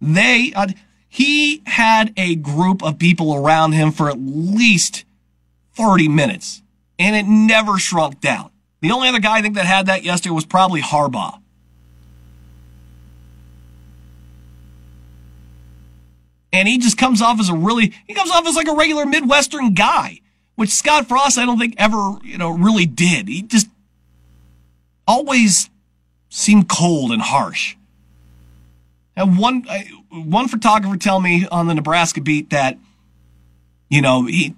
They, 0.00 0.52
uh, 0.54 0.68
he 1.08 1.62
had 1.66 2.12
a 2.16 2.36
group 2.36 2.82
of 2.82 2.98
people 2.98 3.34
around 3.34 3.72
him 3.72 3.90
for 3.90 4.08
at 4.08 4.18
least 4.18 5.04
30 5.74 6.08
minutes, 6.08 6.62
and 6.98 7.16
it 7.16 7.28
never 7.28 7.78
shrunk 7.78 8.20
down. 8.20 8.50
The 8.80 8.92
only 8.92 9.08
other 9.08 9.18
guy 9.18 9.38
I 9.38 9.42
think 9.42 9.56
that 9.56 9.66
had 9.66 9.86
that 9.86 10.04
yesterday 10.04 10.34
was 10.34 10.46
probably 10.46 10.80
Harbaugh. 10.80 11.39
And 16.52 16.68
he 16.68 16.78
just 16.78 16.98
comes 16.98 17.22
off 17.22 17.40
as 17.40 17.48
a 17.48 17.54
really 17.54 17.92
he 18.06 18.14
comes 18.14 18.30
off 18.30 18.46
as 18.46 18.56
like 18.56 18.68
a 18.68 18.74
regular 18.74 19.06
Midwestern 19.06 19.74
guy, 19.74 20.20
which 20.56 20.70
Scott 20.70 21.08
Frost 21.08 21.38
I 21.38 21.46
don't 21.46 21.58
think 21.58 21.74
ever 21.78 22.18
you 22.22 22.38
know 22.38 22.50
really 22.50 22.86
did. 22.86 23.28
He 23.28 23.42
just 23.42 23.68
always 25.06 25.70
seemed 26.28 26.68
cold 26.68 27.12
and 27.12 27.22
harsh. 27.22 27.76
And 29.16 29.38
one 29.38 29.64
one 30.10 30.48
photographer 30.48 30.96
tell 30.96 31.20
me 31.20 31.46
on 31.50 31.66
the 31.66 31.74
Nebraska 31.74 32.20
beat 32.20 32.50
that 32.50 32.78
you 33.88 34.00
know 34.00 34.26
he 34.26 34.54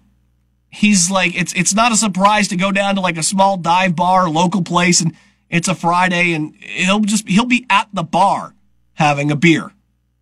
he's 0.70 1.10
like 1.10 1.34
it's 1.34 1.52
it's 1.54 1.74
not 1.74 1.92
a 1.92 1.96
surprise 1.96 2.48
to 2.48 2.56
go 2.56 2.72
down 2.72 2.94
to 2.94 3.00
like 3.00 3.18
a 3.18 3.22
small 3.22 3.56
dive 3.56 3.94
bar 3.94 4.28
local 4.28 4.62
place 4.62 5.00
and 5.00 5.14
it's 5.50 5.68
a 5.68 5.74
Friday 5.74 6.32
and 6.32 6.54
he'll 6.56 7.00
just 7.00 7.28
he'll 7.28 7.44
be 7.44 7.66
at 7.68 7.88
the 7.92 8.02
bar 8.02 8.54
having 8.94 9.30
a 9.30 9.36
beer 9.36 9.72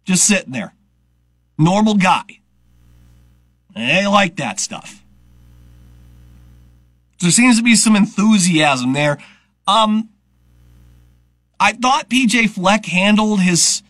just 0.05 0.27
sitting 0.27 0.53
there 0.53 0.75
normal 1.61 1.95
guy. 1.95 2.41
They 3.75 4.07
like 4.07 4.37
that 4.37 4.59
stuff. 4.59 5.03
There 7.21 7.31
seems 7.31 7.59
to 7.59 7.63
be 7.63 7.77
some 7.77 7.95
enthusiasm 7.95 8.93
there. 8.93 9.19
Um, 9.67 10.09
I 11.61 11.73
thought 11.73 12.09
PJ 12.09 12.51
Fleck 12.51 12.87
handled 12.87 13.41
his 13.41 13.83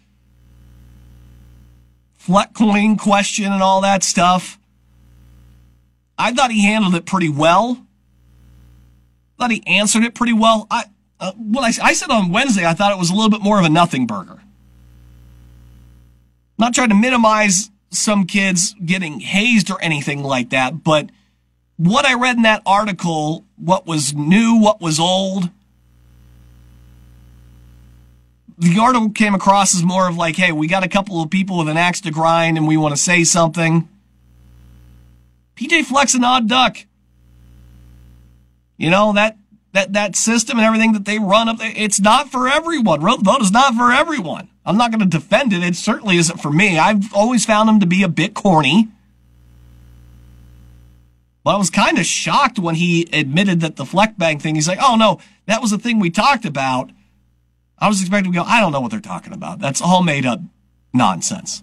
Fleck 2.18 2.52
coin 2.52 2.96
question 2.96 3.52
and 3.52 3.62
all 3.62 3.80
that 3.82 4.02
stuff. 4.02 4.58
I 6.18 6.32
thought 6.32 6.50
he 6.50 6.64
handled 6.64 6.94
it 6.94 7.06
pretty 7.06 7.30
well. 7.30 7.86
I 9.38 9.44
Thought 9.44 9.50
he 9.52 9.66
answered 9.66 10.02
it 10.02 10.14
pretty 10.14 10.34
well. 10.34 10.66
I 10.70 10.84
uh, 11.18 11.32
when 11.36 11.64
I, 11.64 11.72
I 11.82 11.92
said 11.92 12.10
on 12.10 12.30
Wednesday, 12.30 12.66
I 12.66 12.74
thought 12.74 12.92
it 12.92 12.98
was 12.98 13.10
a 13.10 13.14
little 13.14 13.30
bit 13.30 13.42
more 13.42 13.58
of 13.58 13.64
a 13.64 13.68
nothing 13.70 14.06
burger 14.06 14.40
not 16.60 16.74
trying 16.74 16.90
to 16.90 16.94
minimize 16.94 17.70
some 17.90 18.24
kids 18.24 18.74
getting 18.84 19.20
hazed 19.20 19.70
or 19.70 19.82
anything 19.82 20.22
like 20.22 20.50
that, 20.50 20.84
but 20.84 21.10
what 21.76 22.04
I 22.04 22.14
read 22.14 22.36
in 22.36 22.42
that 22.42 22.62
article, 22.66 23.46
what 23.56 23.86
was 23.86 24.12
new, 24.14 24.60
what 24.60 24.82
was 24.82 25.00
old, 25.00 25.48
the 28.58 28.78
article 28.78 29.08
came 29.08 29.34
across 29.34 29.74
as 29.74 29.82
more 29.82 30.06
of 30.06 30.18
like, 30.18 30.36
hey, 30.36 30.52
we 30.52 30.68
got 30.68 30.84
a 30.84 30.88
couple 30.88 31.22
of 31.22 31.30
people 31.30 31.56
with 31.56 31.68
an 31.68 31.78
axe 31.78 32.02
to 32.02 32.10
grind 32.10 32.58
and 32.58 32.68
we 32.68 32.76
want 32.76 32.94
to 32.94 33.00
say 33.00 33.24
something. 33.24 33.88
PJ 35.56 35.84
Fleck's 35.84 36.14
an 36.14 36.22
odd 36.22 36.46
duck. 36.46 36.76
You 38.76 38.90
know, 38.90 39.14
that 39.14 39.38
that 39.72 39.94
that 39.94 40.16
system 40.16 40.58
and 40.58 40.66
everything 40.66 40.92
that 40.92 41.06
they 41.06 41.18
run 41.18 41.48
up 41.48 41.56
there, 41.56 41.72
it's 41.74 42.00
not 42.00 42.28
for 42.28 42.46
everyone. 42.46 43.00
Row 43.00 43.16
the 43.16 43.22
boat 43.22 43.40
is 43.40 43.50
not 43.50 43.74
for 43.74 43.90
everyone. 43.90 44.49
I'm 44.64 44.76
not 44.76 44.90
going 44.90 45.00
to 45.00 45.06
defend 45.06 45.52
it. 45.52 45.62
It 45.62 45.76
certainly 45.76 46.16
isn't 46.16 46.40
for 46.40 46.52
me. 46.52 46.78
I've 46.78 47.12
always 47.14 47.46
found 47.46 47.68
him 47.68 47.80
to 47.80 47.86
be 47.86 48.02
a 48.02 48.08
bit 48.08 48.34
corny. 48.34 48.88
But 51.42 51.54
I 51.54 51.58
was 51.58 51.70
kind 51.70 51.98
of 51.98 52.04
shocked 52.04 52.58
when 52.58 52.74
he 52.74 53.08
admitted 53.12 53.60
that 53.60 53.76
the 53.76 53.86
Fleck 53.86 54.18
Bank 54.18 54.42
thing, 54.42 54.54
he's 54.54 54.68
like, 54.68 54.78
oh 54.82 54.96
no, 54.96 55.18
that 55.46 55.62
was 55.62 55.70
the 55.70 55.78
thing 55.78 55.98
we 55.98 56.10
talked 56.10 56.44
about. 56.44 56.90
I 57.78 57.88
was 57.88 58.00
expecting 58.02 58.32
to 58.32 58.38
go, 58.38 58.44
I 58.44 58.60
don't 58.60 58.72
know 58.72 58.80
what 58.80 58.90
they're 58.90 59.00
talking 59.00 59.32
about. 59.32 59.58
That's 59.58 59.80
all 59.80 60.02
made 60.02 60.26
up 60.26 60.40
nonsense. 60.92 61.62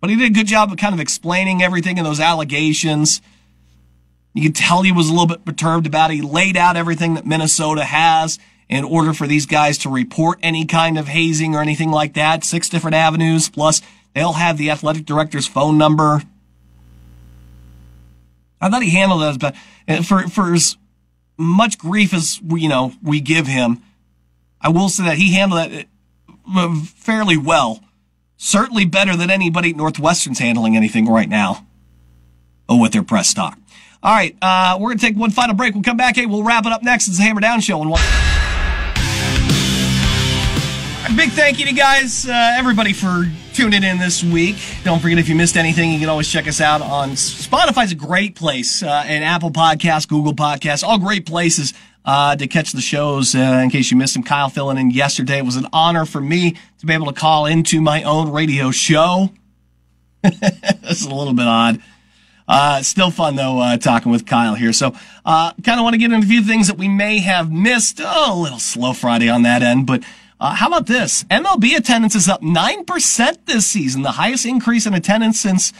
But 0.00 0.08
he 0.08 0.16
did 0.16 0.30
a 0.30 0.34
good 0.34 0.46
job 0.46 0.72
of 0.72 0.78
kind 0.78 0.94
of 0.94 1.00
explaining 1.00 1.62
everything 1.62 1.98
in 1.98 2.04
those 2.04 2.20
allegations. 2.20 3.20
You 4.32 4.42
could 4.42 4.56
tell 4.56 4.82
he 4.82 4.92
was 4.92 5.08
a 5.08 5.12
little 5.12 5.26
bit 5.26 5.44
perturbed 5.44 5.86
about 5.86 6.10
it. 6.10 6.14
He 6.14 6.22
laid 6.22 6.56
out 6.56 6.76
everything 6.76 7.14
that 7.14 7.26
Minnesota 7.26 7.84
has 7.84 8.38
in 8.68 8.84
order 8.84 9.12
for 9.12 9.26
these 9.26 9.46
guys 9.46 9.78
to 9.78 9.88
report 9.88 10.38
any 10.42 10.64
kind 10.64 10.98
of 10.98 11.08
hazing 11.08 11.54
or 11.54 11.60
anything 11.60 11.90
like 11.90 12.14
that. 12.14 12.44
Six 12.44 12.68
different 12.68 12.94
avenues, 12.94 13.48
plus 13.48 13.82
they'll 14.14 14.32
have 14.34 14.58
the 14.58 14.70
athletic 14.70 15.04
director's 15.04 15.46
phone 15.46 15.78
number. 15.78 16.22
I 18.60 18.70
thought 18.70 18.82
he 18.82 18.90
handled 18.90 19.22
that 19.22 19.38
but. 19.38 19.56
For, 20.04 20.26
for 20.26 20.52
as 20.52 20.76
much 21.38 21.78
grief 21.78 22.12
as, 22.12 22.40
you 22.42 22.68
know, 22.68 22.92
we 23.02 23.20
give 23.20 23.46
him, 23.46 23.82
I 24.60 24.68
will 24.68 24.88
say 24.88 25.04
that 25.04 25.16
he 25.16 25.34
handled 25.34 25.70
that 25.70 25.86
uh, 26.52 26.74
fairly 26.96 27.36
well. 27.36 27.84
Certainly 28.36 28.86
better 28.86 29.16
than 29.16 29.30
anybody 29.30 29.70
at 29.70 29.76
Northwestern's 29.76 30.40
handling 30.40 30.76
anything 30.76 31.06
right 31.06 31.28
now 31.28 31.66
oh, 32.68 32.80
with 32.80 32.92
their 32.92 33.04
press 33.04 33.28
stock. 33.28 33.58
All 34.02 34.12
right, 34.12 34.36
uh, 34.42 34.76
we're 34.80 34.88
going 34.88 34.98
to 34.98 35.06
take 35.06 35.16
one 35.16 35.30
final 35.30 35.54
break. 35.54 35.74
We'll 35.74 35.84
come 35.84 35.96
back. 35.96 36.16
Hey, 36.16 36.26
we'll 36.26 36.42
wrap 36.42 36.66
it 36.66 36.72
up 36.72 36.82
next. 36.82 37.08
It's 37.08 37.16
the 37.16 37.22
Hammer 37.22 37.40
Down 37.40 37.60
Show. 37.60 37.80
And 37.80 37.90
Big 41.16 41.30
thank 41.30 41.58
you 41.58 41.64
to 41.64 41.72
guys, 41.72 42.28
uh, 42.28 42.54
everybody 42.58 42.92
for 42.92 43.24
tuning 43.54 43.82
in 43.82 43.98
this 43.98 44.22
week. 44.22 44.56
Don't 44.84 45.00
forget 45.00 45.16
if 45.16 45.30
you 45.30 45.34
missed 45.34 45.56
anything, 45.56 45.90
you 45.90 45.98
can 45.98 46.10
always 46.10 46.30
check 46.30 46.46
us 46.46 46.60
out 46.60 46.82
on 46.82 47.12
Spotify's 47.12 47.90
a 47.90 47.94
great 47.94 48.34
place, 48.34 48.82
uh, 48.82 49.02
and 49.06 49.24
Apple 49.24 49.50
Podcasts, 49.50 50.06
Google 50.06 50.34
Podcasts, 50.34 50.84
all 50.84 50.98
great 50.98 51.24
places 51.24 51.72
uh, 52.04 52.36
to 52.36 52.46
catch 52.46 52.72
the 52.72 52.82
shows. 52.82 53.34
Uh, 53.34 53.60
in 53.64 53.70
case 53.70 53.90
you 53.90 53.96
missed 53.96 54.12
them, 54.12 54.24
Kyle 54.24 54.50
filling 54.50 54.76
in 54.76 54.90
yesterday. 54.90 55.38
It 55.38 55.46
was 55.46 55.56
an 55.56 55.66
honor 55.72 56.04
for 56.04 56.20
me 56.20 56.54
to 56.80 56.86
be 56.86 56.92
able 56.92 57.06
to 57.06 57.18
call 57.18 57.46
into 57.46 57.80
my 57.80 58.02
own 58.02 58.30
radio 58.30 58.70
show. 58.70 59.30
That's 60.22 61.06
a 61.06 61.14
little 61.14 61.32
bit 61.32 61.46
odd. 61.46 61.80
Uh, 62.46 62.82
still 62.82 63.10
fun 63.10 63.36
though, 63.36 63.58
uh, 63.58 63.78
talking 63.78 64.12
with 64.12 64.26
Kyle 64.26 64.54
here. 64.54 64.74
So, 64.74 64.94
uh, 65.24 65.52
kind 65.64 65.80
of 65.80 65.84
want 65.84 65.94
to 65.94 65.98
get 65.98 66.12
into 66.12 66.26
a 66.26 66.28
few 66.28 66.42
things 66.42 66.66
that 66.68 66.76
we 66.76 66.88
may 66.88 67.20
have 67.20 67.50
missed. 67.50 68.02
Oh, 68.04 68.38
a 68.38 68.42
little 68.42 68.58
slow 68.58 68.92
Friday 68.92 69.30
on 69.30 69.44
that 69.44 69.62
end, 69.62 69.86
but, 69.86 70.04
uh, 70.40 70.54
how 70.54 70.68
about 70.68 70.86
this? 70.86 71.24
MLB 71.24 71.76
attendance 71.76 72.14
is 72.14 72.28
up 72.28 72.42
9% 72.42 73.46
this 73.46 73.66
season, 73.66 74.02
the 74.02 74.12
highest 74.12 74.44
increase 74.44 74.86
in 74.86 74.94
attendance 74.94 75.40
since, 75.40 75.72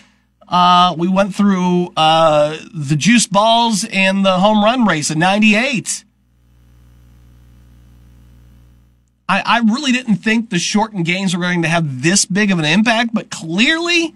uh, 0.49 0.95
we 0.97 1.09
went 1.09 1.35
through, 1.35 1.93
uh, 1.97 2.57
the 2.73 2.97
juice 2.97 3.27
balls 3.27 3.85
and 3.93 4.25
the 4.25 4.39
home 4.39 4.63
run 4.65 4.87
race 4.87 5.11
in 5.11 5.19
98. 5.19 6.05
I, 9.29 9.43
I 9.45 9.59
really 9.59 9.93
didn't 9.93 10.17
think 10.17 10.51
the 10.51 10.59
shortened 10.59 11.05
games 11.05 11.35
were 11.35 11.43
going 11.43 11.63
to 11.63 11.69
have 11.69 12.03
this 12.03 12.25
big 12.25 12.51
of 12.51 12.59
an 12.59 12.65
impact, 12.65 13.13
but 13.13 13.31
clearly 13.31 14.15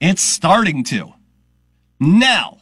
it's 0.00 0.22
starting 0.22 0.84
to. 0.84 1.12
Now, 1.98 2.59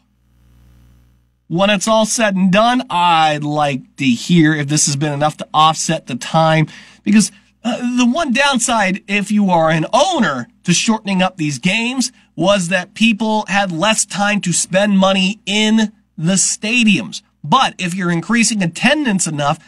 when 1.49 1.71
it's 1.71 1.89
all 1.89 2.07
said 2.07 2.37
and 2.37 2.53
done, 2.53 2.85
I'd 2.91 3.43
like 3.43 3.97
to 3.97 4.05
hear 4.05 4.55
if 4.55 4.69
this 4.69 4.87
has 4.87 4.97
been 4.97 5.13
enough 5.13 5.37
to 5.39 5.49
offset 5.53 6.07
the 6.07 6.15
time 6.15 6.69
because 7.03 7.33
uh, 7.65 7.97
the 7.97 8.07
one 8.07 8.33
downside, 8.33 9.03
if 9.09 9.31
you 9.31 9.51
are 9.51 9.71
an 9.71 9.87
owner 9.93 10.49
to 10.65 10.73
shortening 10.73 11.23
up 11.23 11.37
these 11.37 11.59
games, 11.59 12.13
was 12.37 12.69
that 12.69 12.95
people 12.95 13.45
had 13.49 13.73
less 13.73 14.05
time 14.05 14.41
to 14.43 14.53
spend 14.53 14.99
money 14.99 15.41
in 15.45 15.93
the 16.17 16.35
stadiums. 16.35 17.23
But 17.43 17.75
if 17.79 17.95
you're 17.95 18.11
increasing 18.13 18.63
attendance 18.63 19.27
enough, 19.27 19.59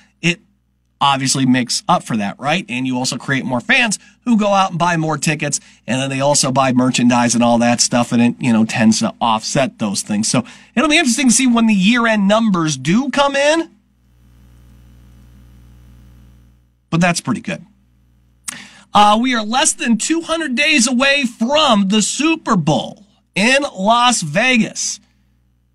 obviously 1.00 1.46
makes 1.46 1.82
up 1.88 2.02
for 2.02 2.16
that, 2.16 2.38
right? 2.38 2.64
And 2.68 2.86
you 2.86 2.96
also 2.96 3.16
create 3.16 3.44
more 3.44 3.60
fans 3.60 3.98
who 4.24 4.36
go 4.36 4.48
out 4.48 4.70
and 4.70 4.78
buy 4.78 4.96
more 4.96 5.16
tickets 5.16 5.60
and 5.86 6.00
then 6.00 6.10
they 6.10 6.20
also 6.20 6.52
buy 6.52 6.72
merchandise 6.72 7.34
and 7.34 7.42
all 7.42 7.58
that 7.58 7.80
stuff 7.80 8.12
and 8.12 8.22
it, 8.22 8.34
you 8.38 8.52
know, 8.52 8.64
tends 8.64 9.00
to 9.00 9.14
offset 9.20 9.78
those 9.78 10.02
things. 10.02 10.30
So 10.30 10.44
it'll 10.74 10.90
be 10.90 10.98
interesting 10.98 11.28
to 11.28 11.34
see 11.34 11.46
when 11.46 11.66
the 11.66 11.74
year 11.74 12.06
end 12.06 12.28
numbers 12.28 12.76
do 12.76 13.10
come 13.10 13.34
in. 13.34 13.70
But 16.90 17.00
that's 17.00 17.20
pretty 17.20 17.40
good. 17.40 17.64
Uh, 18.92 19.18
we 19.20 19.34
are 19.34 19.44
less 19.44 19.72
than 19.72 19.96
200 19.96 20.54
days 20.56 20.88
away 20.88 21.24
from 21.24 21.88
the 21.88 22.02
Super 22.02 22.56
Bowl 22.56 23.06
in 23.34 23.62
Las 23.62 24.22
Vegas. 24.22 24.98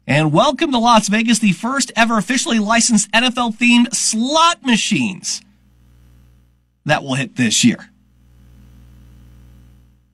And 0.08 0.32
welcome 0.32 0.72
to 0.72 0.78
Las 0.78 1.08
Vegas, 1.08 1.40
the 1.40 1.52
first 1.52 1.92
ever 1.96 2.18
officially 2.18 2.60
licensed 2.60 3.12
NFL 3.12 3.58
themed 3.58 3.94
slot 3.94 4.64
machines 4.64 5.42
that 6.86 7.04
will 7.04 7.16
hit 7.16 7.36
this 7.36 7.64
year. 7.64 7.90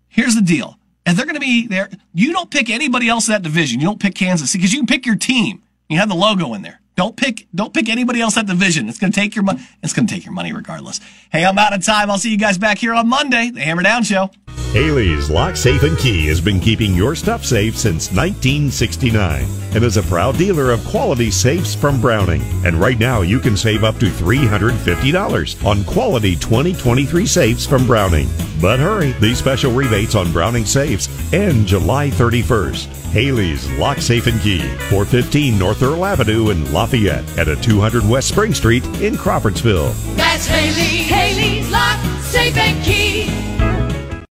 Here's 0.08 0.36
the 0.36 0.42
deal. 0.42 0.78
And 1.06 1.18
they're 1.18 1.26
going 1.26 1.36
to 1.36 1.42
be 1.42 1.68
there. 1.68 1.90
You 2.14 2.32
don't 2.32 2.52
pick 2.52 2.70
anybody 2.70 3.10
else 3.10 3.28
in 3.28 3.34
that 3.34 3.42
division. 3.42 3.80
You 3.80 3.88
don't 3.88 4.00
pick 4.00 4.16
Kansas 4.16 4.52
City 4.52 4.60
because 4.60 4.74
you 4.74 4.80
can 4.80 4.88
pick 4.88 5.06
your 5.06 5.16
team. 5.16 5.64
You 5.90 5.98
have 5.98 6.10
the 6.10 6.16
logo 6.16 6.54
in 6.54 6.62
there. 6.62 6.81
Don't 7.02 7.18
pick, 7.18 7.48
don't 7.56 7.74
pick 7.74 7.90
anybody 7.90 8.22
else 8.22 8.38
at 8.38 8.46
the 8.46 8.54
division. 8.54 8.88
It's 8.88 9.00
going 9.00 9.12
to 9.12 9.20
take 9.20 9.34
your 9.34 9.44
money. 9.44 9.60
It's 9.82 9.92
going 9.92 10.06
to 10.06 10.14
take 10.14 10.24
your 10.24 10.36
money 10.36 10.54
regardless. 10.54 11.00
Hey, 11.32 11.44
I'm 11.44 11.58
out 11.58 11.74
of 11.74 11.84
time. 11.84 12.12
I'll 12.12 12.20
see 12.20 12.30
you 12.30 12.38
guys 12.38 12.60
back 12.60 12.78
here 12.78 12.94
on 12.94 13.10
Monday, 13.10 13.50
the 13.50 13.60
Hammer 13.60 13.82
Down 13.82 14.04
Show. 14.04 14.30
Haley's 14.72 15.28
Lock, 15.28 15.56
Safe, 15.56 15.82
and 15.82 15.98
Key 15.98 16.28
has 16.28 16.40
been 16.40 16.60
keeping 16.60 16.94
your 16.94 17.16
stuff 17.16 17.44
safe 17.44 17.76
since 17.76 18.12
1969 18.12 19.46
and 19.74 19.84
is 19.84 19.98
a 19.98 20.04
proud 20.04 20.38
dealer 20.38 20.70
of 20.70 20.86
quality 20.86 21.32
safes 21.32 21.74
from 21.74 22.00
Browning. 22.00 22.44
And 22.66 22.76
right 22.76 23.00
now, 23.00 23.22
you 23.22 23.40
can 23.40 23.58
save 23.58 23.84
up 23.84 23.98
to 23.98 24.06
$350 24.06 25.66
on 25.66 25.84
quality 25.86 26.36
2023 26.36 27.26
safes 27.26 27.66
from 27.66 27.88
Browning. 27.88 28.30
But 28.62 28.80
hurry, 28.80 29.14
these 29.14 29.40
special 29.40 29.74
rebates 29.74 30.14
on 30.14 30.32
Browning 30.32 30.66
safes 30.66 31.10
end 31.34 31.66
July 31.66 32.12
31st. 32.12 33.00
Haley's 33.12 33.70
Lock, 33.72 33.98
Safe, 33.98 34.28
and 34.28 34.40
Key, 34.40 34.62
415 34.90 35.60
North 35.60 35.84
Earl 35.84 36.06
Avenue 36.06 36.50
in 36.52 36.72
Lafayette 36.72 36.91
at 36.94 37.48
a 37.48 37.56
200 37.56 38.08
West 38.08 38.28
Spring 38.28 38.54
Street 38.54 38.84
in 39.02 39.18
Crawfordsville. 39.18 39.92
That's 40.16 40.46
Haley. 40.46 41.04
Haley's 41.04 41.72
Lock, 41.72 41.98
Safe, 42.22 42.58
and 42.58 42.84
Key. 42.84 43.21